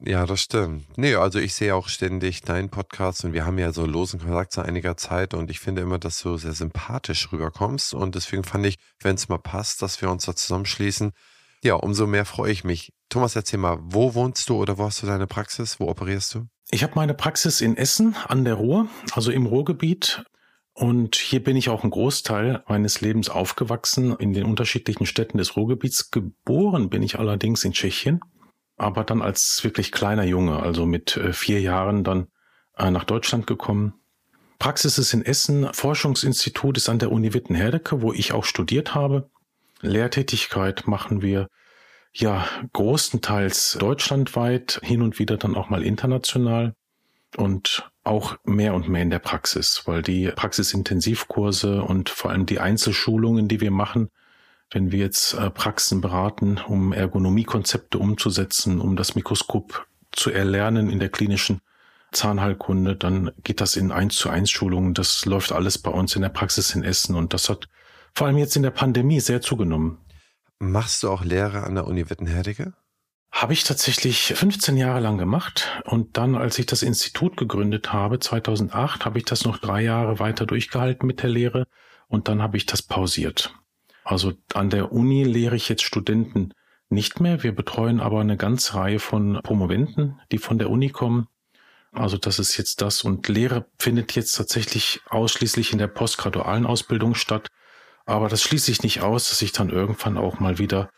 Ja, 0.00 0.26
das 0.26 0.40
stimmt. 0.40 0.86
Nee, 0.98 1.14
also 1.14 1.38
ich 1.38 1.54
sehe 1.54 1.74
auch 1.74 1.88
ständig 1.88 2.42
deinen 2.42 2.70
Podcast 2.70 3.24
und 3.24 3.32
wir 3.32 3.46
haben 3.46 3.58
ja 3.58 3.72
so 3.72 3.86
losen 3.86 4.20
Kontakt 4.20 4.52
seit 4.52 4.66
einiger 4.66 4.96
Zeit 4.96 5.32
und 5.32 5.50
ich 5.50 5.60
finde 5.60 5.82
immer, 5.82 5.98
dass 5.98 6.20
du 6.20 6.36
sehr 6.36 6.52
sympathisch 6.52 7.32
rüberkommst 7.32 7.94
und 7.94 8.14
deswegen 8.14 8.44
fand 8.44 8.66
ich, 8.66 8.76
wenn 9.00 9.14
es 9.14 9.28
mal 9.28 9.38
passt, 9.38 9.82
dass 9.82 10.02
wir 10.02 10.10
uns 10.10 10.26
da 10.26 10.34
zusammenschließen. 10.34 11.12
Ja, 11.62 11.74
umso 11.74 12.06
mehr 12.06 12.24
freue 12.24 12.52
ich 12.52 12.64
mich. 12.64 12.92
Thomas, 13.08 13.36
erzähl 13.36 13.58
mal, 13.58 13.78
wo 13.80 14.14
wohnst 14.14 14.48
du 14.48 14.56
oder 14.56 14.76
wo 14.76 14.84
hast 14.84 15.02
du 15.02 15.06
deine 15.06 15.26
Praxis? 15.26 15.80
Wo 15.80 15.88
operierst 15.88 16.34
du? 16.34 16.46
Ich 16.70 16.82
habe 16.82 16.94
meine 16.96 17.14
Praxis 17.14 17.60
in 17.60 17.76
Essen 17.76 18.16
an 18.26 18.44
der 18.44 18.54
Ruhr, 18.54 18.88
also 19.12 19.30
im 19.30 19.46
Ruhrgebiet. 19.46 20.24
Und 20.72 21.14
hier 21.14 21.42
bin 21.42 21.56
ich 21.56 21.68
auch 21.68 21.82
einen 21.82 21.92
Großteil 21.92 22.64
meines 22.68 23.00
Lebens 23.00 23.30
aufgewachsen 23.30 24.16
in 24.16 24.34
den 24.34 24.44
unterschiedlichen 24.44 25.06
Städten 25.06 25.38
des 25.38 25.56
Ruhrgebiets. 25.56 26.10
Geboren 26.10 26.90
bin 26.90 27.02
ich 27.02 27.18
allerdings 27.18 27.64
in 27.64 27.72
Tschechien, 27.72 28.20
aber 28.76 29.04
dann 29.04 29.22
als 29.22 29.62
wirklich 29.62 29.92
kleiner 29.92 30.24
Junge, 30.24 30.60
also 30.60 30.84
mit 30.84 31.16
äh, 31.16 31.32
vier 31.32 31.60
Jahren 31.60 32.04
dann 32.04 32.26
äh, 32.76 32.90
nach 32.90 33.04
Deutschland 33.04 33.46
gekommen. 33.46 33.94
Praxis 34.58 34.98
ist 34.98 35.14
in 35.14 35.24
Essen, 35.24 35.72
Forschungsinstitut 35.72 36.76
ist 36.76 36.88
an 36.88 36.98
der 36.98 37.12
Uni 37.12 37.32
Witten-Herdecke, 37.32 38.02
wo 38.02 38.12
ich 38.12 38.32
auch 38.32 38.44
studiert 38.44 38.94
habe. 38.94 39.30
Lehrtätigkeit 39.82 40.86
machen 40.86 41.22
wir 41.22 41.48
ja 42.20 42.46
großenteils 42.72 43.76
deutschlandweit, 43.78 44.80
hin 44.82 45.02
und 45.02 45.18
wieder 45.18 45.36
dann 45.36 45.54
auch 45.54 45.68
mal 45.68 45.82
international 45.82 46.74
und 47.36 47.90
auch 48.04 48.36
mehr 48.44 48.74
und 48.74 48.88
mehr 48.88 49.02
in 49.02 49.10
der 49.10 49.18
Praxis, 49.18 49.82
weil 49.84 50.02
die 50.02 50.28
Praxisintensivkurse 50.28 51.82
und 51.82 52.08
vor 52.08 52.30
allem 52.30 52.46
die 52.46 52.60
Einzelschulungen, 52.60 53.48
die 53.48 53.60
wir 53.60 53.70
machen, 53.70 54.10
wenn 54.70 54.92
wir 54.92 55.00
jetzt 55.00 55.34
äh, 55.34 55.50
Praxen 55.50 56.00
beraten, 56.00 56.58
um 56.66 56.92
Ergonomiekonzepte 56.92 57.98
umzusetzen, 57.98 58.80
um 58.80 58.96
das 58.96 59.14
Mikroskop 59.14 59.86
zu 60.12 60.30
erlernen 60.30 60.90
in 60.90 60.98
der 60.98 61.08
klinischen 61.08 61.60
Zahnheilkunde, 62.12 62.96
dann 62.96 63.30
geht 63.44 63.60
das 63.60 63.76
in 63.76 63.92
eins 63.92 64.16
zu 64.16 64.30
eins 64.30 64.50
Schulungen. 64.50 64.94
Das 64.94 65.24
läuft 65.24 65.52
alles 65.52 65.78
bei 65.78 65.90
uns 65.90 66.16
in 66.16 66.22
der 66.22 66.30
Praxis 66.30 66.74
in 66.74 66.82
Essen 66.82 67.14
und 67.14 67.34
das 67.34 67.48
hat 67.48 67.68
vor 68.14 68.26
allem 68.26 68.38
jetzt 68.38 68.56
in 68.56 68.62
der 68.62 68.70
Pandemie 68.70 69.20
sehr 69.20 69.42
zugenommen. 69.42 69.98
Machst 70.58 71.02
du 71.02 71.10
auch 71.10 71.24
Lehre 71.24 71.64
an 71.64 71.74
der 71.74 71.86
Uni 71.86 72.08
Wittenherdecke? 72.08 72.72
Habe 73.30 73.52
ich 73.52 73.64
tatsächlich 73.64 74.32
15 74.34 74.76
Jahre 74.78 75.00
lang 75.00 75.18
gemacht 75.18 75.82
und 75.84 76.16
dann, 76.16 76.34
als 76.34 76.58
ich 76.58 76.64
das 76.64 76.82
Institut 76.82 77.36
gegründet 77.36 77.92
habe, 77.92 78.18
2008, 78.18 79.04
habe 79.04 79.18
ich 79.18 79.24
das 79.26 79.44
noch 79.44 79.58
drei 79.58 79.82
Jahre 79.82 80.18
weiter 80.18 80.46
durchgehalten 80.46 81.06
mit 81.06 81.22
der 81.22 81.28
Lehre 81.28 81.66
und 82.08 82.28
dann 82.28 82.40
habe 82.40 82.56
ich 82.56 82.64
das 82.64 82.80
pausiert. 82.80 83.54
Also 84.04 84.32
an 84.54 84.70
der 84.70 84.92
Uni 84.92 85.24
lehre 85.24 85.56
ich 85.56 85.68
jetzt 85.68 85.82
Studenten 85.82 86.54
nicht 86.88 87.20
mehr. 87.20 87.42
Wir 87.42 87.54
betreuen 87.54 88.00
aber 88.00 88.20
eine 88.20 88.36
ganze 88.36 88.74
Reihe 88.74 89.00
von 89.00 89.40
Promoventen, 89.42 90.20
die 90.32 90.38
von 90.38 90.58
der 90.58 90.70
Uni 90.70 90.88
kommen. 90.88 91.26
Also 91.92 92.16
das 92.16 92.38
ist 92.38 92.56
jetzt 92.56 92.80
das 92.80 93.02
und 93.02 93.28
Lehre 93.28 93.66
findet 93.78 94.14
jetzt 94.14 94.32
tatsächlich 94.32 95.00
ausschließlich 95.08 95.72
in 95.72 95.78
der 95.78 95.88
postgradualen 95.88 96.64
Ausbildung 96.64 97.14
statt. 97.14 97.48
Aber 98.06 98.28
das 98.28 98.42
schließe 98.42 98.70
ich 98.70 98.82
nicht 98.82 99.02
aus, 99.02 99.28
dass 99.28 99.42
ich 99.42 99.52
dann 99.52 99.68
irgendwann 99.68 100.16
auch 100.16 100.40
mal 100.40 100.58
wieder 100.58 100.88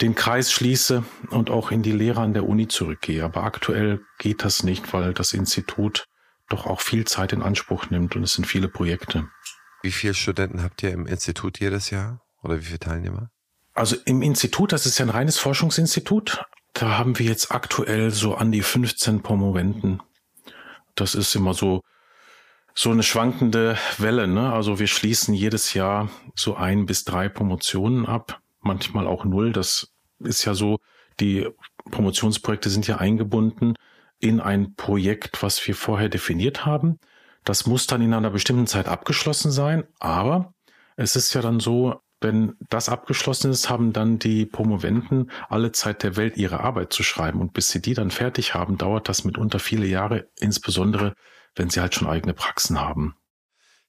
den 0.00 0.14
Kreis 0.14 0.52
schließe 0.52 1.04
und 1.30 1.50
auch 1.50 1.70
in 1.70 1.82
die 1.82 1.92
Lehre 1.92 2.20
an 2.20 2.34
der 2.34 2.46
Uni 2.46 2.68
zurückgehe. 2.68 3.24
Aber 3.24 3.44
aktuell 3.44 4.00
geht 4.18 4.44
das 4.44 4.62
nicht, 4.62 4.92
weil 4.92 5.14
das 5.14 5.32
Institut 5.32 6.04
doch 6.48 6.66
auch 6.66 6.80
viel 6.80 7.06
Zeit 7.06 7.32
in 7.32 7.42
Anspruch 7.42 7.90
nimmt 7.90 8.14
und 8.16 8.22
es 8.22 8.34
sind 8.34 8.46
viele 8.46 8.68
Projekte. 8.68 9.28
Wie 9.82 9.92
viele 9.92 10.14
Studenten 10.14 10.62
habt 10.62 10.82
ihr 10.82 10.90
im 10.90 11.06
Institut 11.06 11.60
jedes 11.60 11.90
Jahr 11.90 12.20
oder 12.42 12.58
wie 12.58 12.64
viele 12.64 12.78
Teilnehmer? 12.78 13.30
Also 13.72 13.96
im 14.04 14.22
Institut, 14.22 14.72
das 14.72 14.86
ist 14.86 14.98
ja 14.98 15.06
ein 15.06 15.10
reines 15.10 15.38
Forschungsinstitut, 15.38 16.44
da 16.74 16.98
haben 16.98 17.18
wir 17.18 17.26
jetzt 17.26 17.50
aktuell 17.52 18.10
so 18.10 18.34
an 18.34 18.52
die 18.52 18.62
15 18.62 19.22
Promoventen. 19.22 20.02
Das 20.94 21.14
ist 21.14 21.34
immer 21.34 21.54
so 21.54 21.80
so 22.74 22.90
eine 22.90 23.02
schwankende 23.02 23.78
Welle. 23.98 24.26
Ne? 24.26 24.52
Also 24.52 24.78
wir 24.78 24.88
schließen 24.88 25.34
jedes 25.34 25.74
Jahr 25.74 26.10
so 26.34 26.56
ein 26.56 26.86
bis 26.86 27.04
drei 27.04 27.28
Promotionen 27.28 28.06
ab 28.06 28.40
manchmal 28.60 29.06
auch 29.06 29.24
null. 29.24 29.52
Das 29.52 29.92
ist 30.18 30.44
ja 30.44 30.54
so, 30.54 30.78
die 31.20 31.46
Promotionsprojekte 31.90 32.70
sind 32.70 32.86
ja 32.86 32.96
eingebunden 32.96 33.74
in 34.18 34.40
ein 34.40 34.74
Projekt, 34.74 35.42
was 35.42 35.64
wir 35.66 35.74
vorher 35.74 36.08
definiert 36.08 36.66
haben. 36.66 36.98
Das 37.44 37.66
muss 37.66 37.86
dann 37.86 38.02
in 38.02 38.14
einer 38.14 38.30
bestimmten 38.30 38.66
Zeit 38.66 38.88
abgeschlossen 38.88 39.52
sein, 39.52 39.84
aber 40.00 40.54
es 40.96 41.14
ist 41.14 41.34
ja 41.34 41.42
dann 41.42 41.60
so, 41.60 42.00
wenn 42.20 42.54
das 42.70 42.88
abgeschlossen 42.88 43.50
ist, 43.50 43.68
haben 43.68 43.92
dann 43.92 44.18
die 44.18 44.46
Promoventen 44.46 45.30
alle 45.50 45.72
Zeit 45.72 46.02
der 46.02 46.16
Welt, 46.16 46.38
ihre 46.38 46.60
Arbeit 46.60 46.92
zu 46.92 47.02
schreiben. 47.02 47.40
Und 47.40 47.52
bis 47.52 47.70
sie 47.70 47.82
die 47.82 47.92
dann 47.92 48.10
fertig 48.10 48.54
haben, 48.54 48.78
dauert 48.78 49.10
das 49.10 49.24
mitunter 49.24 49.58
viele 49.58 49.86
Jahre, 49.86 50.28
insbesondere 50.40 51.14
wenn 51.56 51.70
sie 51.70 51.80
halt 51.80 51.94
schon 51.94 52.08
eigene 52.08 52.34
Praxen 52.34 52.80
haben. 52.80 53.16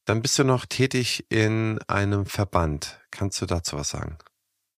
Dann 0.05 0.21
bist 0.21 0.37
du 0.37 0.43
noch 0.43 0.65
tätig 0.65 1.25
in 1.29 1.79
einem 1.87 2.25
Verband. 2.25 2.99
Kannst 3.11 3.41
du 3.41 3.45
dazu 3.45 3.75
was 3.75 3.89
sagen? 3.89 4.17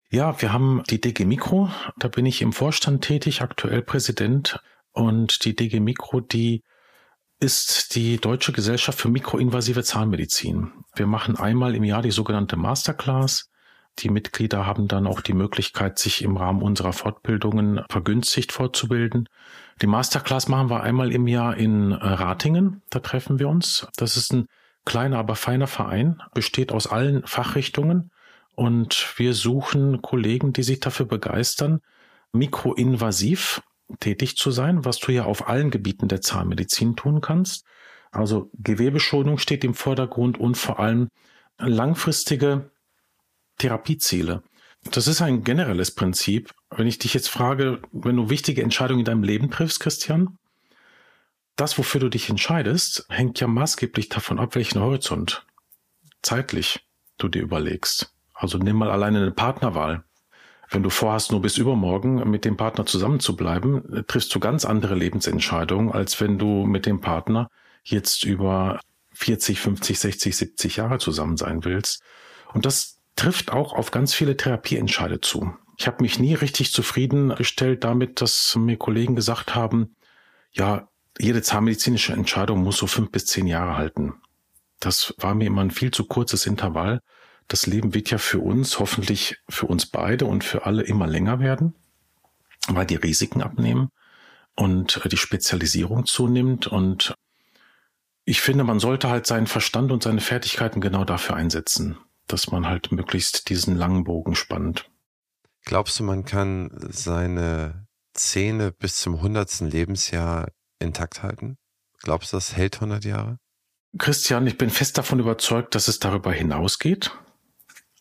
Ja, 0.09 0.40
wir 0.40 0.53
haben 0.53 0.85
die 0.88 1.01
DG 1.01 1.25
Mikro, 1.25 1.68
da 1.99 2.07
bin 2.07 2.27
ich 2.27 2.40
im 2.42 2.53
Vorstand 2.53 3.03
tätig, 3.03 3.42
aktuell 3.42 3.83
Präsident. 3.83 4.61
Und 4.92 5.44
die 5.44 5.57
DG 5.57 5.81
Mikro, 5.81 6.20
die 6.20 6.62
ist 7.40 7.94
die 7.96 8.18
Deutsche 8.18 8.53
Gesellschaft 8.53 9.01
für 9.01 9.09
mikroinvasive 9.09 9.83
Zahnmedizin. 9.83 10.72
Wir 10.94 11.07
machen 11.07 11.37
einmal 11.37 11.75
im 11.75 11.85
Jahr 11.85 12.03
die 12.03 12.12
sogenannte 12.12 12.57
Masterclass. 12.57 13.51
Die 13.99 14.11
Mitglieder 14.11 14.64
haben 14.64 14.88
dann 14.88 15.07
auch 15.07 15.20
die 15.20 15.33
Möglichkeit, 15.33 15.99
sich 15.99 16.22
im 16.22 16.37
Rahmen 16.37 16.62
unserer 16.62 16.92
Fortbildungen 16.92 17.81
vergünstigt 17.90 18.53
fortzubilden. 18.53 19.29
Die 19.82 19.86
Masterclass 19.86 20.48
machen 20.48 20.70
wir 20.70 20.82
einmal 20.82 21.12
im 21.12 21.26
Jahr 21.26 21.56
in 21.56 21.92
äh, 21.92 21.96
Ratingen. 21.96 22.82
Da 22.90 23.00
treffen 23.00 23.38
wir 23.38 23.48
uns. 23.48 23.86
Das 23.96 24.16
ist 24.16 24.32
ein 24.32 24.46
kleiner, 24.84 25.18
aber 25.18 25.34
feiner 25.34 25.66
Verein, 25.66 26.22
besteht 26.32 26.72
aus 26.72 26.86
allen 26.86 27.26
Fachrichtungen 27.26 28.10
und 28.54 29.14
wir 29.16 29.34
suchen 29.34 30.00
Kollegen, 30.00 30.52
die 30.52 30.62
sich 30.62 30.80
dafür 30.80 31.06
begeistern, 31.06 31.80
mikroinvasiv 32.32 33.60
tätig 34.00 34.36
zu 34.36 34.50
sein, 34.50 34.84
was 34.84 34.98
du 34.98 35.12
ja 35.12 35.24
auf 35.24 35.48
allen 35.48 35.70
Gebieten 35.70 36.08
der 36.08 36.22
Zahnmedizin 36.22 36.96
tun 36.96 37.20
kannst. 37.20 37.66
Also 38.10 38.50
Gewebeschonung 38.54 39.38
steht 39.38 39.62
im 39.62 39.74
Vordergrund 39.74 40.38
und 40.38 40.56
vor 40.56 40.80
allem 40.80 41.08
langfristige 41.58 42.70
Therapieziele. 43.58 44.42
Das 44.90 45.06
ist 45.06 45.20
ein 45.20 45.44
generelles 45.44 45.94
Prinzip. 45.94 46.54
Wenn 46.70 46.87
ich 46.87 46.98
dich 46.98 47.14
jetzt 47.14 47.29
frage, 47.29 47.81
wenn 47.92 48.16
du 48.16 48.29
wichtige 48.29 48.62
Entscheidungen 48.62 49.00
in 49.00 49.05
deinem 49.05 49.22
Leben 49.22 49.50
triffst, 49.50 49.81
Christian, 49.81 50.38
das, 51.55 51.79
wofür 51.79 52.00
du 52.00 52.09
dich 52.11 52.29
entscheidest, 52.29 53.07
hängt 53.09 53.40
ja 53.40 53.46
maßgeblich 53.46 54.09
davon 54.11 54.38
ab, 54.38 54.55
welchen 54.55 54.81
Horizont 54.81 55.46
zeitlich 56.22 56.87
du 57.18 57.29
dir 57.29 57.42
überlegst. 57.42 58.12
Also 58.35 58.59
nimm 58.59 58.76
mal 58.76 58.90
alleine 58.90 59.22
eine 59.22 59.31
Partnerwahl. 59.31 60.05
Wenn 60.68 60.83
du 60.83 60.90
vorhast, 60.90 61.31
nur 61.31 61.40
bis 61.40 61.57
übermorgen 61.59 62.29
mit 62.29 62.44
dem 62.44 62.57
Partner 62.57 62.85
zusammenzubleiben, 62.85 64.05
triffst 64.07 64.35
du 64.35 64.40
ganz 64.40 64.64
andere 64.64 64.96
Lebensentscheidungen, 64.96 65.92
als 65.92 66.20
wenn 66.20 66.38
du 66.38 66.66
mit 66.66 66.85
dem 66.85 67.00
Partner 67.00 67.48
jetzt 67.85 68.24
über 68.24 68.81
40, 69.12 69.61
50, 69.61 69.98
60, 69.98 70.37
70 70.37 70.76
Jahre 70.76 70.98
zusammen 70.98 71.37
sein 71.37 71.64
willst. 71.64 72.02
Und 72.52 72.66
das 72.66 72.98
trifft 73.14 73.52
auch 73.52 73.72
auf 73.72 73.92
ganz 73.92 74.12
viele 74.12 74.37
Therapieentscheide 74.37 75.20
zu. 75.20 75.57
Ich 75.76 75.86
habe 75.86 76.02
mich 76.02 76.18
nie 76.18 76.34
richtig 76.34 76.72
zufriedengestellt 76.72 77.84
damit, 77.84 78.20
dass 78.20 78.56
mir 78.56 78.76
Kollegen 78.76 79.16
gesagt 79.16 79.54
haben, 79.54 79.96
ja, 80.52 80.88
jede 81.18 81.42
zahnmedizinische 81.42 82.12
Entscheidung 82.12 82.62
muss 82.62 82.78
so 82.78 82.86
fünf 82.86 83.10
bis 83.10 83.26
zehn 83.26 83.46
Jahre 83.46 83.76
halten. 83.76 84.14
Das 84.80 85.14
war 85.18 85.34
mir 85.34 85.46
immer 85.46 85.62
ein 85.62 85.70
viel 85.70 85.90
zu 85.90 86.04
kurzes 86.04 86.46
Intervall 86.46 87.00
das 87.48 87.66
Leben 87.66 87.94
wird 87.94 88.10
ja 88.10 88.18
für 88.18 88.40
uns, 88.40 88.78
hoffentlich 88.78 89.38
für 89.48 89.66
uns 89.66 89.86
beide 89.86 90.26
und 90.26 90.42
für 90.42 90.66
alle 90.66 90.82
immer 90.82 91.06
länger 91.06 91.38
werden, 91.40 91.74
weil 92.68 92.86
die 92.86 92.96
Risiken 92.96 93.42
abnehmen 93.42 93.90
und 94.56 95.00
die 95.10 95.16
Spezialisierung 95.16 96.06
zunimmt. 96.06 96.66
Und 96.66 97.14
ich 98.24 98.40
finde, 98.40 98.64
man 98.64 98.80
sollte 98.80 99.08
halt 99.08 99.26
seinen 99.26 99.46
Verstand 99.46 99.92
und 99.92 100.02
seine 100.02 100.20
Fertigkeiten 100.20 100.80
genau 100.80 101.04
dafür 101.04 101.36
einsetzen, 101.36 101.98
dass 102.26 102.50
man 102.50 102.66
halt 102.66 102.90
möglichst 102.90 103.48
diesen 103.48 103.76
langen 103.76 104.04
Bogen 104.04 104.34
spannt. 104.34 104.90
Glaubst 105.66 105.98
du, 105.98 106.05
man 106.05 106.24
kann 106.24 106.70
seine 106.90 107.88
Zähne 108.14 108.70
bis 108.70 108.98
zum 108.98 109.20
hundertsten 109.20 109.68
Lebensjahr 109.68 110.52
intakt 110.79 111.24
halten? 111.24 111.59
Glaubst 112.02 112.33
du, 112.33 112.37
das 112.37 112.57
hält 112.57 112.76
100 112.76 113.05
Jahre? 113.05 113.38
Christian, 113.98 114.46
ich 114.46 114.59
bin 114.59 114.70
fest 114.70 114.96
davon 114.96 115.18
überzeugt, 115.18 115.74
dass 115.74 115.88
es 115.88 115.98
darüber 115.98 116.33
hinausgeht. 116.33 117.11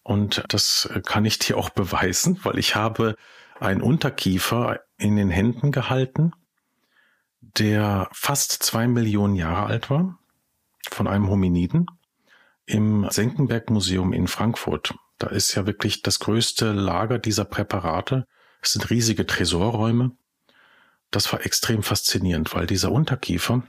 Und 0.04 0.44
das 0.50 0.88
kann 1.08 1.26
ich 1.26 1.40
dir 1.40 1.58
auch 1.58 1.72
beweisen, 1.72 2.40
weil 2.44 2.60
ich 2.60 2.76
habe 2.76 3.16
einen 3.60 3.82
Unterkiefer 3.82 4.82
in 4.98 5.16
den 5.16 5.32
Händen 5.32 5.72
gehalten, 5.72 6.34
der 7.42 8.10
fast 8.12 8.52
zwei 8.62 8.88
Millionen 8.88 9.36
Jahre 9.36 9.66
alt 9.66 9.90
war, 9.90 10.20
von 10.92 11.08
einem 11.08 11.30
Hominiden, 11.30 11.88
im 12.68 13.08
Senckenberg 13.10 13.72
Museum 13.72 14.14
in 14.14 14.28
Frankfurt. 14.28 14.94
Da 15.18 15.28
ist 15.28 15.56
ja 15.56 15.66
wirklich 15.66 16.02
das 16.02 16.20
größte 16.20 16.72
Lager 16.72 17.20
dieser 17.20 17.46
Präparate. 17.46 18.26
Es 18.62 18.74
sind 18.74 18.90
riesige 18.90 19.26
Tresorräume. 19.26 20.12
Das 21.12 21.32
war 21.32 21.46
extrem 21.46 21.84
faszinierend, 21.84 22.54
weil 22.54 22.68
dieser 22.68 22.92
Unterkiefer, 22.92 23.64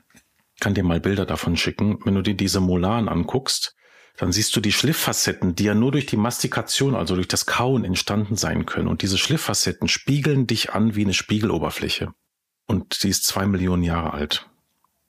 kann 0.60 0.74
dir 0.74 0.84
mal 0.84 1.00
Bilder 1.00 1.26
davon 1.26 1.56
schicken, 1.56 1.98
wenn 2.04 2.14
du 2.14 2.22
dir 2.22 2.34
diese 2.34 2.60
Molaren 2.60 3.08
anguckst, 3.08 3.76
dann 4.16 4.32
siehst 4.32 4.56
du 4.56 4.60
die 4.60 4.72
Schlifffacetten, 4.72 5.54
die 5.54 5.64
ja 5.64 5.74
nur 5.74 5.92
durch 5.92 6.06
die 6.06 6.16
Mastikation, 6.16 6.94
also 6.94 7.14
durch 7.14 7.28
das 7.28 7.44
Kauen 7.44 7.84
entstanden 7.84 8.36
sein 8.36 8.64
können. 8.64 8.88
Und 8.88 9.02
diese 9.02 9.18
Schlifffacetten 9.18 9.88
spiegeln 9.88 10.46
dich 10.46 10.72
an 10.72 10.94
wie 10.94 11.04
eine 11.04 11.12
Spiegeloberfläche. 11.12 12.12
Und 12.66 12.94
sie 12.94 13.10
ist 13.10 13.24
zwei 13.24 13.46
Millionen 13.46 13.82
Jahre 13.82 14.14
alt. 14.14 14.48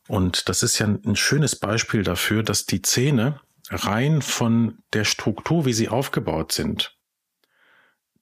Und 0.08 0.50
das 0.50 0.63
ist 0.63 0.78
ja 0.80 0.88
ein 0.88 1.15
schönes 1.15 1.56
Beispiel 1.56 2.04
dafür, 2.04 2.43
dass 2.43 2.65
die 2.65 2.82
Zähne 2.82 3.39
rein 3.69 4.21
von 4.21 4.80
der 4.93 5.03
Struktur, 5.03 5.65
wie 5.65 5.73
sie 5.73 5.89
aufgebaut 5.89 6.51
sind, 6.51 6.97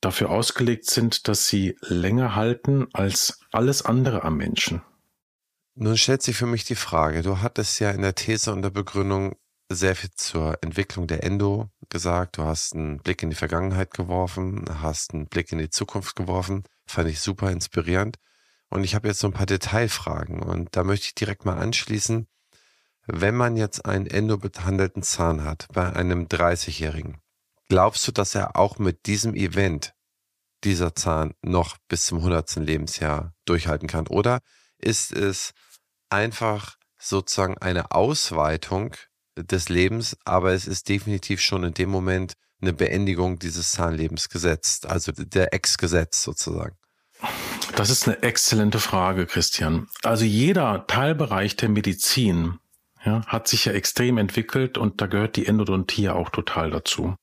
dafür 0.01 0.29
ausgelegt 0.29 0.85
sind, 0.85 1.27
dass 1.27 1.47
sie 1.47 1.77
länger 1.81 2.35
halten 2.35 2.87
als 2.93 3.39
alles 3.51 3.83
andere 3.83 4.23
am 4.23 4.37
Menschen. 4.37 4.81
Nun 5.75 5.97
stellt 5.97 6.21
sich 6.21 6.37
für 6.37 6.45
mich 6.45 6.63
die 6.63 6.75
Frage, 6.75 7.21
du 7.21 7.41
hattest 7.41 7.79
ja 7.79 7.91
in 7.91 8.01
der 8.01 8.15
These 8.15 8.53
und 8.53 8.61
der 8.61 8.69
Begründung 8.69 9.35
sehr 9.69 9.95
viel 9.95 10.11
zur 10.15 10.57
Entwicklung 10.61 11.07
der 11.07 11.23
Endo 11.23 11.69
gesagt. 11.89 12.37
Du 12.37 12.43
hast 12.43 12.73
einen 12.73 12.99
Blick 12.99 13.23
in 13.23 13.29
die 13.29 13.35
Vergangenheit 13.35 13.91
geworfen, 13.91 14.65
hast 14.81 15.13
einen 15.13 15.27
Blick 15.27 15.51
in 15.51 15.57
die 15.57 15.69
Zukunft 15.69 16.15
geworfen. 16.15 16.63
Fand 16.85 17.09
ich 17.09 17.19
super 17.19 17.51
inspirierend. 17.51 18.17
Und 18.69 18.83
ich 18.83 18.95
habe 18.95 19.07
jetzt 19.07 19.19
so 19.19 19.27
ein 19.27 19.33
paar 19.33 19.45
Detailfragen 19.45 20.41
und 20.41 20.75
da 20.75 20.83
möchte 20.83 21.07
ich 21.07 21.15
direkt 21.15 21.45
mal 21.45 21.57
anschließen. 21.57 22.27
Wenn 23.07 23.35
man 23.35 23.55
jetzt 23.55 23.85
einen 23.85 24.07
endobehandelten 24.07 25.03
Zahn 25.03 25.43
hat 25.43 25.67
bei 25.71 25.93
einem 25.93 26.25
30-Jährigen, 26.25 27.21
glaubst 27.69 28.07
du, 28.07 28.11
dass 28.11 28.33
er 28.33 28.55
auch 28.55 28.79
mit 28.79 29.05
diesem 29.05 29.35
Event 29.35 29.93
dieser 30.63 30.95
Zahn 30.95 31.33
noch 31.43 31.77
bis 31.87 32.05
zum 32.05 32.19
100. 32.19 32.55
Lebensjahr 32.55 33.33
durchhalten 33.45 33.87
kann? 33.87 34.07
Oder 34.07 34.39
ist 34.79 35.11
es 35.11 35.51
einfach 36.09 36.75
sozusagen 36.97 37.57
eine 37.59 37.91
Ausweitung 37.91 38.95
des 39.37 39.69
Lebens, 39.69 40.17
aber 40.25 40.53
es 40.53 40.65
ist 40.65 40.89
definitiv 40.89 41.41
schon 41.41 41.63
in 41.63 41.73
dem 41.73 41.89
Moment 41.89 42.33
eine 42.61 42.73
Beendigung 42.73 43.37
dieses 43.37 43.71
Zahnlebens 43.71 44.29
gesetzt, 44.29 44.87
also 44.87 45.11
der 45.11 45.53
Ex-Gesetz 45.53 46.23
sozusagen. 46.23 46.75
Das 47.75 47.89
ist 47.89 48.07
eine 48.07 48.23
exzellente 48.23 48.79
Frage, 48.79 49.25
Christian. 49.25 49.87
Also 50.03 50.25
jeder 50.25 50.87
Teilbereich 50.87 51.55
der 51.57 51.69
Medizin 51.69 52.59
ja, 53.05 53.25
hat 53.27 53.47
sich 53.47 53.65
ja 53.65 53.73
extrem 53.73 54.17
entwickelt 54.17 54.77
und 54.77 55.01
da 55.01 55.07
gehört 55.07 55.35
die 55.35 55.45
Endodontie 55.45 56.09
auch 56.09 56.29
total 56.29 56.71
dazu. 56.71 57.15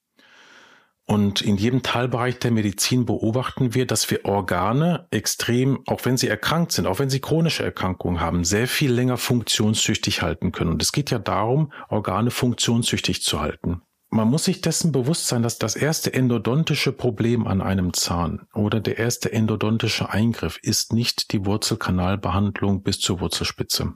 Und 1.05 1.43
in 1.43 1.57
jedem 1.57 1.83
Teilbereich 1.83 2.39
der 2.39 2.53
Medizin 2.53 3.07
beobachten 3.07 3.75
wir, 3.75 3.87
dass 3.87 4.11
wir 4.11 4.25
Organe 4.25 5.09
extrem, 5.11 5.83
auch 5.87 6.05
wenn 6.05 6.17
sie 6.17 6.29
erkrankt 6.29 6.73
sind, 6.73 6.87
auch 6.87 7.01
wenn 7.01 7.11
sie 7.11 7.21
chronische 7.21 7.65
Erkrankungen 7.65 8.21
haben, 8.21 8.45
sehr 8.45 8.69
viel 8.69 8.93
länger 8.93 9.17
funktionstüchtig 9.17 10.23
halten 10.23 10.53
können. 10.53 10.71
Und 10.71 10.83
es 10.83 10.93
geht 10.93 11.11
ja 11.11 11.19
darum, 11.19 11.73
Organe 11.89 12.31
funktionstüchtig 12.31 13.23
zu 13.23 13.41
halten. 13.41 13.83
Man 14.11 14.29
muss 14.29 14.45
sich 14.45 14.61
dessen 14.61 14.93
bewusst 14.93 15.27
sein, 15.27 15.43
dass 15.43 15.59
das 15.59 15.75
erste 15.75 16.13
endodontische 16.13 16.93
Problem 16.93 17.47
an 17.47 17.63
einem 17.63 17.95
Zahn 17.95 18.47
oder 18.55 18.79
der 18.79 18.99
erste 18.99 19.33
endodontische 19.33 20.11
Eingriff 20.11 20.59
ist 20.63 20.93
nicht 20.93 21.33
die 21.33 21.47
Wurzelkanalbehandlung 21.47 22.83
bis 22.83 23.01
zur 23.01 23.21
Wurzelspitze. 23.21 23.95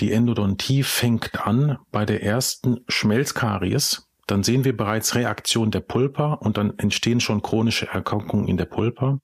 Die 0.00 0.12
Endodontie 0.12 0.82
fängt 0.82 1.46
an 1.46 1.78
bei 1.92 2.04
der 2.04 2.22
ersten 2.22 2.80
Schmelzkaries, 2.88 4.08
dann 4.26 4.42
sehen 4.42 4.64
wir 4.64 4.76
bereits 4.76 5.14
Reaktion 5.14 5.70
der 5.70 5.80
Pulpa 5.80 6.34
und 6.34 6.56
dann 6.56 6.78
entstehen 6.78 7.20
schon 7.20 7.42
chronische 7.42 7.88
Erkrankungen 7.88 8.48
in 8.48 8.56
der 8.56 8.64
Pulpa. 8.64 9.18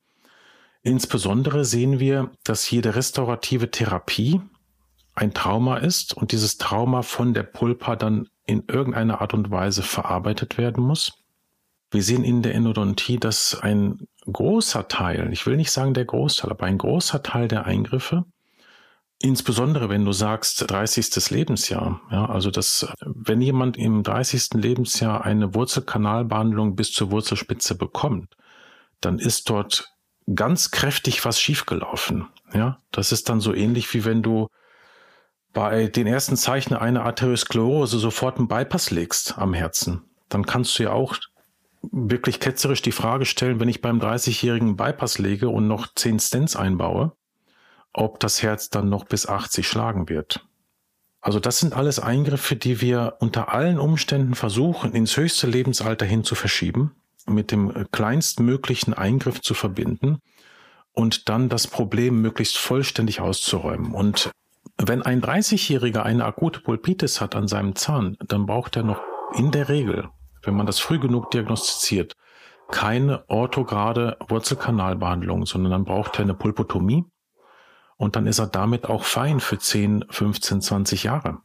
Insbesondere 0.83 1.65
sehen 1.65 2.01
wir, 2.01 2.31
dass 2.45 2.71
jede 2.71 2.95
restaurative 2.95 3.71
Therapie 3.71 4.41
ein 5.15 5.35
Trauma 5.35 5.79
ist 5.79 6.15
und 6.17 6.33
dieses 6.33 6.59
Trauma 6.59 7.03
von 7.03 7.35
der 7.35 7.43
Pulpa 7.43 7.97
dann 7.97 8.29
in 8.47 8.65
irgendeiner 8.69 9.21
Art 9.21 9.35
und 9.35 9.51
Weise 9.51 9.83
verarbeitet 9.83 10.57
werden 10.59 10.85
muss. 10.85 11.13
Wir 11.91 12.03
sehen 12.03 12.25
in 12.25 12.43
der 12.43 12.55
Endodontie, 12.55 13.19
dass 13.19 13.59
ein 13.61 14.07
großer 14.31 14.89
Teil, 14.89 15.33
ich 15.33 15.47
will 15.47 15.57
nicht 15.57 15.73
sagen 15.73 15.95
der 15.95 16.05
Großteil, 16.05 16.51
aber 16.51 16.67
ein 16.67 16.79
großer 16.79 17.23
Teil 17.23 17.49
der 17.49 17.67
Eingriffe 17.67 18.25
Insbesondere 19.23 19.91
wenn 19.91 20.07
du 20.07 20.13
sagst 20.13 20.71
30. 20.71 21.31
Lebensjahr, 21.31 22.01
ja, 22.11 22.25
also 22.27 22.51
das, 22.51 22.89
wenn 23.05 23.43
jemand 23.43 23.77
im 23.77 24.03
30. 24.03 24.55
Lebensjahr 24.55 25.25
eine 25.25 25.55
Wurzelkanalbehandlung 25.55 26.75
bis 26.75 26.93
zur 26.93 27.11
Wurzelspitze 27.11 27.77
bekommt, 27.77 28.35
dann 29.03 29.19
ist 29.19 29.51
dort 29.51 29.93
ganz 30.35 30.71
kräftig 30.71 31.25
was 31.27 31.39
schiefgelaufen. 31.39 32.29
Ja, 32.55 32.81
das 32.93 33.13
ist 33.13 33.29
dann 33.29 33.41
so 33.41 33.53
ähnlich 33.53 33.93
wie 33.93 34.07
wenn 34.07 34.23
du 34.23 34.49
bei 35.53 35.89
den 35.89 36.07
ersten 36.07 36.37
Zeichen 36.37 36.75
einer 36.75 37.05
Arteriosklerose 37.05 37.99
sofort 37.99 38.39
einen 38.39 38.49
Bypass 38.49 38.91
legst 38.91 39.37
am 39.37 39.53
Herzen. 39.53 40.03
Dann 40.31 40.47
kannst 40.47 40.79
du 40.79 40.85
ja 40.85 40.93
auch 40.93 41.17
wirklich 41.83 42.41
ketzerisch 42.41 42.83
die 42.83 42.93
Frage 42.93 43.27
stellen, 43.27 43.61
wenn 43.61 43.69
ich 43.69 43.83
beim 43.83 44.01
30-jährigen 44.01 44.77
Bypass 44.77 45.19
lege 45.19 45.49
und 45.51 45.67
noch 45.67 45.89
10 45.95 46.21
Stents 46.21 46.57
einbaue, 46.57 47.13
ob 47.93 48.21
das 48.21 48.43
Herz 48.43 48.71
dann 48.71 48.89
noch 48.89 49.05
bis 49.05 49.27
80 49.27 49.67
schlagen 49.67 50.09
wird. 50.09 50.47
Also 51.21 51.39
das 51.39 51.59
sind 51.59 51.75
alles 51.75 51.99
Eingriffe, 51.99 52.57
die 52.57 52.81
wir 52.81 53.17
unter 53.21 53.53
allen 53.53 53.79
Umständen 53.79 54.35
versuchen, 54.35 54.93
ins 54.93 55.17
höchste 55.17 55.47
Lebensalter 55.47 56.07
hin 56.07 56.25
zu 56.25 56.35
verschieben, 56.35 56.95
mit 57.27 57.51
dem 57.51 57.87
kleinstmöglichen 57.93 58.95
Eingriff 58.95 59.43
zu 59.43 59.53
verbinden 59.53 60.19
und 60.93 61.29
dann 61.29 61.49
das 61.49 61.67
Problem 61.67 62.23
möglichst 62.23 62.57
vollständig 62.57 63.21
auszuräumen. 63.21 63.93
Und 63.93 64.31
wenn 64.79 65.03
ein 65.03 65.21
30-Jähriger 65.21 66.03
eine 66.03 66.25
akute 66.25 66.61
Pulpitis 66.61 67.21
hat 67.21 67.37
an 67.37 67.49
seinem 67.49 67.77
Zahn, 67.77 68.17
dann 68.27 68.47
braucht 68.47 68.77
er 68.77 68.83
noch 68.83 69.03
in 69.35 69.51
der 69.51 69.69
Regel, 69.69 70.09
wenn 70.43 70.55
man 70.55 70.67
das 70.67 70.79
früh 70.79 70.99
genug 70.99 71.31
diagnostiziert, 71.31 72.15
keine 72.71 73.29
orthograde 73.29 74.17
Wurzelkanalbehandlung, 74.29 75.45
sondern 75.45 75.73
dann 75.73 75.85
braucht 75.85 76.19
er 76.19 76.23
eine 76.23 76.35
Pulpotomie 76.35 77.05
und 78.01 78.17
dann 78.17 78.27
ist 78.27 78.39
er 78.39 78.47
damit 78.47 78.87
auch 78.87 79.05
fein 79.05 79.41
für 79.41 79.59
10, 79.59 80.07
15, 80.09 80.63
20 80.63 81.03
Jahre. 81.05 81.43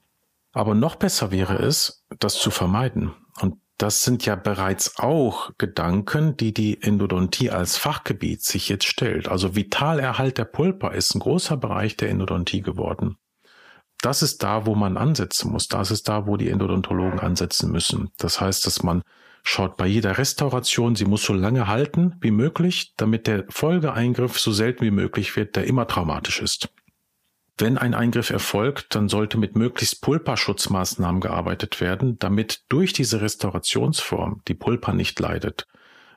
Aber 0.53 0.73
noch 0.73 0.95
besser 0.95 1.29
wäre 1.29 1.57
es, 1.57 2.05
das 2.17 2.35
zu 2.35 2.49
vermeiden. 2.49 3.11
Und 3.41 3.55
das 3.77 4.03
sind 4.03 4.25
ja 4.25 4.37
bereits 4.37 4.97
auch 4.97 5.51
Gedanken, 5.57 6.37
die 6.37 6.53
die 6.53 6.81
Endodontie 6.81 7.51
als 7.51 7.75
Fachgebiet 7.75 8.41
sich 8.41 8.69
jetzt 8.69 8.85
stellt. 8.85 9.27
Also 9.27 9.57
Vitalerhalt 9.57 10.37
der 10.37 10.45
Pulpa 10.45 10.91
ist 10.91 11.13
ein 11.13 11.19
großer 11.19 11.57
Bereich 11.57 11.97
der 11.97 12.09
Endodontie 12.09 12.61
geworden. 12.61 13.17
Das 14.01 14.21
ist 14.21 14.41
da, 14.41 14.65
wo 14.65 14.75
man 14.75 14.95
ansetzen 14.95 15.51
muss. 15.51 15.67
Das 15.67 15.91
ist 15.91 16.07
da, 16.07 16.25
wo 16.25 16.37
die 16.37 16.49
Endodontologen 16.49 17.19
ansetzen 17.19 17.69
müssen. 17.69 18.11
Das 18.17 18.39
heißt, 18.39 18.65
dass 18.65 18.81
man 18.81 19.01
schaut 19.45 19.77
bei 19.77 19.85
jeder 19.85 20.17
Restauration, 20.17 20.95
sie 20.95 21.05
muss 21.05 21.23
so 21.23 21.33
lange 21.33 21.67
halten 21.67 22.15
wie 22.19 22.31
möglich, 22.31 22.93
damit 22.97 23.27
der 23.27 23.45
Folgeeingriff 23.49 24.39
so 24.39 24.51
selten 24.51 24.83
wie 24.83 24.91
möglich 24.91 25.35
wird, 25.35 25.55
der 25.55 25.65
immer 25.65 25.87
traumatisch 25.87 26.41
ist. 26.41 26.69
Wenn 27.57 27.77
ein 27.77 27.93
Eingriff 27.93 28.31
erfolgt, 28.31 28.95
dann 28.95 29.07
sollte 29.07 29.37
mit 29.37 29.55
möglichst 29.55 30.01
Pulpa-Schutzmaßnahmen 30.01 31.21
gearbeitet 31.21 31.79
werden, 31.79 32.19
damit 32.19 32.63
durch 32.67 32.91
diese 32.91 33.21
Restaurationsform 33.21 34.41
die 34.47 34.55
Pulpa 34.55 34.91
nicht 34.93 35.17
leidet. 35.19 35.65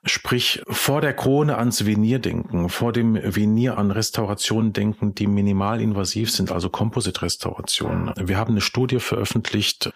Sprich, 0.04 0.62
vor 0.66 1.00
der 1.00 1.12
Krone 1.12 1.58
ans 1.58 1.84
Venier 1.84 2.18
denken, 2.18 2.68
vor 2.68 2.92
dem 2.92 3.14
Venier 3.14 3.78
an 3.78 3.90
Restaurationen 3.90 4.72
denken, 4.72 5.14
die 5.14 5.26
minimalinvasiv 5.26 6.30
sind, 6.30 6.50
also 6.50 6.70
Composite-Restaurationen. 6.70 8.14
Wir 8.16 8.38
haben 8.38 8.52
eine 8.52 8.60
Studie 8.60 9.00
veröffentlicht, 9.00 9.92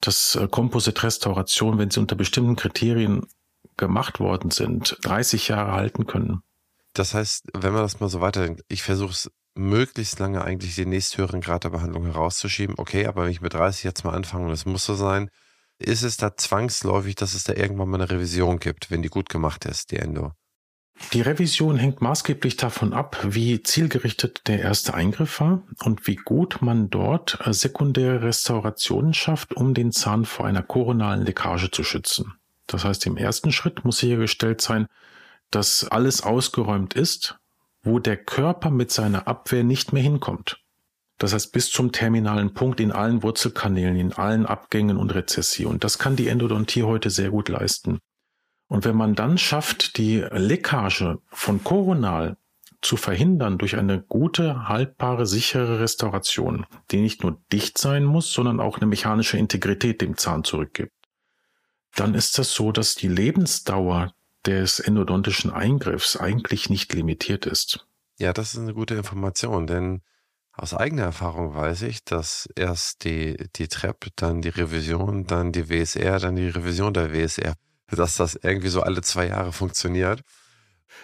dass 0.00 0.34
äh, 0.36 0.48
Composite-Restauration, 0.48 1.78
wenn 1.78 1.90
sie 1.90 2.00
unter 2.00 2.16
bestimmten 2.16 2.56
Kriterien 2.56 3.26
gemacht 3.76 4.20
worden 4.20 4.50
sind, 4.50 4.96
30 5.02 5.48
Jahre 5.48 5.72
halten 5.72 6.06
können. 6.06 6.42
Das 6.92 7.14
heißt, 7.14 7.48
wenn 7.52 7.72
man 7.72 7.82
das 7.82 8.00
mal 8.00 8.08
so 8.08 8.20
weiterdenkt, 8.20 8.64
ich 8.68 8.82
versuche 8.82 9.10
es 9.10 9.30
möglichst 9.54 10.18
lange 10.18 10.42
eigentlich 10.44 10.76
den 10.76 10.90
nächsthöheren 10.90 11.40
Grad 11.40 11.64
der 11.64 11.70
Behandlung 11.70 12.04
herauszuschieben. 12.04 12.76
Okay, 12.78 13.06
aber 13.06 13.24
wenn 13.24 13.30
ich 13.30 13.40
mit 13.40 13.54
30 13.54 13.84
jetzt 13.84 14.04
mal 14.04 14.14
anfange 14.14 14.46
und 14.46 14.52
es 14.52 14.66
muss 14.66 14.84
so 14.84 14.94
sein, 14.94 15.30
ist 15.78 16.02
es 16.02 16.16
da 16.16 16.36
zwangsläufig, 16.36 17.16
dass 17.16 17.34
es 17.34 17.44
da 17.44 17.52
irgendwann 17.52 17.88
mal 17.88 18.00
eine 18.00 18.10
Revision 18.10 18.58
gibt, 18.58 18.90
wenn 18.90 19.02
die 19.02 19.08
gut 19.08 19.28
gemacht 19.28 19.64
ist, 19.66 19.90
die 19.90 19.96
Endo? 19.96 20.32
Die 21.12 21.20
Revision 21.20 21.76
hängt 21.76 22.00
maßgeblich 22.00 22.56
davon 22.56 22.92
ab, 22.92 23.18
wie 23.22 23.62
zielgerichtet 23.62 24.48
der 24.48 24.60
erste 24.60 24.94
Eingriff 24.94 25.40
war 25.40 25.62
und 25.84 26.06
wie 26.06 26.16
gut 26.16 26.62
man 26.62 26.90
dort 26.90 27.38
äh, 27.44 27.52
sekundäre 27.52 28.22
Restaurationen 28.22 29.14
schafft, 29.14 29.54
um 29.54 29.74
den 29.74 29.92
Zahn 29.92 30.24
vor 30.24 30.46
einer 30.46 30.62
koronalen 30.62 31.24
Leckage 31.24 31.70
zu 31.70 31.84
schützen. 31.84 32.34
Das 32.66 32.84
heißt, 32.84 33.06
im 33.06 33.16
ersten 33.16 33.52
Schritt 33.52 33.84
muss 33.84 33.98
sichergestellt 33.98 34.60
sein, 34.60 34.86
dass 35.50 35.86
alles 35.86 36.22
ausgeräumt 36.22 36.94
ist, 36.94 37.38
wo 37.82 37.98
der 37.98 38.16
Körper 38.16 38.70
mit 38.70 38.90
seiner 38.90 39.28
Abwehr 39.28 39.64
nicht 39.64 39.92
mehr 39.92 40.02
hinkommt. 40.02 40.60
Das 41.18 41.32
heißt, 41.32 41.52
bis 41.52 41.70
zum 41.70 41.92
terminalen 41.92 42.52
Punkt 42.52 42.80
in 42.80 42.92
allen 42.92 43.22
Wurzelkanälen, 43.22 43.96
in 43.96 44.12
allen 44.12 44.44
Abgängen 44.44 44.96
und 44.96 45.14
Rezessionen. 45.14 45.80
Das 45.80 45.98
kann 45.98 46.16
die 46.16 46.28
Endodontie 46.28 46.82
heute 46.82 47.10
sehr 47.10 47.30
gut 47.30 47.48
leisten. 47.48 48.00
Und 48.68 48.84
wenn 48.84 48.96
man 48.96 49.14
dann 49.14 49.38
schafft, 49.38 49.96
die 49.96 50.18
Leckage 50.30 51.18
von 51.28 51.62
Koronal 51.62 52.36
zu 52.82 52.96
verhindern 52.96 53.58
durch 53.58 53.76
eine 53.76 54.00
gute, 54.00 54.68
haltbare, 54.68 55.26
sichere 55.26 55.80
Restauration, 55.80 56.66
die 56.90 57.00
nicht 57.00 57.22
nur 57.22 57.40
dicht 57.52 57.78
sein 57.78 58.04
muss, 58.04 58.32
sondern 58.32 58.60
auch 58.60 58.78
eine 58.78 58.86
mechanische 58.86 59.38
Integrität 59.38 60.00
dem 60.00 60.16
Zahn 60.16 60.44
zurückgibt, 60.44 60.92
dann 61.94 62.14
ist 62.14 62.38
das 62.38 62.52
so, 62.52 62.72
dass 62.72 62.94
die 62.94 63.08
Lebensdauer 63.08 64.14
des 64.44 64.80
endodontischen 64.80 65.50
Eingriffs 65.50 66.16
eigentlich 66.16 66.70
nicht 66.70 66.92
limitiert 66.92 67.46
ist. 67.46 67.86
Ja, 68.18 68.32
das 68.32 68.54
ist 68.54 68.60
eine 68.60 68.74
gute 68.74 68.94
Information, 68.94 69.66
denn 69.66 70.02
aus 70.52 70.72
eigener 70.72 71.02
Erfahrung 71.02 71.54
weiß 71.54 71.82
ich, 71.82 72.04
dass 72.04 72.48
erst 72.56 73.04
die, 73.04 73.36
die 73.56 73.68
TREP, 73.68 74.06
dann 74.16 74.40
die 74.40 74.48
Revision, 74.48 75.26
dann 75.26 75.52
die 75.52 75.68
WSR, 75.68 76.18
dann 76.18 76.36
die 76.36 76.48
Revision 76.48 76.94
der 76.94 77.12
WSR 77.12 77.54
dass 77.90 78.16
das 78.16 78.34
irgendwie 78.42 78.68
so 78.68 78.82
alle 78.82 79.02
zwei 79.02 79.28
Jahre 79.28 79.52
funktioniert. 79.52 80.22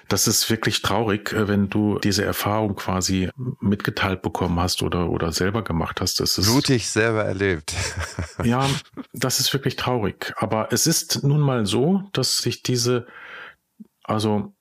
Das 0.09 0.27
ist 0.27 0.49
wirklich 0.51 0.83
traurig, 0.83 1.33
äh, 1.33 1.49
wenn 1.49 1.69
du 1.69 1.99
diese 1.99 2.25
Erfahrung 2.25 2.75
quasi 2.77 3.31
mitgeteilt 3.61 4.23
bekommen 4.23 4.59
hast 4.61 4.83
oder, 4.83 5.11
oder 5.11 5.33
selber 5.33 5.63
gemacht 5.63 6.01
hast. 6.01 6.21
Das 6.21 6.39
ist, 6.39 6.51
Blutig 6.51 6.89
selber 6.89 7.25
erlebt. 7.25 7.75
ja, 8.45 8.69
das 9.13 9.41
ist 9.41 9.53
wirklich 9.53 9.77
traurig. 9.77 10.33
Aber 10.37 10.73
es 10.73 10.87
ist 10.87 11.23
nun 11.23 11.41
mal 11.41 11.67
so, 11.67 12.03
dass 12.13 12.39
sich 12.39 12.63
diese, 12.63 13.07
also 14.03 14.55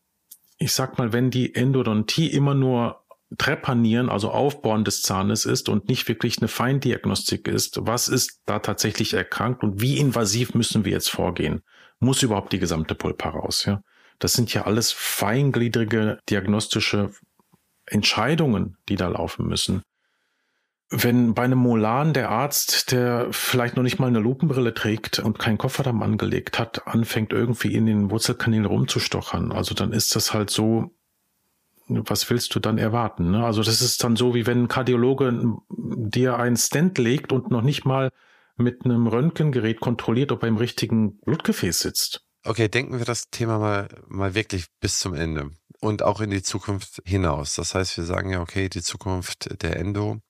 ich 0.58 0.74
sag 0.74 0.98
mal, 0.98 1.12
wenn 1.12 1.32
die 1.32 1.56
Endodontie 1.56 2.28
immer 2.28 2.54
nur 2.54 3.02
Trepanieren, 3.38 4.10
also 4.10 4.30
Aufbauen 4.30 4.84
des 4.84 5.04
Zahnes 5.04 5.46
ist 5.46 5.70
und 5.70 5.88
nicht 5.88 6.10
wirklich 6.10 6.39
eine 6.39 6.50
Feindiagnostik 6.50 7.48
ist, 7.48 7.78
was 7.82 8.10
ist 8.10 8.41
da 8.46 8.60
tatsächlich 8.60 9.14
erkrankt 9.14 9.64
und 9.64 9.80
wie 9.80 9.98
invasiv 9.98 10.54
müssen 10.54 10.84
wir 10.84 10.91
jetzt 10.91 11.10
vorgehen? 11.10 11.62
Muss 12.02 12.24
überhaupt 12.24 12.52
die 12.52 12.60
gesamte 12.60 12.95
Pulpa 12.95 13.30
raus. 13.30 13.64
Ja? 13.66 13.82
Das 14.20 14.34
sind 14.34 14.54
ja 14.54 14.64
alles 14.66 14.91
feingliedrige 14.91 16.20
diagnostische 16.30 17.12
Entscheidungen, 17.86 18.78
die 18.89 18.95
da 18.95 19.08
laufen 19.08 19.47
müssen. 19.47 19.84
Wenn 20.89 21.34
bei 21.34 21.43
einem 21.43 21.60
Molan 21.60 22.14
der 22.14 22.30
Arzt, 22.30 22.91
der 22.91 23.28
vielleicht 23.32 23.78
noch 23.78 23.84
nicht 23.84 23.97
mal 23.97 24.08
eine 24.08 24.20
Lupenbrille 24.20 24.74
trägt 24.74 25.20
und 25.20 25.39
keinen 25.39 25.58
Kofferdamm 25.58 26.04
angelegt 26.04 26.60
hat, 26.60 26.86
anfängt 26.86 27.32
irgendwie 27.32 27.74
in 27.74 27.86
den 27.86 28.12
Wurzelkanälen 28.12 28.66
rumzustochern, 28.66 29.54
also 29.54 29.74
dann 29.74 29.93
ist 29.93 30.16
das 30.16 30.34
halt 30.34 30.49
so, 30.49 30.91
was 31.88 32.30
willst 32.30 32.54
du 32.56 32.60
dann 32.60 32.78
erwarten? 32.78 33.32
Ne? 33.32 33.45
Also 33.45 33.64
das 33.64 33.82
ist 33.82 34.04
dann 34.04 34.16
so, 34.16 34.34
wie 34.34 34.45
wenn 34.45 34.64
ein 34.64 34.68
Kardiologe 34.68 35.56
dir 35.70 36.38
einen 36.38 36.58
Stent 36.58 36.97
legt 36.97 37.32
und 37.32 37.52
noch 37.52 37.62
nicht 37.62 37.86
mal 37.86 38.12
mit 38.58 38.86
einem 38.86 39.08
Röntgengerät 39.08 39.80
kontrolliert, 39.80 40.32
ob 40.32 40.43
er 40.43 40.49
im 40.49 40.58
richtigen 40.58 41.20
Blutgefäß 41.20 41.80
sitzt. 41.80 42.22
Okay, 42.43 42.68
denken 42.68 42.97
wir 42.97 43.06
das 43.06 43.30
Thema 43.30 43.60
mal, 43.60 43.88
mal 44.08 44.34
wirklich 44.34 44.66
bis 44.80 44.99
zum 44.99 45.14
Ende 45.14 45.52
und 45.80 46.04
auch 46.04 46.22
in 46.22 46.30
die 46.30 46.43
Zukunft 46.43 47.02
hinaus. 47.06 47.56
Das 47.56 47.76
heißt, 47.76 47.97
wir 47.97 48.04
sagen 48.04 48.32
ja, 48.32 48.41
okay, 48.41 48.70
die 48.70 48.82
Zukunft 48.82 49.62
der 49.62 49.78
Endo. 49.78 50.22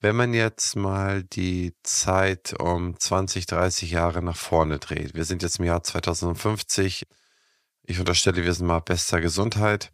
Wenn 0.00 0.16
man 0.16 0.34
jetzt 0.34 0.74
mal 0.74 1.22
die 1.22 1.74
Zeit 1.84 2.54
um 2.58 2.98
20, 2.98 3.46
30 3.46 3.92
Jahre 3.92 4.20
nach 4.20 4.36
vorne 4.36 4.80
dreht, 4.80 5.14
wir 5.14 5.24
sind 5.24 5.42
jetzt 5.42 5.60
im 5.60 5.64
Jahr 5.64 5.82
2050, 5.84 7.04
ich 7.84 8.00
unterstelle, 8.00 8.44
wir 8.44 8.52
sind 8.52 8.66
mal 8.66 8.80
bester 8.80 9.20
Gesundheit. 9.20 9.92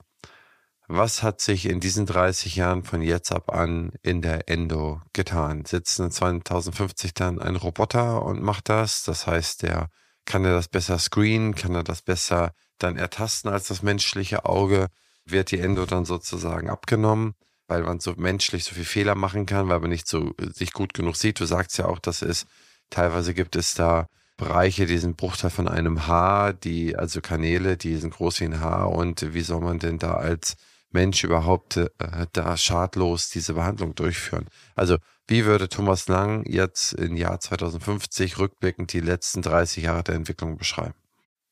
Was 0.90 1.22
hat 1.22 1.42
sich 1.42 1.66
in 1.66 1.80
diesen 1.80 2.06
30 2.06 2.56
Jahren 2.56 2.82
von 2.82 3.02
jetzt 3.02 3.30
ab 3.30 3.52
an 3.52 3.92
in 4.02 4.22
der 4.22 4.48
Endo 4.48 5.02
getan? 5.12 5.66
Sitzt 5.66 6.00
in 6.00 6.10
2050 6.10 7.12
dann 7.12 7.38
ein 7.38 7.56
Roboter 7.56 8.22
und 8.22 8.42
macht 8.42 8.70
das? 8.70 9.02
Das 9.02 9.26
heißt, 9.26 9.64
der 9.64 9.90
kann 10.24 10.46
er 10.46 10.54
das 10.54 10.68
besser 10.68 10.98
screenen? 10.98 11.54
Kann 11.54 11.74
er 11.74 11.84
das 11.84 12.00
besser 12.00 12.52
dann 12.78 12.96
ertasten 12.96 13.50
als 13.50 13.68
das 13.68 13.82
menschliche 13.82 14.46
Auge? 14.46 14.86
Wird 15.26 15.50
die 15.50 15.60
Endo 15.60 15.84
dann 15.84 16.06
sozusagen 16.06 16.70
abgenommen, 16.70 17.34
weil 17.66 17.82
man 17.82 18.00
so 18.00 18.14
menschlich 18.16 18.64
so 18.64 18.74
viel 18.74 18.86
Fehler 18.86 19.14
machen 19.14 19.44
kann, 19.44 19.68
weil 19.68 19.80
man 19.80 19.90
nicht 19.90 20.08
so 20.08 20.32
sich 20.38 20.72
gut 20.72 20.94
genug 20.94 21.16
sieht? 21.16 21.38
Du 21.38 21.44
sagst 21.44 21.76
ja 21.76 21.84
auch, 21.84 21.98
dass 21.98 22.22
es 22.22 22.46
teilweise 22.88 23.34
gibt 23.34 23.56
es 23.56 23.74
da 23.74 24.06
Bereiche, 24.38 24.86
die 24.86 24.96
sind 24.96 25.18
Bruchteil 25.18 25.50
von 25.50 25.68
einem 25.68 26.06
Haar, 26.06 26.54
die, 26.54 26.96
also 26.96 27.20
Kanäle, 27.20 27.76
die 27.76 27.96
sind 27.96 28.14
groß 28.14 28.40
wie 28.40 28.44
ein 28.44 28.60
Haar 28.60 28.90
und 28.90 29.34
wie 29.34 29.42
soll 29.42 29.60
man 29.60 29.78
denn 29.78 29.98
da 29.98 30.14
als 30.14 30.56
Mensch 30.90 31.24
überhaupt 31.24 31.76
äh, 31.76 31.88
da 32.32 32.56
schadlos 32.56 33.28
diese 33.30 33.54
Behandlung 33.54 33.94
durchführen? 33.94 34.46
Also 34.74 34.96
wie 35.26 35.44
würde 35.44 35.68
Thomas 35.68 36.08
Lang 36.08 36.44
jetzt 36.46 36.94
im 36.94 37.16
Jahr 37.16 37.38
2050 37.40 38.38
rückblickend 38.38 38.92
die 38.92 39.00
letzten 39.00 39.42
30 39.42 39.84
Jahre 39.84 40.02
der 40.02 40.14
Entwicklung 40.14 40.56
beschreiben? 40.56 40.94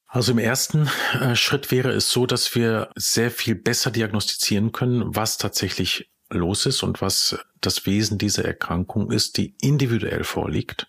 Also 0.07 0.33
im 0.33 0.39
ersten 0.39 0.89
äh, 1.21 1.37
Schritt 1.37 1.71
wäre 1.71 1.91
es 1.91 2.11
so, 2.11 2.27
dass 2.27 2.55
wir 2.55 2.91
sehr 2.97 3.31
viel 3.31 3.55
besser 3.55 3.91
diagnostizieren 3.91 4.73
können, 4.73 5.15
was 5.15 5.37
tatsächlich 5.37 6.11
los 6.31 6.65
ist 6.67 6.83
und 6.83 7.01
was 7.03 7.39
das 7.61 7.87
Wesen 7.87 8.19
dieser 8.19 8.45
Erkrankung 8.45 9.11
ist, 9.11 9.37
die 9.37 9.57
individuell 9.61 10.25
vorliegt. 10.25 10.89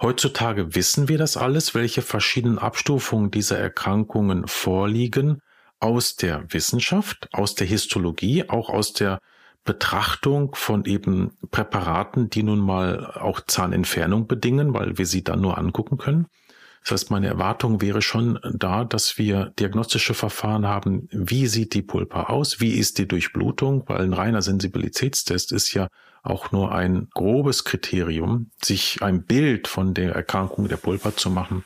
Heutzutage 0.00 0.74
wissen 0.74 1.08
wir 1.08 1.18
das 1.18 1.36
alles, 1.36 1.74
welche 1.74 2.00
verschiedenen 2.00 2.58
Abstufungen 2.58 3.30
dieser 3.30 3.58
Erkrankungen 3.58 4.46
vorliegen 4.46 5.42
aus 5.80 6.16
der 6.16 6.44
Wissenschaft, 6.52 7.28
aus 7.32 7.54
der 7.54 7.66
Histologie, 7.66 8.48
auch 8.48 8.68
aus 8.68 8.92
der 8.92 9.18
Betrachtung 9.64 10.54
von 10.54 10.84
eben 10.84 11.32
Präparaten, 11.50 12.30
die 12.30 12.42
nun 12.42 12.60
mal 12.60 13.12
auch 13.14 13.40
Zahnentfernung 13.40 14.26
bedingen, 14.26 14.74
weil 14.74 14.96
wir 14.98 15.06
sie 15.06 15.24
dann 15.24 15.40
nur 15.40 15.58
angucken 15.58 15.98
können. 15.98 16.26
Das 16.82 16.92
heißt, 16.92 17.10
meine 17.10 17.26
Erwartung 17.26 17.82
wäre 17.82 18.00
schon 18.00 18.38
da, 18.54 18.84
dass 18.84 19.18
wir 19.18 19.52
diagnostische 19.58 20.14
Verfahren 20.14 20.66
haben. 20.66 21.08
Wie 21.12 21.46
sieht 21.46 21.74
die 21.74 21.82
Pulpa 21.82 22.24
aus? 22.24 22.60
Wie 22.60 22.72
ist 22.72 22.98
die 22.98 23.06
Durchblutung? 23.06 23.84
Weil 23.86 24.02
ein 24.02 24.14
reiner 24.14 24.40
Sensibilitätstest 24.40 25.52
ist 25.52 25.74
ja 25.74 25.88
auch 26.22 26.52
nur 26.52 26.72
ein 26.72 27.08
grobes 27.12 27.64
Kriterium, 27.64 28.50
sich 28.62 29.02
ein 29.02 29.24
Bild 29.24 29.68
von 29.68 29.92
der 29.92 30.14
Erkrankung 30.14 30.68
der 30.68 30.76
Pulpa 30.78 31.14
zu 31.16 31.30
machen 31.30 31.64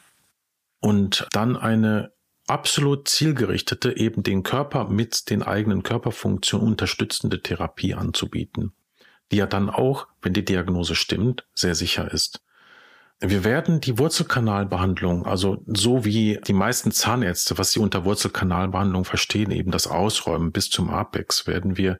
und 0.81 1.27
dann 1.33 1.57
eine 1.57 2.12
absolut 2.47 3.09
zielgerichtete, 3.09 3.97
eben 3.97 4.22
den 4.22 4.42
Körper 4.42 4.88
mit 4.88 5.30
den 5.30 5.42
eigenen 5.42 5.82
Körperfunktionen 5.82 6.66
unterstützende 6.68 7.42
Therapie 7.42 7.95
anzubieten, 7.95 8.72
die 9.32 9.36
ja 9.36 9.47
dann 9.47 9.70
auch, 9.70 10.07
wenn 10.22 10.34
die 10.34 10.45
Diagnose 10.45 10.95
stimmt, 10.95 11.47
sehr 11.55 11.74
sicher 11.74 12.12
ist. 12.12 12.40
Wir 13.20 13.45
werden 13.45 13.80
die 13.80 13.99
Wurzelkanalbehandlung, 13.99 15.24
also 15.24 15.62
so 15.66 16.05
wie 16.05 16.40
die 16.47 16.53
meisten 16.53 16.90
Zahnärzte, 16.90 17.57
was 17.57 17.72
sie 17.72 17.80
unter 17.80 18.05
Wurzelkanalbehandlung 18.05 19.05
verstehen, 19.05 19.51
eben 19.51 19.70
das 19.70 19.86
Ausräumen 19.86 20.53
bis 20.53 20.68
zum 20.68 20.90
Apex, 20.90 21.47
werden 21.47 21.78
wir 21.78 21.99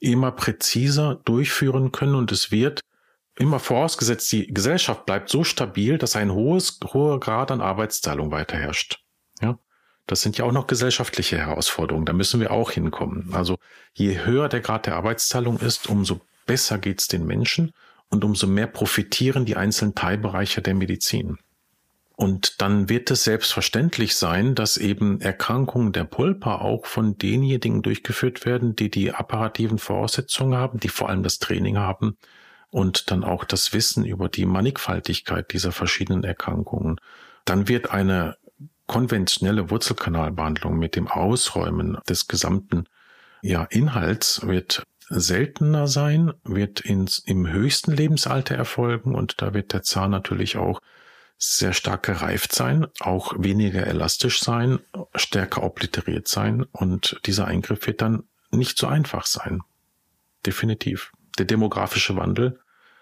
immer 0.00 0.32
präziser 0.32 1.20
durchführen 1.24 1.92
können 1.92 2.14
und 2.14 2.32
es 2.32 2.50
wird 2.50 2.80
immer 3.38 3.60
vorausgesetzt, 3.60 4.30
die 4.32 4.48
Gesellschaft 4.48 5.06
bleibt 5.06 5.30
so 5.30 5.44
stabil, 5.44 5.96
dass 5.96 6.16
ein 6.16 6.32
hohes, 6.32 6.80
hoher 6.92 7.20
Grad 7.20 7.50
an 7.50 7.60
Arbeitsteilung 7.60 8.30
weiter 8.30 8.56
herrscht. 8.56 9.00
Das 10.08 10.22
sind 10.22 10.38
ja 10.38 10.46
auch 10.46 10.52
noch 10.52 10.66
gesellschaftliche 10.66 11.36
Herausforderungen. 11.36 12.06
Da 12.06 12.14
müssen 12.14 12.40
wir 12.40 12.50
auch 12.50 12.70
hinkommen. 12.70 13.28
Also 13.32 13.58
je 13.92 14.24
höher 14.24 14.48
der 14.48 14.60
Grad 14.60 14.86
der 14.86 14.96
Arbeitsteilung 14.96 15.60
ist, 15.60 15.88
umso 15.88 16.22
besser 16.46 16.78
geht's 16.78 17.08
den 17.08 17.26
Menschen 17.26 17.72
und 18.08 18.24
umso 18.24 18.46
mehr 18.46 18.66
profitieren 18.66 19.44
die 19.44 19.56
einzelnen 19.56 19.94
Teilbereiche 19.94 20.62
der 20.62 20.74
Medizin. 20.74 21.36
Und 22.16 22.62
dann 22.62 22.88
wird 22.88 23.10
es 23.10 23.22
selbstverständlich 23.22 24.16
sein, 24.16 24.54
dass 24.54 24.78
eben 24.78 25.20
Erkrankungen 25.20 25.92
der 25.92 26.04
Pulpa 26.04 26.56
auch 26.56 26.86
von 26.86 27.18
denjenigen 27.18 27.82
durchgeführt 27.82 28.46
werden, 28.46 28.74
die 28.74 28.90
die 28.90 29.12
apparativen 29.12 29.78
Voraussetzungen 29.78 30.58
haben, 30.58 30.80
die 30.80 30.88
vor 30.88 31.10
allem 31.10 31.22
das 31.22 31.38
Training 31.38 31.76
haben 31.76 32.16
und 32.70 33.10
dann 33.10 33.24
auch 33.24 33.44
das 33.44 33.74
Wissen 33.74 34.06
über 34.06 34.30
die 34.30 34.46
Mannigfaltigkeit 34.46 35.52
dieser 35.52 35.70
verschiedenen 35.70 36.24
Erkrankungen. 36.24 36.96
Dann 37.44 37.68
wird 37.68 37.90
eine 37.90 38.38
konventionelle 38.88 39.70
Wurzelkanalbehandlung 39.70 40.76
mit 40.76 40.96
dem 40.96 41.06
Ausräumen 41.06 41.98
des 42.08 42.26
gesamten 42.26 42.86
ja, 43.42 43.64
Inhalts 43.64 44.44
wird 44.46 44.84
seltener 45.08 45.86
sein, 45.86 46.32
wird 46.42 46.80
ins, 46.80 47.20
im 47.20 47.46
höchsten 47.46 47.92
Lebensalter 47.92 48.56
erfolgen 48.56 49.14
und 49.14 49.40
da 49.40 49.54
wird 49.54 49.72
der 49.72 49.82
Zahn 49.82 50.10
natürlich 50.10 50.56
auch 50.56 50.80
sehr 51.38 51.72
stark 51.72 52.02
gereift 52.02 52.52
sein, 52.52 52.86
auch 52.98 53.32
weniger 53.38 53.86
elastisch 53.86 54.40
sein, 54.40 54.80
stärker 55.14 55.62
obliteriert 55.62 56.26
sein 56.26 56.64
und 56.72 57.20
dieser 57.26 57.46
Eingriff 57.46 57.86
wird 57.86 58.02
dann 58.02 58.24
nicht 58.50 58.76
so 58.76 58.88
einfach 58.88 59.26
sein. 59.26 59.60
Definitiv. 60.44 61.12
Der 61.38 61.44
demografische 61.44 62.16
Wandel 62.16 62.58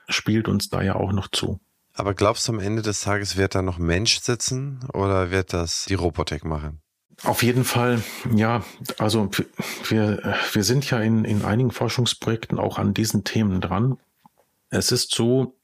spielt 0.08 0.48
uns 0.48 0.68
da 0.68 0.82
ja 0.82 0.96
auch 0.96 1.12
noch 1.12 1.28
zu. 1.28 1.60
Aber 1.96 2.12
glaubst 2.12 2.46
du, 2.46 2.52
am 2.52 2.60
Ende 2.60 2.82
des 2.82 3.00
Tages 3.00 3.36
wird 3.36 3.54
da 3.54 3.62
noch 3.62 3.78
Mensch 3.78 4.20
sitzen 4.20 4.80
oder 4.92 5.30
wird 5.30 5.52
das 5.54 5.86
die 5.86 5.94
Robotik 5.94 6.44
machen? 6.44 6.82
Auf 7.22 7.42
jeden 7.42 7.64
Fall, 7.64 8.02
ja, 8.34 8.62
also 8.98 9.30
wir, 9.88 10.36
wir 10.52 10.64
sind 10.64 10.88
ja 10.90 11.00
in, 11.00 11.24
in 11.24 11.42
einigen 11.42 11.70
Forschungsprojekten 11.70 12.58
auch 12.58 12.78
an 12.78 12.92
diesen 12.92 13.24
Themen 13.24 13.62
dran. 13.62 13.96
Es 14.68 14.92
ist 14.92 15.14
so, 15.14 15.56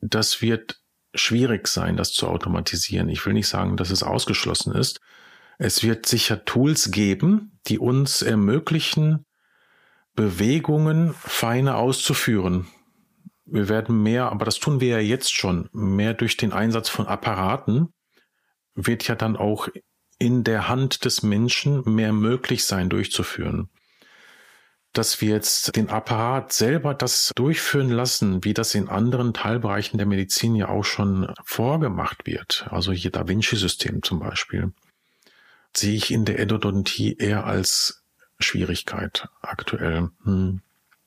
das 0.00 0.40
wird 0.40 0.80
schwierig 1.12 1.66
sein, 1.66 1.96
das 1.96 2.12
zu 2.12 2.28
automatisieren. 2.28 3.08
Ich 3.08 3.26
will 3.26 3.32
nicht 3.32 3.48
sagen, 3.48 3.76
dass 3.76 3.90
es 3.90 4.04
ausgeschlossen 4.04 4.72
ist. 4.72 5.00
Es 5.58 5.82
wird 5.82 6.06
sicher 6.06 6.44
Tools 6.44 6.92
geben, 6.92 7.58
die 7.66 7.80
uns 7.80 8.22
ermöglichen, 8.22 9.26
Bewegungen 10.14 11.14
feiner 11.14 11.76
auszuführen. 11.76 12.68
Wir 13.50 13.68
werden 13.68 14.02
mehr, 14.02 14.30
aber 14.30 14.44
das 14.44 14.58
tun 14.58 14.80
wir 14.80 14.88
ja 14.88 14.98
jetzt 14.98 15.34
schon, 15.34 15.68
mehr 15.72 16.14
durch 16.14 16.36
den 16.36 16.52
Einsatz 16.52 16.88
von 16.88 17.06
Apparaten 17.06 17.92
wird 18.74 19.06
ja 19.08 19.14
dann 19.14 19.36
auch 19.36 19.68
in 20.18 20.44
der 20.44 20.68
Hand 20.68 21.04
des 21.04 21.22
Menschen 21.22 21.82
mehr 21.84 22.12
möglich 22.12 22.64
sein 22.64 22.88
durchzuführen 22.88 23.68
dass 24.92 25.20
wir 25.20 25.30
jetzt 25.30 25.76
den 25.76 25.88
Apparat 25.88 26.52
selber 26.52 26.94
das 26.94 27.32
durchführen 27.36 27.90
lassen, 27.90 28.44
wie 28.44 28.54
das 28.54 28.74
in 28.74 28.88
anderen 28.88 29.32
Teilbereichen 29.32 29.98
der 29.98 30.06
Medizin 30.06 30.56
ja 30.56 30.68
auch 30.68 30.84
schon 30.84 31.32
vorgemacht 31.44 32.26
wird. 32.26 32.66
Also 32.70 32.92
hier 32.92 33.12
Da 33.12 33.28
Vinci-System 33.28 34.02
zum 34.02 34.18
Beispiel. 34.18 34.72
Sehe 35.76 35.94
ich 35.94 36.10
in 36.10 36.24
der 36.24 36.40
Endodontie 36.40 37.16
eher 37.16 37.46
als 37.46 38.02
Schwierigkeit 38.40 39.28
aktuell. 39.42 40.10
Hm. 40.24 40.60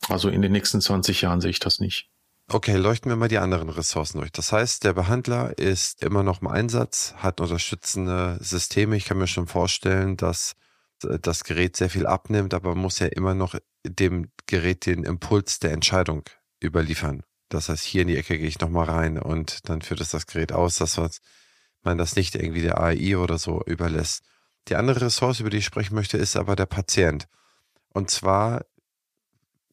Also 0.07 0.29
in 0.29 0.41
den 0.41 0.53
nächsten 0.53 0.79
20 0.79 1.21
Jahren 1.21 1.41
sehe 1.41 1.51
ich 1.51 1.59
das 1.59 1.79
nicht. 1.79 2.09
Okay, 2.49 2.75
leuchten 2.75 3.09
wir 3.09 3.15
mal 3.15 3.29
die 3.29 3.37
anderen 3.37 3.69
Ressourcen 3.69 4.19
durch. 4.19 4.31
Das 4.31 4.51
heißt, 4.51 4.83
der 4.83 4.93
Behandler 4.93 5.57
ist 5.57 6.03
immer 6.03 6.23
noch 6.23 6.41
im 6.41 6.49
Einsatz, 6.49 7.13
hat 7.17 7.39
unterstützende 7.39 8.37
Systeme. 8.41 8.95
Ich 8.97 9.05
kann 9.05 9.17
mir 9.17 9.27
schon 9.27 9.47
vorstellen, 9.47 10.17
dass 10.17 10.53
das 10.99 11.43
Gerät 11.45 11.75
sehr 11.75 11.89
viel 11.89 12.05
abnimmt, 12.05 12.53
aber 12.53 12.75
muss 12.75 12.99
ja 12.99 13.07
immer 13.07 13.33
noch 13.33 13.55
dem 13.85 14.29
Gerät 14.45 14.85
den 14.85 15.03
Impuls 15.03 15.59
der 15.59 15.71
Entscheidung 15.71 16.23
überliefern. 16.63 17.23
Das 17.49 17.69
heißt, 17.69 17.83
hier 17.83 18.03
in 18.03 18.07
die 18.09 18.17
Ecke 18.17 18.37
gehe 18.37 18.47
ich 18.47 18.59
nochmal 18.59 18.85
rein 18.85 19.17
und 19.17 19.67
dann 19.69 19.81
führt 19.81 20.01
es 20.01 20.09
das 20.09 20.27
Gerät 20.27 20.51
aus, 20.51 20.75
dass 20.75 20.99
man 21.81 21.97
das 21.97 22.15
nicht 22.15 22.35
irgendwie 22.35 22.61
der 22.61 22.79
AI 22.79 23.17
oder 23.17 23.37
so 23.37 23.63
überlässt. 23.65 24.23
Die 24.67 24.75
andere 24.75 25.01
Ressource, 25.01 25.39
über 25.39 25.49
die 25.49 25.57
ich 25.57 25.65
sprechen 25.65 25.95
möchte, 25.95 26.17
ist 26.17 26.35
aber 26.35 26.55
der 26.55 26.65
Patient. 26.67 27.27
Und 27.89 28.09
zwar, 28.09 28.65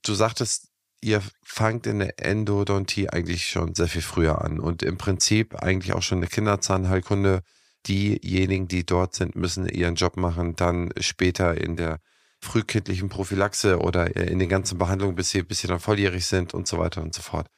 du 0.03 0.15
sagtest, 0.15 0.70
ihr 1.01 1.23
fangt 1.43 1.87
in 1.87 2.01
der 2.01 2.25
Endodontie 2.25 3.09
eigentlich 3.09 3.47
schon 3.47 3.75
sehr 3.75 3.89
viel 3.89 4.03
früher 4.03 4.43
an 4.43 4.61
und 4.61 4.83
im 4.83 4.99
Prinzip 4.99 5.55
eigentlich 5.63 5.93
auch 5.95 6.03
schon 6.03 6.19
eine 6.19 6.27
Kinderzahnheilkunde 6.27 7.43
diejenigen, 7.87 8.69
die 8.69 8.85
dort 8.85 9.15
sind, 9.15 9.37
müssen 9.37 9.67
ihren 9.69 9.95
Job 9.95 10.17
machen, 10.17 10.57
dann 10.57 10.93
später 11.01 11.57
in 11.57 11.77
der 11.77 12.01
frühkindlichen 12.41 13.09
Prophylaxe 13.09 13.79
oder 13.79 14.17
in 14.17 14.39
den 14.39 14.49
ganzen 14.49 14.79
Behandlungen, 14.79 15.15
bis 15.15 15.31
sie, 15.31 15.43
bis 15.43 15.61
sie 15.61 15.67
dann 15.67 15.81
volljährig 15.81 16.27
sind 16.27 16.55
und 16.55 16.67
so 16.67 16.79
weiter 16.79 17.03
und 17.03 17.15
so 17.15 17.23
fort. 17.23 17.49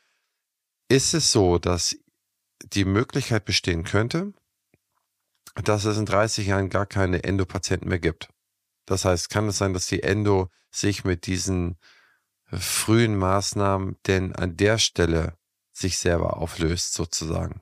Ist 0.89 1.15
es 1.15 1.33
so, 1.33 1.59
dass 1.59 1.97
die 2.65 2.85
Möglichkeit 2.85 3.45
bestehen 3.45 3.85
könnte, 3.85 4.33
dass 5.55 5.85
es 5.85 5.99
in 5.99 6.07
30 6.07 6.47
Jahren 6.47 6.69
gar 6.69 6.87
keine 6.87 7.25
Endopatienten 7.25 7.89
mehr 7.89 7.99
gibt? 7.99 8.29
Das 8.87 9.05
heißt, 9.05 9.31
kann 9.31 9.49
es 9.49 9.59
sein, 9.59 9.73
dass 9.73 9.87
die 9.87 10.03
Endo 10.03 10.49
sich 10.71 11.05
mit 11.05 11.27
diesen 11.27 11.79
frühen 12.53 13.17
Maßnahmen 13.17 13.97
denn 14.07 14.35
an 14.35 14.57
der 14.57 14.79
Stelle 14.79 15.35
sich 15.73 15.99
selber 15.99 16.37
auflöst, 16.37 16.95
sozusagen? 16.95 17.61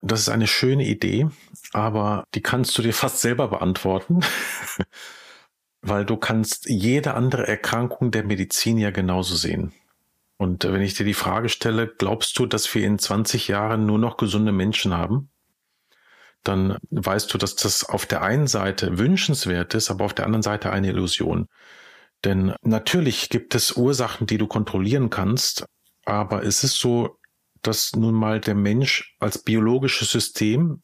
Das 0.00 0.20
ist 0.20 0.28
eine 0.28 0.46
schöne 0.46 0.86
Idee, 0.86 1.28
aber 1.72 2.24
die 2.34 2.42
kannst 2.42 2.76
du 2.78 2.82
dir 2.82 2.92
fast 2.92 3.20
selber 3.20 3.48
beantworten, 3.48 4.20
weil 5.82 6.04
du 6.04 6.16
kannst 6.16 6.68
jede 6.68 7.14
andere 7.14 7.46
Erkrankung 7.46 8.10
der 8.10 8.24
Medizin 8.24 8.78
ja 8.78 8.90
genauso 8.90 9.34
sehen. 9.34 9.72
Und 10.36 10.62
wenn 10.64 10.82
ich 10.82 10.94
dir 10.94 11.04
die 11.04 11.14
Frage 11.14 11.48
stelle, 11.48 11.88
glaubst 11.88 12.38
du, 12.38 12.46
dass 12.46 12.72
wir 12.72 12.86
in 12.86 12.98
20 12.98 13.48
Jahren 13.48 13.86
nur 13.86 13.98
noch 13.98 14.16
gesunde 14.16 14.52
Menschen 14.52 14.96
haben? 14.96 15.30
Dann 16.44 16.78
weißt 16.90 17.34
du, 17.34 17.38
dass 17.38 17.56
das 17.56 17.84
auf 17.84 18.06
der 18.06 18.22
einen 18.22 18.46
Seite 18.46 18.98
wünschenswert 18.98 19.74
ist, 19.74 19.90
aber 19.90 20.04
auf 20.04 20.14
der 20.14 20.26
anderen 20.26 20.44
Seite 20.44 20.70
eine 20.70 20.88
Illusion. 20.88 21.48
Denn 22.24 22.54
natürlich 22.62 23.28
gibt 23.28 23.54
es 23.54 23.72
Ursachen, 23.72 24.26
die 24.26 24.38
du 24.38 24.46
kontrollieren 24.46 25.10
kannst, 25.10 25.64
aber 26.04 26.42
es 26.42 26.64
ist 26.64 26.78
so, 26.78 27.18
dass 27.62 27.94
nun 27.94 28.14
mal 28.14 28.40
der 28.40 28.54
Mensch 28.54 29.14
als 29.20 29.38
biologisches 29.38 30.10
System 30.10 30.82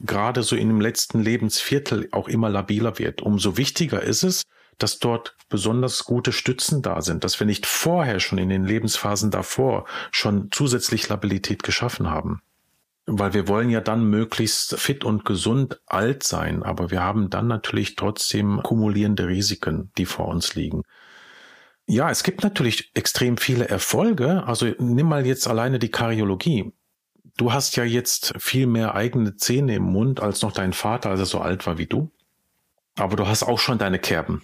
gerade 0.00 0.42
so 0.42 0.56
in 0.56 0.68
dem 0.68 0.80
letzten 0.80 1.20
Lebensviertel 1.20 2.08
auch 2.12 2.28
immer 2.28 2.48
labiler 2.48 2.98
wird. 2.98 3.20
Umso 3.22 3.56
wichtiger 3.56 4.02
ist 4.02 4.22
es, 4.22 4.42
dass 4.78 4.98
dort 4.98 5.36
besonders 5.48 6.04
gute 6.04 6.32
Stützen 6.32 6.80
da 6.80 7.02
sind, 7.02 7.24
dass 7.24 7.38
wir 7.38 7.46
nicht 7.46 7.66
vorher 7.66 8.18
schon 8.18 8.38
in 8.38 8.48
den 8.48 8.64
Lebensphasen 8.64 9.30
davor 9.30 9.86
schon 10.10 10.48
zusätzlich 10.50 11.08
Labilität 11.08 11.62
geschaffen 11.62 12.10
haben. 12.10 12.40
Weil 13.12 13.34
wir 13.34 13.48
wollen 13.48 13.70
ja 13.70 13.80
dann 13.80 14.04
möglichst 14.04 14.78
fit 14.78 15.04
und 15.04 15.24
gesund 15.24 15.80
alt 15.86 16.22
sein, 16.22 16.62
aber 16.62 16.92
wir 16.92 17.02
haben 17.02 17.28
dann 17.28 17.48
natürlich 17.48 17.96
trotzdem 17.96 18.60
kumulierende 18.62 19.26
Risiken, 19.26 19.90
die 19.98 20.06
vor 20.06 20.28
uns 20.28 20.54
liegen. 20.54 20.82
Ja, 21.86 22.08
es 22.08 22.22
gibt 22.22 22.44
natürlich 22.44 22.92
extrem 22.94 23.36
viele 23.36 23.68
Erfolge. 23.68 24.44
Also 24.46 24.66
nimm 24.78 25.08
mal 25.08 25.26
jetzt 25.26 25.48
alleine 25.48 25.80
die 25.80 25.90
Kariologie. 25.90 26.72
Du 27.36 27.52
hast 27.52 27.74
ja 27.74 27.82
jetzt 27.82 28.32
viel 28.38 28.68
mehr 28.68 28.94
eigene 28.94 29.34
Zähne 29.34 29.74
im 29.74 29.82
Mund 29.82 30.20
als 30.20 30.42
noch 30.42 30.52
dein 30.52 30.72
Vater, 30.72 31.10
als 31.10 31.18
er 31.18 31.26
so 31.26 31.40
alt 31.40 31.66
war 31.66 31.78
wie 31.78 31.86
du. 31.86 32.12
Aber 32.96 33.16
du 33.16 33.26
hast 33.26 33.42
auch 33.42 33.58
schon 33.58 33.78
deine 33.78 33.98
Kerben 33.98 34.42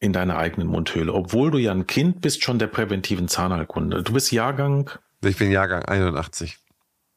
in 0.00 0.12
deiner 0.12 0.38
eigenen 0.38 0.66
Mundhöhle, 0.66 1.12
obwohl 1.12 1.52
du 1.52 1.58
ja 1.58 1.70
ein 1.70 1.86
Kind 1.86 2.20
bist 2.20 2.42
schon 2.42 2.58
der 2.58 2.66
präventiven 2.66 3.28
Zahnheilkunde. 3.28 4.02
Du 4.02 4.12
bist 4.14 4.32
Jahrgang? 4.32 4.90
Ich 5.22 5.36
bin 5.36 5.52
Jahrgang 5.52 5.84
81. 5.84 6.58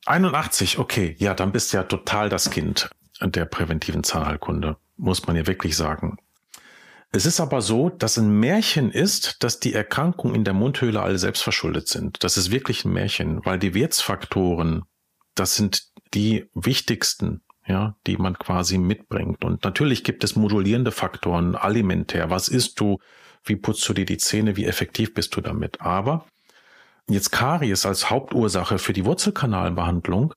81, 0.05 0.79
okay. 0.79 1.15
Ja, 1.19 1.33
dann 1.33 1.51
bist 1.51 1.73
du 1.73 1.77
ja 1.77 1.83
total 1.83 2.29
das 2.29 2.49
Kind 2.49 2.89
der 3.21 3.45
präventiven 3.45 4.03
Zahnheilkunde, 4.03 4.77
muss 4.97 5.25
man 5.27 5.35
ja 5.35 5.47
wirklich 5.47 5.77
sagen. 5.77 6.17
Es 7.11 7.27
ist 7.27 7.39
aber 7.39 7.61
so, 7.61 7.89
dass 7.89 8.17
ein 8.17 8.39
Märchen 8.39 8.91
ist, 8.91 9.43
dass 9.43 9.59
die 9.59 9.73
Erkrankungen 9.73 10.35
in 10.35 10.43
der 10.43 10.55
Mundhöhle 10.55 11.01
alle 11.01 11.19
selbst 11.19 11.43
verschuldet 11.43 11.87
sind. 11.87 12.23
Das 12.23 12.37
ist 12.37 12.49
wirklich 12.49 12.85
ein 12.85 12.93
Märchen, 12.93 13.45
weil 13.45 13.59
die 13.59 13.75
Wirtsfaktoren, 13.75 14.83
das 15.35 15.55
sind 15.55 15.83
die 16.15 16.49
wichtigsten, 16.55 17.41
ja, 17.67 17.95
die 18.07 18.17
man 18.17 18.37
quasi 18.39 18.79
mitbringt. 18.79 19.45
Und 19.45 19.63
natürlich 19.63 20.03
gibt 20.03 20.23
es 20.23 20.35
modulierende 20.35 20.91
Faktoren, 20.91 21.55
alimentär. 21.55 22.31
Was 22.31 22.47
isst 22.47 22.79
du? 22.79 22.97
Wie 23.43 23.57
putzt 23.57 23.87
du 23.87 23.93
dir 23.93 24.05
die 24.05 24.17
Zähne? 24.17 24.55
Wie 24.55 24.65
effektiv 24.65 25.13
bist 25.13 25.35
du 25.35 25.41
damit? 25.41 25.81
Aber 25.81 26.25
jetzt 27.09 27.31
Karies 27.31 27.85
als 27.85 28.09
Hauptursache 28.09 28.79
für 28.79 28.93
die 28.93 29.05
Wurzelkanalbehandlung 29.05 30.33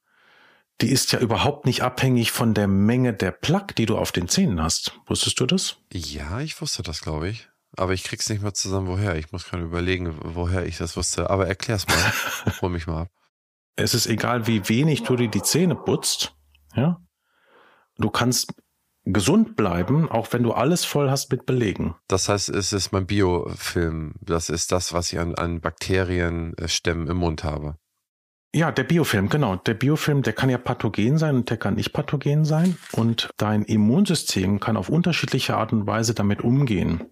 die 0.81 0.91
ist 0.91 1.13
ja 1.13 1.19
überhaupt 1.19 1.65
nicht 1.65 1.83
abhängig 1.83 2.33
von 2.33 2.53
der 2.53 2.69
Menge 2.69 3.15
der 3.15 3.31
Plaque, 3.31 3.75
die 3.75 3.87
du 3.87 3.97
auf 3.97 4.13
den 4.13 4.29
Zähnen 4.29 4.63
hast. 4.63 4.99
Wusstest 5.07 5.41
du 5.41 5.47
das? 5.47 5.79
Ja, 5.93 6.41
ich 6.41 6.61
wusste 6.61 6.83
das, 6.83 7.01
glaube 7.01 7.29
ich. 7.29 7.49
Aber 7.77 7.93
ich 7.95 8.05
krieg's 8.05 8.29
nicht 8.29 8.43
mehr 8.43 8.55
zusammen, 8.55 8.87
woher. 8.87 9.17
Ich 9.17 9.33
muss 9.33 9.45
gerade 9.47 9.63
überlegen, 9.63 10.15
woher 10.23 10.67
ich 10.67 10.77
das 10.77 10.97
wusste. 10.97 11.31
Aber 11.31 11.47
erklär's 11.47 11.87
mal. 11.87 12.13
Hol 12.61 12.71
mich 12.71 12.87
mal 12.87 13.03
ab. 13.03 13.09
Es 13.77 13.95
ist 13.95 14.07
egal, 14.07 14.47
wie 14.47 14.69
wenig 14.69 15.03
du 15.03 15.17
dir 15.17 15.29
die 15.29 15.43
Zähne 15.43 15.77
putzt. 15.77 16.35
Ja. 16.75 17.01
Du 17.97 18.11
kannst 18.11 18.53
gesund 19.07 19.57
bleiben, 19.57 20.11
auch 20.11 20.33
wenn 20.33 20.43
du 20.43 20.53
alles 20.53 20.85
voll 20.85 21.11
hast 21.11 21.31
mit 21.31 21.47
Belegen. 21.47 21.95
Das 22.09 22.29
heißt, 22.29 22.49
es 22.49 22.73
ist 22.73 22.93
mein 22.93 23.07
Biofilm. 23.07 24.15
Das 24.21 24.51
ist 24.51 24.73
das, 24.73 24.93
was 24.93 25.13
ich 25.13 25.19
an, 25.19 25.35
an 25.37 25.61
Bakterienstämmen 25.61 27.07
im 27.07 27.17
Mund 27.17 27.45
habe. 27.45 27.77
Ja, 28.55 28.73
der 28.73 28.85
Biofilm, 28.85 29.29
genau. 29.29 29.57
Der 29.57 29.75
Biofilm, 29.75 30.23
der 30.23 30.33
kann 30.33 30.49
ja 30.49 30.59
pathogen 30.59 31.19
sein 31.19 31.37
und 31.37 31.51
der 31.51 31.57
kann 31.57 31.75
nicht 31.75 31.93
pathogen 31.93 32.45
sein. 32.45 32.77
Und 32.93 33.29
dein 33.37 33.63
Immunsystem 33.63 34.61
kann 34.61 34.77
auf 34.77 34.89
unterschiedliche 34.89 35.57
Art 35.57 35.73
und 35.73 35.87
Weise 35.87 36.15
damit 36.15 36.43
umgehen. 36.43 37.05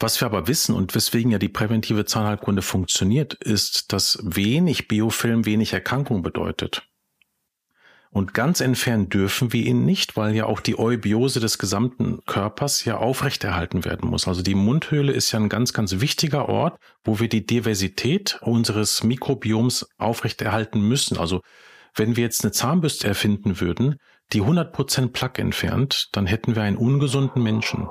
Was 0.00 0.20
wir 0.20 0.26
aber 0.26 0.46
wissen 0.46 0.76
und 0.76 0.94
weswegen 0.94 1.32
ja 1.32 1.38
die 1.38 1.48
präventive 1.48 2.04
Zahnheilkunde 2.04 2.62
funktioniert, 2.62 3.34
ist, 3.34 3.92
dass 3.92 4.20
wenig 4.22 4.86
Biofilm 4.86 5.44
wenig 5.44 5.72
Erkrankung 5.72 6.22
bedeutet. 6.22 6.88
Und 8.10 8.32
ganz 8.32 8.60
entfernen 8.60 9.10
dürfen 9.10 9.52
wir 9.52 9.64
ihn 9.64 9.84
nicht, 9.84 10.16
weil 10.16 10.34
ja 10.34 10.46
auch 10.46 10.60
die 10.60 10.78
Eubiose 10.78 11.40
des 11.40 11.58
gesamten 11.58 12.24
Körpers 12.24 12.84
ja 12.84 12.96
aufrechterhalten 12.96 13.84
werden 13.84 14.08
muss. 14.08 14.26
Also 14.26 14.42
die 14.42 14.54
Mundhöhle 14.54 15.12
ist 15.12 15.30
ja 15.32 15.38
ein 15.38 15.50
ganz, 15.50 15.72
ganz 15.74 16.00
wichtiger 16.00 16.48
Ort, 16.48 16.78
wo 17.04 17.20
wir 17.20 17.28
die 17.28 17.44
Diversität 17.44 18.38
unseres 18.40 19.02
Mikrobioms 19.04 19.86
aufrechterhalten 19.98 20.80
müssen. 20.80 21.18
Also 21.18 21.42
wenn 21.94 22.16
wir 22.16 22.24
jetzt 22.24 22.44
eine 22.44 22.52
Zahnbürste 22.52 23.06
erfinden 23.06 23.60
würden, 23.60 23.96
die 24.32 24.42
100% 24.42 25.08
Plaque 25.08 25.42
entfernt, 25.42 26.08
dann 26.12 26.26
hätten 26.26 26.54
wir 26.54 26.62
einen 26.62 26.76
ungesunden 26.76 27.42
Menschen. 27.42 27.88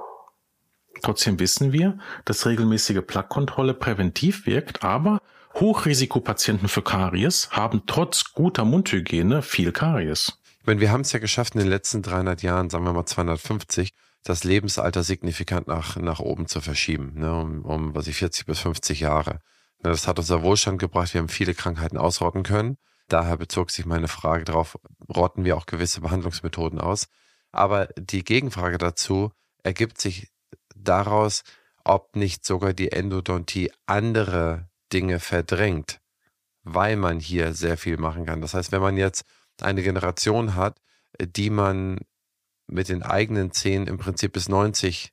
Trotzdem 1.03 1.39
wissen 1.39 1.73
wir, 1.73 1.97
dass 2.25 2.45
regelmäßige 2.45 3.01
Plaque-Kontrolle 3.05 3.75
präventiv 3.75 4.45
wirkt, 4.47 4.83
aber 4.83 5.19
Hochrisikopatienten 5.59 6.67
für 6.67 6.83
Karies 6.83 7.49
haben 7.49 7.81
trotz 7.87 8.33
guter 8.33 8.63
Mundhygiene 8.63 9.41
viel 9.41 9.71
Karies. 9.71 10.37
Meine, 10.65 10.81
wir 10.81 10.91
haben 10.91 11.01
es 11.01 11.11
ja 11.13 11.19
geschafft 11.19 11.55
in 11.55 11.61
den 11.61 11.69
letzten 11.69 12.03
300 12.03 12.43
Jahren, 12.43 12.69
sagen 12.69 12.83
wir 12.83 12.93
mal 12.93 13.07
250, 13.07 13.91
das 14.23 14.43
Lebensalter 14.43 15.03
signifikant 15.03 15.67
nach, 15.67 15.95
nach 15.95 16.19
oben 16.19 16.45
zu 16.45 16.61
verschieben, 16.61 17.13
ne, 17.15 17.33
um, 17.33 17.65
um, 17.65 17.95
was 17.95 18.05
ich, 18.05 18.17
40 18.17 18.45
bis 18.45 18.59
50 18.59 18.99
Jahre. 18.99 19.39
Das 19.79 20.07
hat 20.07 20.19
unser 20.19 20.43
Wohlstand 20.43 20.77
gebracht, 20.77 21.15
wir 21.15 21.21
haben 21.21 21.29
viele 21.29 21.55
Krankheiten 21.55 21.97
ausrotten 21.97 22.43
können. 22.43 22.77
Daher 23.07 23.37
bezog 23.37 23.71
sich 23.71 23.87
meine 23.87 24.07
Frage 24.07 24.43
darauf, 24.43 24.77
rotten 25.09 25.43
wir 25.43 25.57
auch 25.57 25.65
gewisse 25.65 26.01
Behandlungsmethoden 26.01 26.79
aus. 26.79 27.07
Aber 27.51 27.87
die 27.97 28.23
Gegenfrage 28.23 28.77
dazu 28.77 29.31
ergibt 29.63 29.99
sich 29.99 30.27
daraus, 30.75 31.43
ob 31.83 32.15
nicht 32.15 32.45
sogar 32.45 32.73
die 32.73 32.91
Endodontie 32.91 33.71
andere 33.87 34.67
Dinge 34.93 35.19
verdrängt, 35.19 35.99
weil 36.63 36.95
man 36.95 37.19
hier 37.19 37.53
sehr 37.53 37.77
viel 37.77 37.97
machen 37.97 38.25
kann. 38.25 38.41
Das 38.41 38.53
heißt, 38.53 38.71
wenn 38.71 38.81
man 38.81 38.97
jetzt 38.97 39.25
eine 39.61 39.83
Generation 39.83 40.55
hat, 40.55 40.79
die 41.19 41.49
man 41.49 41.99
mit 42.67 42.89
den 42.89 43.03
eigenen 43.03 43.51
Zähnen 43.51 43.87
im 43.87 43.97
Prinzip 43.97 44.33
bis 44.33 44.49
90 44.49 45.11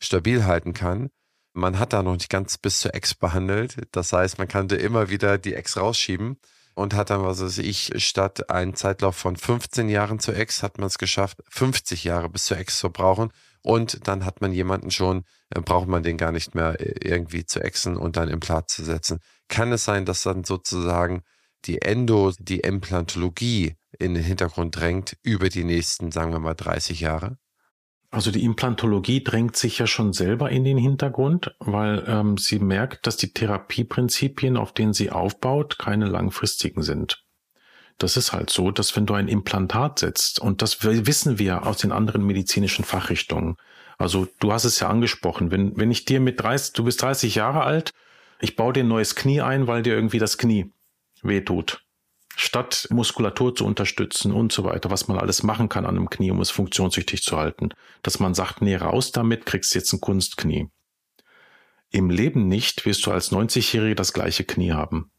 stabil 0.00 0.44
halten 0.44 0.74
kann, 0.74 1.10
man 1.52 1.78
hat 1.78 1.92
da 1.92 2.02
noch 2.02 2.14
nicht 2.14 2.28
ganz 2.30 2.58
bis 2.58 2.80
zur 2.80 2.94
Ex 2.94 3.14
behandelt. 3.14 3.76
Das 3.92 4.12
heißt, 4.12 4.38
man 4.38 4.48
kann 4.48 4.68
immer 4.68 5.08
wieder 5.08 5.38
die 5.38 5.54
Ex 5.54 5.76
rausschieben 5.76 6.38
und 6.74 6.94
hat 6.94 7.10
dann, 7.10 7.22
was 7.22 7.40
weiß 7.40 7.58
ich, 7.58 7.92
statt 8.04 8.50
einen 8.50 8.74
Zeitlauf 8.74 9.16
von 9.16 9.36
15 9.36 9.88
Jahren 9.88 10.18
zur 10.18 10.36
Ex, 10.36 10.64
hat 10.64 10.78
man 10.78 10.88
es 10.88 10.98
geschafft, 10.98 11.38
50 11.48 12.02
Jahre 12.04 12.28
bis 12.28 12.46
zur 12.46 12.58
Ex 12.58 12.78
zu 12.78 12.90
brauchen 12.90 13.30
und 13.64 14.06
dann 14.06 14.24
hat 14.26 14.42
man 14.42 14.52
jemanden 14.52 14.90
schon, 14.90 15.24
äh, 15.50 15.60
braucht 15.60 15.88
man 15.88 16.02
den 16.02 16.18
gar 16.18 16.32
nicht 16.32 16.54
mehr 16.54 16.78
äh, 16.78 16.94
irgendwie 17.00 17.46
zu 17.46 17.60
exen 17.60 17.96
und 17.96 18.16
dann 18.16 18.28
im 18.28 18.34
Implant 18.34 18.68
zu 18.68 18.84
setzen. 18.84 19.20
Kann 19.48 19.72
es 19.72 19.84
sein, 19.84 20.04
dass 20.04 20.22
dann 20.22 20.44
sozusagen 20.44 21.22
die 21.64 21.80
Endo, 21.80 22.32
die 22.38 22.60
Implantologie 22.60 23.76
in 23.98 24.14
den 24.14 24.22
Hintergrund 24.22 24.76
drängt 24.76 25.16
über 25.22 25.48
die 25.48 25.64
nächsten, 25.64 26.12
sagen 26.12 26.32
wir 26.32 26.40
mal, 26.40 26.54
30 26.54 27.00
Jahre? 27.00 27.38
Also 28.10 28.30
die 28.30 28.44
Implantologie 28.44 29.24
drängt 29.24 29.56
sich 29.56 29.78
ja 29.78 29.86
schon 29.86 30.12
selber 30.12 30.50
in 30.50 30.62
den 30.62 30.76
Hintergrund, 30.76 31.56
weil 31.58 32.04
ähm, 32.06 32.36
sie 32.36 32.58
merkt, 32.58 33.06
dass 33.06 33.16
die 33.16 33.32
Therapieprinzipien, 33.32 34.58
auf 34.58 34.72
denen 34.72 34.92
sie 34.92 35.10
aufbaut, 35.10 35.78
keine 35.78 36.04
langfristigen 36.04 36.82
sind. 36.82 37.23
Das 37.98 38.16
ist 38.16 38.32
halt 38.32 38.50
so, 38.50 38.70
dass 38.70 38.96
wenn 38.96 39.06
du 39.06 39.14
ein 39.14 39.28
Implantat 39.28 40.00
setzt, 40.00 40.40
und 40.40 40.62
das 40.62 40.82
wissen 40.84 41.38
wir 41.38 41.66
aus 41.66 41.78
den 41.78 41.92
anderen 41.92 42.26
medizinischen 42.26 42.84
Fachrichtungen, 42.84 43.56
also 43.98 44.26
du 44.40 44.52
hast 44.52 44.64
es 44.64 44.80
ja 44.80 44.88
angesprochen, 44.88 45.52
wenn, 45.52 45.76
wenn 45.76 45.92
ich 45.92 46.04
dir 46.04 46.18
mit 46.18 46.40
30, 46.40 46.72
du 46.72 46.84
bist 46.84 47.00
30 47.02 47.36
Jahre 47.36 47.62
alt, 47.62 47.92
ich 48.40 48.56
baue 48.56 48.72
dir 48.72 48.82
ein 48.82 48.88
neues 48.88 49.14
Knie 49.14 49.40
ein, 49.40 49.68
weil 49.68 49.82
dir 49.84 49.94
irgendwie 49.94 50.18
das 50.18 50.38
Knie 50.38 50.72
wehtut. 51.22 51.82
statt 52.36 52.88
Muskulatur 52.90 53.54
zu 53.54 53.64
unterstützen 53.64 54.32
und 54.32 54.52
so 54.52 54.64
weiter, 54.64 54.90
was 54.90 55.08
man 55.08 55.18
alles 55.18 55.42
machen 55.42 55.68
kann 55.68 55.86
an 55.86 55.96
einem 55.96 56.10
Knie, 56.10 56.30
um 56.30 56.40
es 56.40 56.50
funktionstüchtig 56.50 57.22
zu 57.22 57.36
halten. 57.36 57.70
Dass 58.02 58.18
man 58.18 58.34
sagt, 58.34 58.60
nee, 58.62 58.76
raus 58.76 59.12
damit, 59.12 59.46
kriegst 59.46 59.74
jetzt 59.74 59.92
ein 59.92 60.00
Kunstknie. 60.00 60.68
Im 61.90 62.10
Leben 62.10 62.48
nicht 62.48 62.86
wirst 62.86 63.06
du 63.06 63.12
als 63.12 63.30
90-Jährige 63.30 63.94
das 63.94 64.12
gleiche 64.12 64.44
Knie 64.44 64.72
haben. 64.72 65.10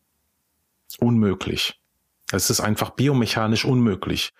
Unmöglich. 0.99 1.79
Es 2.31 2.49
ist 2.49 2.59
einfach 2.59 2.91
biomechanisch 2.91 3.65
unmöglich. 3.65 4.33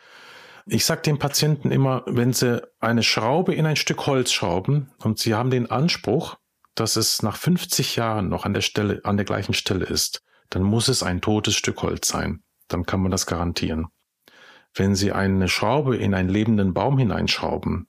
Ich 0.66 0.86
sage 0.86 1.04
den 1.04 1.20
Patienten 1.20 1.72
immer, 1.72 2.04
wenn 2.08 2.34
sie 2.34 2.62
eine 2.80 3.04
Schraube 3.04 3.54
in 3.54 3.66
ein 3.66 3.76
Stück 3.76 4.08
Holz 4.08 4.32
schrauben 4.32 4.92
und 4.98 5.20
sie 5.20 5.36
haben 5.36 5.52
den 5.52 5.70
Anspruch, 5.70 6.38
dass 6.74 6.96
es 6.96 7.22
nach 7.22 7.38
50 7.38 7.96
Jahren 7.96 8.30
noch 8.30 8.46
an 8.46 8.54
der 8.54 8.62
Stelle, 8.62 9.02
an 9.04 9.18
der 9.18 9.26
gleichen 9.26 9.54
Stelle 9.54 9.86
ist, 9.86 10.24
dann 10.50 10.64
muss 10.64 10.88
es 10.88 11.04
ein 11.04 11.22
totes 11.22 11.56
Stück 11.56 11.82
Holz 11.84 12.08
sein. 12.08 12.44
Dann 12.68 12.86
kann 12.86 13.02
man 13.02 13.12
das 13.12 13.28
garantieren. 13.28 13.88
Wenn 14.74 14.96
Sie 14.96 15.12
eine 15.12 15.48
Schraube 15.48 15.96
in 15.96 16.14
einen 16.14 16.30
lebenden 16.30 16.74
Baum 16.74 16.98
hineinschrauben, 16.98 17.88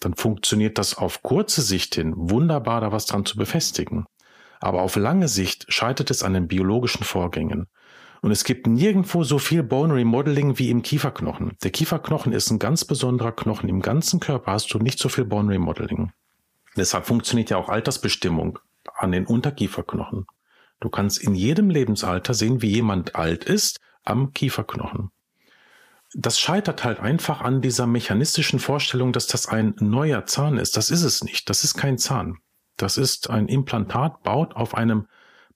dann 0.00 0.14
funktioniert 0.14 0.78
das 0.78 0.96
auf 0.96 1.22
kurze 1.22 1.62
Sicht 1.62 1.94
hin 1.94 2.12
wunderbar, 2.16 2.80
da 2.80 2.92
was 2.92 3.06
dran 3.06 3.24
zu 3.24 3.36
befestigen. 3.36 4.04
Aber 4.60 4.82
auf 4.82 4.96
lange 4.96 5.28
Sicht 5.28 5.72
scheitert 5.72 6.10
es 6.10 6.22
an 6.22 6.34
den 6.34 6.48
biologischen 6.48 7.04
Vorgängen. 7.04 7.68
Und 8.22 8.32
es 8.32 8.44
gibt 8.44 8.66
nirgendwo 8.66 9.24
so 9.24 9.38
viel 9.38 9.62
Bone 9.62 9.94
Remodeling 9.94 10.58
wie 10.58 10.70
im 10.70 10.82
Kieferknochen. 10.82 11.56
Der 11.62 11.70
Kieferknochen 11.70 12.32
ist 12.32 12.50
ein 12.50 12.58
ganz 12.58 12.84
besonderer 12.84 13.32
Knochen. 13.32 13.68
Im 13.68 13.80
ganzen 13.80 14.20
Körper 14.20 14.52
hast 14.52 14.72
du 14.74 14.78
nicht 14.78 14.98
so 14.98 15.08
viel 15.08 15.24
Bone 15.24 15.52
Remodeling. 15.52 16.12
Deshalb 16.76 17.06
funktioniert 17.06 17.50
ja 17.50 17.56
auch 17.56 17.68
Altersbestimmung 17.68 18.58
an 18.94 19.12
den 19.12 19.26
Unterkieferknochen. 19.26 20.26
Du 20.80 20.88
kannst 20.90 21.22
in 21.22 21.34
jedem 21.34 21.70
Lebensalter 21.70 22.34
sehen, 22.34 22.62
wie 22.62 22.70
jemand 22.70 23.16
alt 23.16 23.44
ist 23.44 23.78
am 24.04 24.32
Kieferknochen. 24.32 25.10
Das 26.14 26.40
scheitert 26.40 26.84
halt 26.84 26.98
einfach 26.98 27.40
an 27.40 27.60
dieser 27.60 27.86
mechanistischen 27.86 28.58
Vorstellung, 28.58 29.12
dass 29.12 29.28
das 29.28 29.46
ein 29.46 29.74
neuer 29.78 30.26
Zahn 30.26 30.58
ist. 30.58 30.76
Das 30.76 30.90
ist 30.90 31.04
es 31.04 31.22
nicht. 31.22 31.48
Das 31.48 31.64
ist 31.64 31.74
kein 31.74 31.98
Zahn. 31.98 32.38
Das 32.76 32.96
ist 32.98 33.30
ein 33.30 33.46
Implantat, 33.46 34.22
baut 34.22 34.56
auf 34.56 34.74
einem 34.74 35.06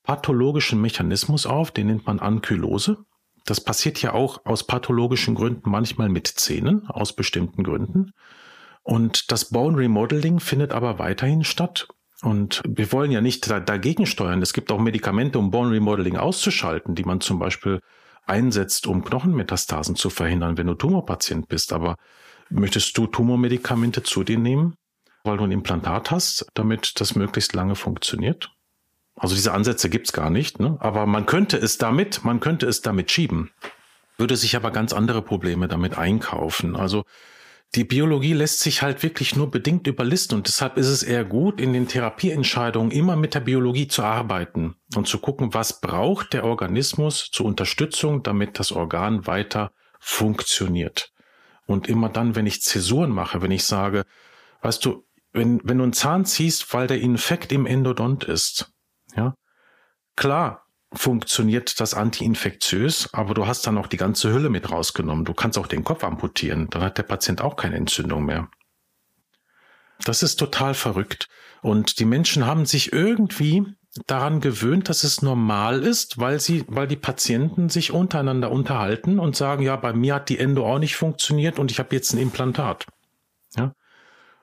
pathologischen 0.05 0.81
Mechanismus 0.81 1.47
auf, 1.47 1.71
den 1.71 1.89
nennt 1.89 2.07
man 2.07 2.21
Ankylose. 2.21 2.99
Das 3.45 3.61
passiert 3.61 4.01
ja 4.01 4.13
auch 4.13 4.47
aus 4.47 4.67
pathologischen 4.67 5.35
Gründen 5.35 5.71
manchmal 5.71 6.09
mit 6.09 6.29
Zähnen, 6.29 6.87
aus 6.87 7.15
bestimmten 7.15 7.65
Gründen. 7.65 8.13
Und 8.83 9.33
das 9.33 9.51
Bone 9.51 9.77
Remodeling 9.77 10.41
findet 10.41 10.73
aber 10.73 10.99
weiterhin 10.99 11.43
statt. 11.43 11.89
Und 12.23 12.63
wir 12.67 12.93
wollen 12.93 13.11
ja 13.11 13.21
nicht 13.21 13.51
dagegen 13.51 14.07
steuern. 14.07 14.41
Es 14.41 14.53
gibt 14.53 14.71
auch 14.71 14.79
Medikamente, 14.79 15.39
um 15.39 15.51
Bone 15.51 15.73
Remodeling 15.73 16.17
auszuschalten, 16.17 16.95
die 16.95 17.05
man 17.05 17.21
zum 17.21 17.39
Beispiel 17.39 17.81
einsetzt, 18.27 18.87
um 18.87 19.05
Knochenmetastasen 19.05 19.97
zu 19.97 20.11
verhindern, 20.11 20.57
wenn 20.57 20.67
du 20.67 20.75
Tumorpatient 20.75 21.49
bist. 21.49 21.73
Aber 21.73 21.97
möchtest 22.51 22.97
du 22.97 23.07
Tumormedikamente 23.07 24.03
zu 24.03 24.23
dir 24.23 24.39
nehmen, 24.39 24.75
weil 25.25 25.39
du 25.39 25.45
ein 25.45 25.53
Implantat 25.53 26.11
hast, 26.11 26.47
damit 26.55 27.01
das 27.01 27.15
möglichst 27.15 27.55
lange 27.55 27.75
funktioniert? 27.75 28.54
Also 29.17 29.35
diese 29.35 29.53
Ansätze 29.53 29.89
gibt's 29.89 30.13
gar 30.13 30.31
nicht, 30.31 30.59
ne? 30.59 30.77
aber 30.81 31.07
man 31.07 31.27
könnte 31.27 31.57
es 31.57 31.79
damit, 31.79 32.25
man 32.25 32.41
könnte 32.41 32.67
es 32.67 32.83
damit 32.83 33.11
schieben, 33.11 33.51
würde 34.19 34.37
sich 34.37 34.57
aber 34.57 34.71
ganz 34.71 34.93
andere 34.93 35.23
Probleme 35.23 35.69
damit 35.69 35.97
einkaufen. 35.97 36.75
Also 36.75 37.05
die 37.75 37.85
Biologie 37.85 38.35
lässt 38.35 38.61
sich 38.61 38.83
halt 38.83 39.03
wirklich 39.03 39.35
nur 39.35 39.51
bedingt 39.51 39.87
überlisten 39.87 40.39
und 40.39 40.47
deshalb 40.47 40.77
ist 40.77 40.89
es 40.89 41.03
eher 41.03 41.25
gut, 41.25 41.61
in 41.61 41.73
den 41.73 41.89
Therapieentscheidungen 41.89 42.93
immer 42.93 43.17
mit 43.17 43.35
der 43.35 43.41
Biologie 43.41 43.89
zu 43.89 44.03
arbeiten 44.03 44.77
und 44.95 45.09
zu 45.09 45.19
gucken, 45.19 45.55
was 45.55 45.81
braucht 45.81 46.33
der 46.33 46.45
Organismus 46.45 47.31
zur 47.33 47.47
Unterstützung, 47.47 48.23
damit 48.23 48.59
das 48.59 48.71
Organ 48.71 49.27
weiter 49.27 49.73
funktioniert. 49.99 51.13
Und 51.67 51.89
immer 51.89 52.09
dann, 52.09 52.37
wenn 52.37 52.47
ich 52.47 52.63
Zäsuren 52.63 53.11
mache, 53.11 53.43
wenn 53.43 53.51
ich 53.51 53.65
sage, 53.65 54.05
weißt 54.63 54.85
du, 54.85 55.05
wenn, 55.33 55.61
wenn 55.65 55.79
du 55.79 55.85
einen 55.85 55.93
Zahn 55.93 56.25
ziehst, 56.25 56.73
weil 56.75 56.87
der 56.87 57.01
Infekt 57.01 57.51
im 57.51 57.67
Endodont 57.67 58.23
ist, 58.23 58.74
ja, 59.17 59.35
klar, 60.17 60.65
funktioniert 60.93 61.81
das 61.81 61.95
antiinfektiös, 61.95 63.13
aber 63.13 63.35
du 63.35 63.47
hast 63.47 63.67
dann 63.67 63.79
auch 63.79 63.87
die 63.87 63.97
ganze 63.97 64.33
Hülle 64.33 64.49
mit 64.49 64.71
rausgenommen. 64.71 65.25
Du 65.25 65.35
kannst 65.35 65.59
auch 65.59 65.67
den 65.67 65.85
Kopf 65.85 66.05
amputieren, 66.05 66.69
dann 66.71 66.83
hat 66.83 66.99
der 66.99 67.03
Patient 67.03 67.41
auch 67.41 67.57
keine 67.57 67.77
Entzündung 67.77 68.25
mehr. 68.25 68.49
Das 70.05 70.23
ist 70.23 70.37
total 70.37 70.75
verrückt. 70.75 71.29
Und 71.63 71.99
die 71.99 72.05
Menschen 72.05 72.47
haben 72.47 72.67
sich 72.67 72.93
irgendwie 72.93 73.65
daran 74.07 74.41
gewöhnt, 74.41 74.89
dass 74.89 75.05
es 75.05 75.23
normal 75.23 75.83
ist, 75.83 76.19
weil 76.19 76.41
sie, 76.41 76.65
weil 76.67 76.89
die 76.89 76.97
Patienten 76.97 77.69
sich 77.69 77.93
untereinander 77.93 78.51
unterhalten 78.51 79.19
und 79.19 79.37
sagen, 79.37 79.63
ja, 79.63 79.77
bei 79.77 79.93
mir 79.93 80.17
hat 80.17 80.29
die 80.29 80.39
Endo 80.39 80.67
auch 80.67 80.79
nicht 80.79 80.97
funktioniert 80.97 81.59
und 81.59 81.71
ich 81.71 81.79
habe 81.79 81.95
jetzt 81.95 82.13
ein 82.13 82.19
Implantat. 82.19 82.87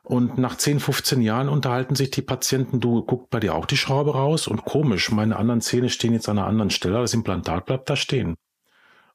Und 0.04 0.38
nach 0.38 0.58
10, 0.58 0.80
15 0.80 1.22
Jahren 1.22 1.48
unterhalten 1.48 1.96
sich 1.96 2.10
die 2.10 2.24
Patienten, 2.24 2.80
du 2.80 3.04
guckt 3.04 3.30
bei 3.30 3.40
dir 3.40 3.54
auch 3.54 3.66
die 3.66 3.78
Schraube 3.78 4.14
raus 4.14 4.48
und 4.48 4.66
komisch, 4.66 5.12
meine 5.12 5.36
anderen 5.36 5.62
Zähne 5.62 5.90
stehen 5.90 6.14
jetzt 6.14 6.28
an 6.28 6.40
einer 6.40 6.48
anderen 6.48 6.72
Stelle, 6.72 7.00
das 7.00 7.14
Implantat 7.14 7.66
bleibt 7.66 7.90
da 7.90 7.96
stehen. 7.96 8.36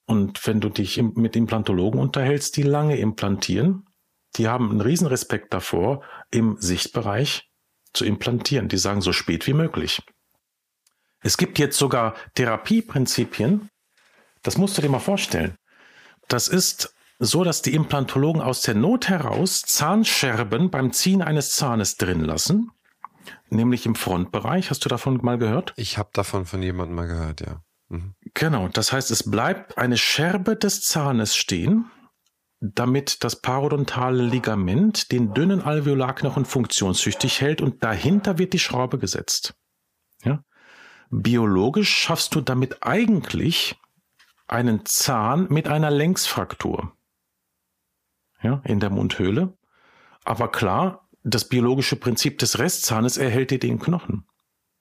Und 0.05 0.47
wenn 0.47 0.61
du 0.61 0.69
dich 0.69 1.03
mit 1.03 1.35
Implantologen 1.35 2.01
unterhältst, 2.01 2.57
die 2.57 2.63
lange 2.63 2.97
implantieren, 2.99 3.85
die 4.37 4.49
haben 4.49 4.71
einen 4.71 4.81
riesen 4.81 5.07
Respekt 5.07 5.53
davor, 5.53 6.05
im 6.31 6.57
Sichtbereich 6.61 7.51
zu 7.93 8.05
implantieren. 8.05 8.69
Die 8.69 8.79
sagen 8.79 9.01
so 9.01 9.13
spät 9.13 9.47
wie 9.47 9.55
möglich. 9.55 10.03
Es 11.23 11.37
gibt 11.37 11.59
jetzt 11.59 11.79
sogar 11.79 12.15
Therapieprinzipien, 12.35 13.69
das 14.43 14.59
musst 14.59 14.79
du 14.79 14.83
dir 14.83 14.91
mal 14.91 15.01
vorstellen. 15.01 15.57
Das 16.29 16.47
ist 16.47 16.95
so 17.19 17.45
dass 17.45 17.63
die 17.63 17.75
Implantologen 17.75 18.43
aus 18.43 18.63
der 18.63 18.75
Not 18.75 19.09
heraus 19.09 19.63
Zahnscherben 19.63 20.71
beim 20.71 20.93
Ziehen 20.93 21.23
eines 21.23 21.53
Zahnes 21.53 21.97
drin 21.97 22.21
lassen, 22.21 22.71
nämlich 23.49 23.87
im 23.87 23.95
Frontbereich. 23.95 24.71
Hast 24.71 24.85
du 24.85 24.89
davon 24.89 25.19
mal 25.23 25.39
gehört? 25.39 25.73
Ich 25.77 25.99
habe 25.99 26.11
davon 26.13 26.45
von 26.45 26.63
jemandem 26.63 26.97
mal 26.97 27.07
gehört, 27.07 27.41
ja. 27.41 27.63
Mhm. 27.89 28.15
Genau, 28.35 28.69
das 28.69 28.93
heißt, 28.93 29.11
es 29.11 29.31
bleibt 29.31 29.79
eine 29.79 29.97
Scherbe 29.97 30.57
des 30.57 30.83
Zahnes 30.83 31.37
stehen, 31.37 31.91
damit 32.61 33.23
das 33.23 33.41
parodontale 33.41 34.23
Ligament 34.23 35.13
den 35.13 35.35
dünnen 35.35 35.63
Alveolarknochen 35.63 36.45
funktionstüchtig 36.45 37.41
hält 37.41 37.61
und 37.61 37.85
dahinter 37.85 38.39
wird 38.39 38.53
die 38.53 38.59
Schraube 38.59 38.99
gesetzt. 38.99 39.55
Ja? 40.25 40.43
Biologisch 41.11 41.95
schaffst 41.95 42.35
du 42.35 42.41
damit 42.41 42.83
eigentlich 42.83 43.77
einen 44.49 44.85
Zahn 44.85 45.47
mit 45.51 45.69
einer 45.69 45.91
Längsfraktur 45.91 46.96
ja, 48.47 48.61
in 48.65 48.81
der 48.81 48.91
Mundhöhle. 48.91 49.53
Aber 50.25 50.51
klar, 50.51 51.09
das 51.23 51.49
biologische 51.49 51.97
Prinzip 51.97 52.39
des 52.39 52.59
Restzahnes 52.59 53.17
erhält 53.17 53.51
dir 53.51 53.59
den 53.59 53.79
Knochen. 53.79 54.27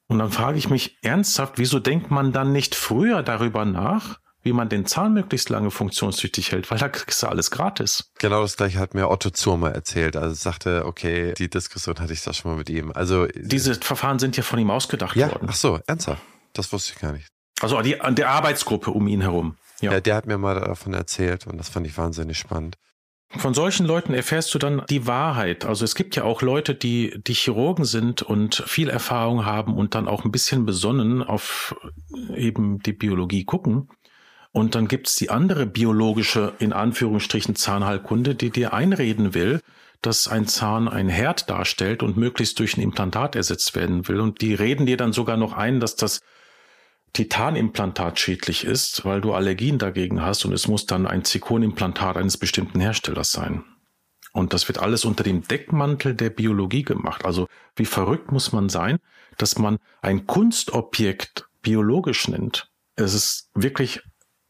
Und 0.08 0.20
dann 0.20 0.32
frage 0.32 0.58
ich 0.58 0.70
mich 0.70 0.98
ernsthaft, 1.02 1.58
wieso 1.58 1.80
denkt 1.80 2.12
man 2.12 2.32
dann 2.32 2.52
nicht 2.52 2.76
früher 2.76 3.24
darüber 3.24 3.66
nach, 3.66 4.20
wie 4.44 4.54
man 4.54 4.70
den 4.70 4.86
Zahn 4.86 5.14
möglichst 5.14 5.50
lange 5.50 5.72
funktionstüchtig 5.72 6.52
hält, 6.52 6.70
weil 6.70 6.78
da 6.78 6.88
kriegst 6.88 7.24
du 7.24 7.28
alles 7.28 7.50
gratis. 7.50 8.12
Genau 8.20 8.44
das 8.44 8.58
gleiche 8.58 8.78
hat 8.78 8.94
mir 8.94 9.10
Otto 9.10 9.32
Zurmer 9.32 9.72
erzählt. 9.72 10.16
Also 10.16 10.36
sagte, 10.36 10.86
okay, 10.86 11.34
die 11.34 11.50
Diskussion 11.50 11.96
hatte 11.98 12.14
ich 12.14 12.22
da 12.22 12.32
schon 12.32 12.52
mal 12.52 12.58
mit 12.58 12.70
ihm. 12.70 12.92
Also 12.94 13.26
diese 13.34 13.74
Verfahren 13.74 14.20
sind 14.20 14.38
ja 14.38 14.44
von 14.44 14.60
ihm 14.60 14.70
ausgedacht 14.70 15.16
ja, 15.16 15.32
worden. 15.32 15.48
Ach 15.50 15.56
so, 15.56 15.80
ernsthaft. 15.88 16.22
Das 16.54 16.72
wusste 16.72 16.94
ich 16.94 17.02
gar 17.02 17.12
nicht. 17.12 17.28
Also 17.60 17.82
die, 17.82 18.00
an 18.00 18.14
der 18.14 18.30
Arbeitsgruppe 18.30 18.92
um 18.92 19.08
ihn 19.08 19.22
herum. 19.22 19.58
Ja. 19.82 19.94
ja, 19.94 20.00
der 20.00 20.16
hat 20.16 20.28
mir 20.28 20.38
mal 20.38 20.60
davon 20.60 20.94
erzählt 20.94 21.48
und 21.48 21.58
das 21.58 21.70
fand 21.70 21.88
ich 21.88 21.98
wahnsinnig 21.98 22.38
spannend. 22.38 22.78
Von 23.30 23.54
solchen 23.54 23.86
Leuten 23.86 24.14
erfährst 24.14 24.54
du 24.54 24.60
dann 24.60 24.84
die 24.90 25.08
Wahrheit. 25.08 25.66
Also 25.66 25.84
es 25.84 25.96
gibt 25.96 26.16
ja 26.16 26.24
auch 26.24 26.42
Leute, 26.42 26.74
die, 26.74 27.22
die 27.22 27.34
Chirurgen 27.34 27.84
sind 27.84 28.22
und 28.22 28.64
viel 28.68 28.90
Erfahrung 28.90 29.46
haben 29.46 29.76
und 29.76 29.94
dann 29.94 30.08
auch 30.08 30.24
ein 30.24 30.32
bisschen 30.32 30.66
besonnen 30.66 31.22
auf 31.22 31.76
eben 32.36 32.80
die 32.80 32.94
Biologie 32.94 33.44
gucken. 33.44 33.90
Und 34.52 34.74
dann 34.74 34.88
gibt's 34.88 35.16
die 35.16 35.30
andere 35.30 35.66
biologische, 35.66 36.54
in 36.60 36.72
Anführungsstrichen, 36.72 37.56
Zahnheilkunde, 37.56 38.36
die 38.36 38.52
dir 38.52 38.74
einreden 38.74 39.34
will, 39.34 39.60
dass 40.02 40.30
ein 40.30 40.48
Zahn 40.48 40.88
ein 40.88 41.10
Herd 41.10 41.50
darstellt 41.50 42.04
und 42.04 42.16
möglichst 42.16 42.60
durch 42.60 42.78
ein 42.78 42.82
Implantat 42.82 43.36
ersetzt 43.36 43.76
werden 43.76 44.08
will. 44.08 44.22
Und 44.22 44.40
die 44.40 44.54
reden 44.54 44.86
dir 44.86 44.96
dann 44.96 45.12
sogar 45.12 45.36
noch 45.36 45.54
ein, 45.54 45.82
dass 45.82 45.98
das 45.98 46.22
Titanimplantat 47.16 48.20
schädlich 48.20 48.66
ist, 48.66 49.06
weil 49.06 49.22
du 49.22 49.34
Allergien 49.34 49.80
dagegen 49.80 50.22
hast 50.22 50.44
und 50.44 50.52
es 50.52 50.68
muss 50.68 50.86
dann 50.86 51.08
ein 51.08 51.24
Zirkonimplantat 51.24 52.18
eines 52.18 52.36
bestimmten 52.38 52.82
Herstellers 52.82 53.32
sein. 53.32 53.64
Und 54.34 54.52
das 54.52 54.68
wird 54.68 54.80
alles 54.80 55.06
unter 55.06 55.24
dem 55.24 55.48
Deckmantel 55.48 56.14
der 56.14 56.30
Biologie 56.30 56.84
gemacht. 56.84 57.24
Also 57.24 57.48
wie 57.78 57.86
verrückt 57.86 58.34
muss 58.34 58.52
man 58.52 58.68
sein, 58.68 59.00
dass 59.38 59.58
man 59.58 59.78
ein 60.02 60.28
Kunstobjekt 60.28 61.48
biologisch 61.62 62.28
nennt. 62.28 62.70
Es 62.98 63.14
ist 63.14 63.50
wirklich 63.54 64.02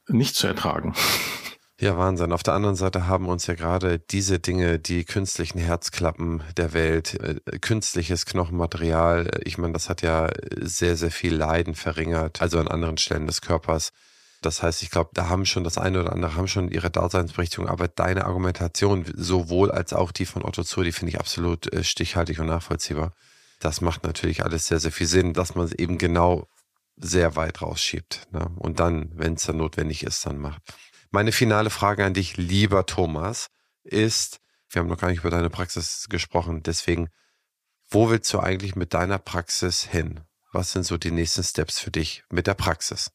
nicht 0.08 0.36
zu 0.36 0.48
ertragen. 0.48 0.96
Ja, 1.86 1.98
Wahnsinn. 1.98 2.32
Auf 2.32 2.42
der 2.42 2.56
anderen 2.56 2.76
Seite 2.76 3.06
haben 3.06 3.28
uns 3.28 3.46
ja 3.46 3.54
gerade 3.54 4.00
diese 4.00 4.40
Dinge, 4.40 4.80
die 4.80 5.06
künstlichen 5.06 5.60
Herzklappen 5.60 6.42
der 6.58 6.74
Welt, 6.74 7.14
äh, 7.22 7.36
künstliches 7.60 8.26
Knochenmaterial, 8.26 9.28
äh, 9.28 9.42
ich 9.44 9.60
meine, 9.60 9.74
das 9.74 9.88
hat 9.88 10.02
ja 10.02 10.32
sehr, 10.60 10.98
sehr 10.98 11.12
viel 11.12 11.36
Leiden 11.36 11.76
verringert, 11.76 12.42
also 12.42 12.58
an 12.58 12.70
anderen 12.70 12.98
Stellen 12.98 13.28
des 13.28 13.42
Körpers. 13.42 13.94
Das 14.42 14.64
heißt, 14.64 14.82
ich 14.82 14.90
glaube, 14.90 15.12
da 15.14 15.30
haben 15.30 15.46
schon 15.46 15.64
das 15.64 15.78
eine 15.78 16.02
oder 16.02 16.12
andere 16.12 16.34
haben 16.34 16.48
schon 16.48 16.70
ihre 16.72 16.90
Daseinsberechtigung, 16.90 17.68
aber 17.68 17.88
deine 17.88 18.26
Argumentation, 18.26 19.06
sowohl 19.16 19.70
als 19.70 19.94
auch 19.94 20.12
die 20.12 20.26
von 20.26 20.44
Otto 20.44 20.64
Zur, 20.64 20.86
die 20.86 20.92
finde 20.92 21.12
ich 21.12 21.20
absolut 21.20 21.72
äh, 21.72 21.84
stichhaltig 21.84 22.40
und 22.40 22.48
nachvollziehbar. 22.48 23.14
Das 23.60 23.82
macht 23.82 24.04
natürlich 24.04 24.44
alles 24.44 24.66
sehr, 24.66 24.80
sehr 24.80 24.92
viel 24.92 25.06
Sinn, 25.06 25.34
dass 25.34 25.54
man 25.54 25.66
es 25.66 25.74
eben 25.74 26.00
genau 26.00 26.48
sehr 26.98 27.36
weit 27.36 27.62
rausschiebt. 27.62 28.28
Ne? 28.32 28.50
Und 28.58 28.80
dann, 28.80 29.12
wenn 29.14 29.36
es 29.36 29.44
dann 29.44 29.58
notwendig 29.58 30.04
ist, 30.04 30.26
dann 30.26 30.40
macht. 30.40 30.62
Meine 31.16 31.32
finale 31.32 31.70
Frage 31.70 32.04
an 32.04 32.14
dich, 32.14 32.36
lieber 32.36 32.86
Thomas, 32.86 33.48
ist, 33.86 34.42
wir 34.70 34.82
haben 34.82 34.90
noch 34.90 34.98
gar 34.98 35.08
nicht 35.08 35.20
über 35.20 35.30
deine 35.30 35.50
Praxis 35.50 36.08
gesprochen, 36.10 36.62
deswegen, 36.62 37.08
wo 37.90 38.10
willst 38.10 38.34
du 38.34 38.42
eigentlich 38.42 38.76
mit 38.76 38.94
deiner 38.94 39.18
Praxis 39.18 39.86
hin? 39.86 40.26
Was 40.52 40.74
sind 40.74 40.84
so 40.84 40.98
die 40.98 41.12
nächsten 41.12 41.42
Steps 41.42 41.80
für 41.80 41.90
dich 41.90 42.26
mit 42.30 42.48
der 42.48 42.54
Praxis? 42.54 43.12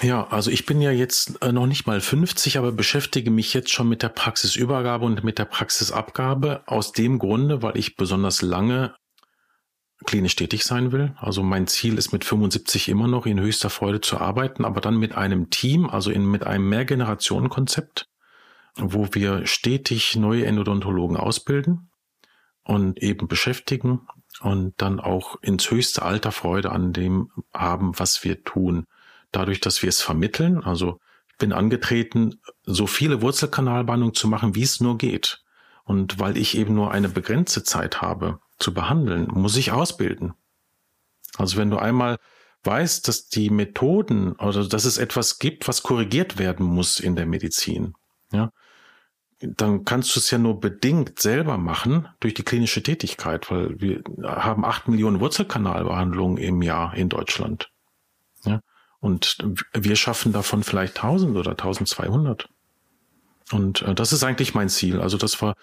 Ja, 0.00 0.28
also 0.28 0.50
ich 0.50 0.64
bin 0.64 0.80
ja 0.80 0.92
jetzt 0.92 1.42
äh, 1.42 1.52
noch 1.52 1.66
nicht 1.66 1.86
mal 1.86 2.00
50, 2.00 2.56
aber 2.56 2.72
beschäftige 2.72 3.30
mich 3.30 3.52
jetzt 3.52 3.70
schon 3.70 3.90
mit 3.90 4.02
der 4.02 4.08
Praxisübergabe 4.08 5.04
und 5.04 5.22
mit 5.24 5.38
der 5.38 5.44
Praxisabgabe 5.44 6.62
aus 6.64 6.92
dem 6.92 7.18
Grunde, 7.18 7.60
weil 7.60 7.76
ich 7.76 7.96
besonders 7.96 8.40
lange 8.40 8.96
klinisch 10.04 10.36
tätig 10.36 10.64
sein 10.64 10.92
will. 10.92 11.14
Also 11.16 11.42
mein 11.42 11.66
Ziel 11.66 11.98
ist 11.98 12.12
mit 12.12 12.24
75 12.24 12.88
immer 12.88 13.08
noch 13.08 13.26
in 13.26 13.40
höchster 13.40 13.70
Freude 13.70 14.00
zu 14.00 14.18
arbeiten, 14.18 14.64
aber 14.64 14.80
dann 14.80 14.96
mit 14.96 15.14
einem 15.16 15.50
Team, 15.50 15.88
also 15.88 16.10
in, 16.10 16.24
mit 16.26 16.46
einem 16.46 16.68
Mehrgenerationenkonzept, 16.68 18.08
wo 18.76 19.08
wir 19.12 19.46
stetig 19.46 20.16
neue 20.16 20.46
Endodontologen 20.46 21.16
ausbilden 21.16 21.90
und 22.64 23.02
eben 23.02 23.28
beschäftigen 23.28 24.06
und 24.40 24.74
dann 24.78 25.00
auch 25.00 25.36
ins 25.42 25.70
höchste 25.70 26.02
Alter 26.02 26.32
Freude 26.32 26.72
an 26.72 26.92
dem 26.92 27.30
haben, 27.52 27.98
was 27.98 28.24
wir 28.24 28.42
tun. 28.44 28.86
Dadurch, 29.32 29.60
dass 29.60 29.82
wir 29.82 29.88
es 29.88 30.00
vermitteln, 30.00 30.62
also 30.62 31.00
ich 31.30 31.38
bin 31.38 31.52
angetreten, 31.52 32.40
so 32.62 32.86
viele 32.86 33.20
Wurzelkanalbehandlungen 33.20 34.14
zu 34.14 34.28
machen, 34.28 34.54
wie 34.54 34.62
es 34.62 34.80
nur 34.80 34.98
geht. 34.98 35.42
Und 35.84 36.18
weil 36.18 36.36
ich 36.38 36.56
eben 36.56 36.74
nur 36.74 36.92
eine 36.92 37.08
begrenzte 37.08 37.62
Zeit 37.62 38.00
habe 38.00 38.38
zu 38.64 38.74
behandeln, 38.74 39.28
muss 39.28 39.56
ich 39.56 39.70
ausbilden. 39.72 40.32
Also 41.36 41.58
wenn 41.58 41.70
du 41.70 41.78
einmal 41.78 42.18
weißt, 42.64 43.06
dass 43.06 43.28
die 43.28 43.50
Methoden 43.50 44.32
oder 44.32 44.46
also 44.46 44.68
dass 44.68 44.86
es 44.86 44.98
etwas 44.98 45.38
gibt, 45.38 45.68
was 45.68 45.82
korrigiert 45.82 46.38
werden 46.38 46.64
muss 46.64 46.98
in 46.98 47.14
der 47.14 47.26
Medizin, 47.26 47.94
ja, 48.32 48.50
dann 49.40 49.84
kannst 49.84 50.16
du 50.16 50.20
es 50.20 50.30
ja 50.30 50.38
nur 50.38 50.60
bedingt 50.60 51.20
selber 51.20 51.58
machen 51.58 52.08
durch 52.20 52.32
die 52.32 52.44
klinische 52.44 52.82
Tätigkeit, 52.82 53.50
weil 53.50 53.78
wir 53.78 54.02
haben 54.22 54.64
acht 54.64 54.88
Millionen 54.88 55.20
Wurzelkanalbehandlungen 55.20 56.38
im 56.38 56.62
Jahr 56.62 56.94
in 56.94 57.10
Deutschland. 57.10 57.70
Ja? 58.44 58.60
Und 59.00 59.36
wir 59.74 59.96
schaffen 59.96 60.32
davon 60.32 60.62
vielleicht 60.62 60.96
1000 60.96 61.36
oder 61.36 61.50
1200. 61.50 62.48
Und 63.52 63.82
äh, 63.82 63.94
das 63.94 64.14
ist 64.14 64.24
eigentlich 64.24 64.54
mein 64.54 64.70
Ziel. 64.70 65.02
Also, 65.02 65.18
dass 65.18 65.42
wir 65.42 65.54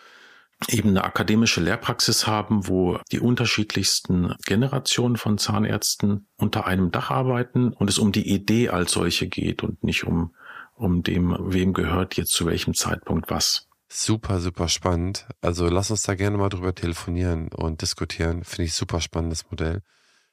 eben 0.67 0.89
eine 0.89 1.03
akademische 1.03 1.61
Lehrpraxis 1.61 2.27
haben, 2.27 2.67
wo 2.67 2.99
die 3.11 3.19
unterschiedlichsten 3.19 4.35
Generationen 4.45 5.17
von 5.17 5.37
Zahnärzten 5.37 6.27
unter 6.37 6.67
einem 6.67 6.91
Dach 6.91 7.09
arbeiten 7.11 7.73
und 7.73 7.89
es 7.89 7.97
um 7.97 8.11
die 8.11 8.29
Idee 8.29 8.69
als 8.69 8.91
solche 8.91 9.27
geht 9.27 9.63
und 9.63 9.83
nicht 9.83 10.03
um 10.03 10.33
um 10.81 11.03
dem, 11.03 11.37
wem 11.39 11.73
gehört 11.73 12.17
jetzt 12.17 12.31
zu 12.31 12.45
welchem 12.47 12.73
Zeitpunkt 12.73 13.29
was. 13.29 13.67
Super, 13.87 14.39
super 14.39 14.67
spannend. 14.67 15.27
Also 15.41 15.67
lass 15.67 15.91
uns 15.91 16.01
da 16.03 16.15
gerne 16.15 16.37
mal 16.37 16.49
drüber 16.49 16.73
telefonieren 16.73 17.49
und 17.49 17.81
diskutieren. 17.81 18.43
Finde 18.43 18.63
ich 18.63 18.73
super 18.73 18.99
spannendes 18.99 19.51
Modell. 19.51 19.83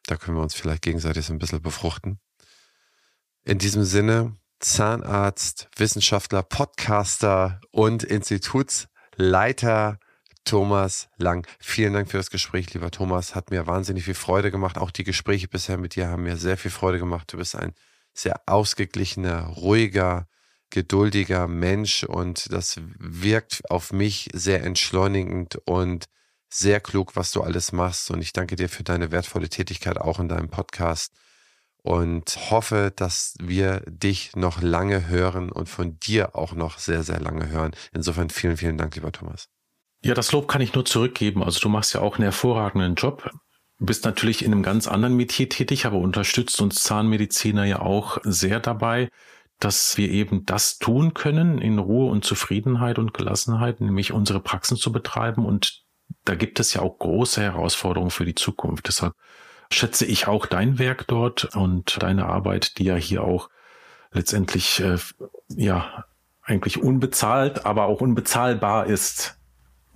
Da 0.06 0.16
können 0.16 0.36
wir 0.36 0.42
uns 0.42 0.54
vielleicht 0.54 0.82
gegenseitig 0.82 1.26
so 1.26 1.34
ein 1.34 1.38
bisschen 1.38 1.60
befruchten. 1.60 2.18
In 3.44 3.58
diesem 3.58 3.84
Sinne, 3.84 4.36
Zahnarzt, 4.60 5.68
Wissenschaftler, 5.76 6.42
Podcaster 6.42 7.60
und 7.70 8.04
Institutsleiter 8.04 9.98
Thomas 10.48 11.10
Lang. 11.18 11.46
Vielen 11.60 11.92
Dank 11.92 12.10
für 12.10 12.16
das 12.16 12.30
Gespräch, 12.30 12.72
lieber 12.72 12.90
Thomas. 12.90 13.34
Hat 13.34 13.50
mir 13.50 13.66
wahnsinnig 13.66 14.04
viel 14.04 14.14
Freude 14.14 14.50
gemacht. 14.50 14.78
Auch 14.78 14.90
die 14.90 15.04
Gespräche 15.04 15.46
bisher 15.46 15.76
mit 15.76 15.94
dir 15.94 16.08
haben 16.08 16.22
mir 16.22 16.38
sehr 16.38 16.56
viel 16.56 16.70
Freude 16.70 16.98
gemacht. 16.98 17.30
Du 17.30 17.36
bist 17.36 17.54
ein 17.54 17.74
sehr 18.14 18.40
ausgeglichener, 18.46 19.42
ruhiger, 19.42 20.26
geduldiger 20.70 21.48
Mensch 21.48 22.02
und 22.02 22.50
das 22.50 22.80
wirkt 22.98 23.60
auf 23.70 23.92
mich 23.92 24.30
sehr 24.32 24.64
entschleunigend 24.64 25.56
und 25.66 26.06
sehr 26.48 26.80
klug, 26.80 27.14
was 27.14 27.30
du 27.30 27.42
alles 27.42 27.72
machst. 27.72 28.10
Und 28.10 28.22
ich 28.22 28.32
danke 28.32 28.56
dir 28.56 28.70
für 28.70 28.84
deine 28.84 29.10
wertvolle 29.10 29.50
Tätigkeit 29.50 29.98
auch 29.98 30.18
in 30.18 30.30
deinem 30.30 30.48
Podcast 30.48 31.12
und 31.82 32.50
hoffe, 32.50 32.90
dass 32.96 33.34
wir 33.38 33.80
dich 33.86 34.34
noch 34.34 34.62
lange 34.62 35.08
hören 35.08 35.52
und 35.52 35.68
von 35.68 36.00
dir 36.00 36.34
auch 36.34 36.54
noch 36.54 36.78
sehr, 36.78 37.02
sehr 37.02 37.20
lange 37.20 37.50
hören. 37.50 37.72
Insofern 37.92 38.30
vielen, 38.30 38.56
vielen 38.56 38.78
Dank, 38.78 38.94
lieber 38.94 39.12
Thomas. 39.12 39.50
Ja, 40.02 40.14
das 40.14 40.32
Lob 40.32 40.48
kann 40.48 40.60
ich 40.60 40.74
nur 40.74 40.84
zurückgeben. 40.84 41.42
Also 41.42 41.60
du 41.60 41.68
machst 41.68 41.94
ja 41.94 42.00
auch 42.00 42.16
einen 42.16 42.24
hervorragenden 42.24 42.94
Job. 42.94 43.30
Bist 43.80 44.04
natürlich 44.04 44.44
in 44.44 44.52
einem 44.52 44.62
ganz 44.62 44.88
anderen 44.88 45.16
Metier 45.16 45.48
tätig, 45.48 45.86
aber 45.86 45.98
unterstützt 45.98 46.60
uns 46.60 46.82
Zahnmediziner 46.82 47.64
ja 47.64 47.80
auch 47.80 48.18
sehr 48.24 48.60
dabei, 48.60 49.08
dass 49.60 49.96
wir 49.96 50.10
eben 50.10 50.44
das 50.46 50.78
tun 50.78 51.14
können 51.14 51.58
in 51.58 51.78
Ruhe 51.78 52.10
und 52.10 52.24
Zufriedenheit 52.24 52.98
und 52.98 53.14
Gelassenheit, 53.14 53.80
nämlich 53.80 54.12
unsere 54.12 54.40
Praxen 54.40 54.76
zu 54.76 54.92
betreiben. 54.92 55.44
Und 55.44 55.82
da 56.24 56.34
gibt 56.34 56.60
es 56.60 56.74
ja 56.74 56.82
auch 56.82 56.98
große 56.98 57.40
Herausforderungen 57.40 58.10
für 58.10 58.24
die 58.24 58.34
Zukunft. 58.34 58.88
Deshalb 58.88 59.14
schätze 59.70 60.06
ich 60.06 60.26
auch 60.26 60.46
dein 60.46 60.78
Werk 60.78 61.06
dort 61.08 61.56
und 61.56 62.02
deine 62.02 62.26
Arbeit, 62.26 62.78
die 62.78 62.84
ja 62.84 62.96
hier 62.96 63.22
auch 63.22 63.48
letztendlich 64.12 64.80
äh, 64.80 64.98
ja 65.48 66.04
eigentlich 66.42 66.82
unbezahlt, 66.82 67.66
aber 67.66 67.86
auch 67.86 68.00
unbezahlbar 68.00 68.86
ist 68.86 69.37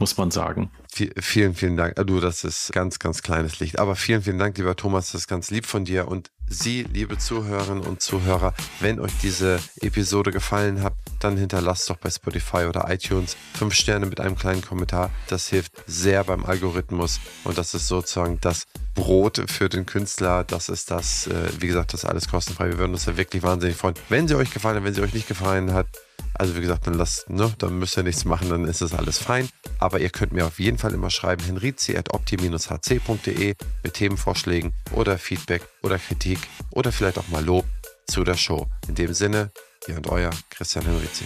muss 0.02 0.16
man 0.16 0.32
sagen. 0.32 0.68
vielen, 0.90 1.54
vielen 1.54 1.76
Dank. 1.76 1.96
Ah, 1.96 2.02
du, 2.02 2.18
das 2.18 2.42
ist 2.42 2.72
ganz, 2.72 2.98
ganz 2.98 3.22
kleines 3.22 3.60
Licht. 3.60 3.78
Aber 3.78 3.94
vielen, 3.94 4.20
vielen 4.20 4.38
Dank, 4.40 4.58
lieber 4.58 4.74
Thomas. 4.74 5.12
Das 5.12 5.20
ist 5.20 5.28
ganz 5.28 5.52
lieb 5.52 5.64
von 5.64 5.84
dir. 5.84 6.08
Und 6.08 6.32
Sie, 6.48 6.82
liebe 6.82 7.18
Zuhörerinnen 7.18 7.84
und 7.84 8.02
Zuhörer, 8.02 8.52
wenn 8.80 8.98
euch 8.98 9.12
diese 9.22 9.60
Episode 9.80 10.32
gefallen 10.32 10.82
hat, 10.82 10.94
dann 11.20 11.36
hinterlasst 11.36 11.88
doch 11.88 11.98
bei 11.98 12.10
Spotify 12.10 12.64
oder 12.64 12.90
iTunes 12.90 13.36
fünf 13.54 13.74
Sterne 13.74 14.06
mit 14.06 14.18
einem 14.18 14.34
kleinen 14.34 14.60
Kommentar. 14.60 15.10
Das 15.28 15.46
hilft 15.46 15.72
sehr 15.86 16.24
beim 16.24 16.44
Algorithmus. 16.44 17.20
Und 17.44 17.56
das 17.56 17.72
ist 17.72 17.86
sozusagen 17.86 18.40
das 18.40 18.64
Brot 18.96 19.40
für 19.46 19.68
den 19.68 19.86
Künstler. 19.86 20.42
Das 20.42 20.68
ist 20.68 20.90
das, 20.90 21.28
äh, 21.28 21.48
wie 21.60 21.68
gesagt, 21.68 21.92
das 21.92 22.02
ist 22.02 22.10
alles 22.10 22.28
kostenfrei. 22.28 22.70
Wir 22.70 22.78
würden 22.78 22.92
uns 22.92 23.04
da 23.04 23.16
wirklich 23.16 23.44
wahnsinnig 23.44 23.76
freuen. 23.76 23.94
Wenn 24.08 24.26
sie 24.26 24.34
euch 24.34 24.52
gefallen 24.52 24.78
hat, 24.78 24.84
wenn 24.84 24.94
sie 24.94 25.02
euch 25.02 25.14
nicht 25.14 25.28
gefallen 25.28 25.72
hat, 25.72 25.86
also 26.34 26.56
wie 26.56 26.60
gesagt, 26.60 26.86
dann 26.86 26.94
lasst, 26.94 27.28
ne, 27.30 27.52
dann 27.58 27.78
müsst 27.78 27.96
ihr 27.96 28.02
nichts 28.02 28.24
machen, 28.24 28.50
dann 28.50 28.64
ist 28.64 28.82
das 28.82 28.94
alles 28.94 29.18
fein. 29.18 29.48
Aber 29.78 30.00
ihr 30.00 30.10
könnt 30.10 30.32
mir 30.32 30.46
auf 30.46 30.58
jeden 30.58 30.78
Fall 30.78 30.92
immer 30.92 31.10
schreiben, 31.10 31.44
henrizi.opti-hc.de 31.44 33.54
mit 33.82 33.94
Themenvorschlägen 33.94 34.72
oder 34.92 35.18
Feedback 35.18 35.62
oder 35.82 35.98
Kritik 35.98 36.38
oder 36.70 36.92
vielleicht 36.92 37.18
auch 37.18 37.28
mal 37.28 37.44
Lob 37.44 37.66
zu 38.06 38.24
der 38.24 38.36
Show. 38.36 38.66
In 38.88 38.94
dem 38.94 39.12
Sinne, 39.14 39.50
ihr 39.86 39.96
und 39.96 40.08
euer 40.08 40.30
Christian 40.50 40.84
Henrizi. 40.84 41.24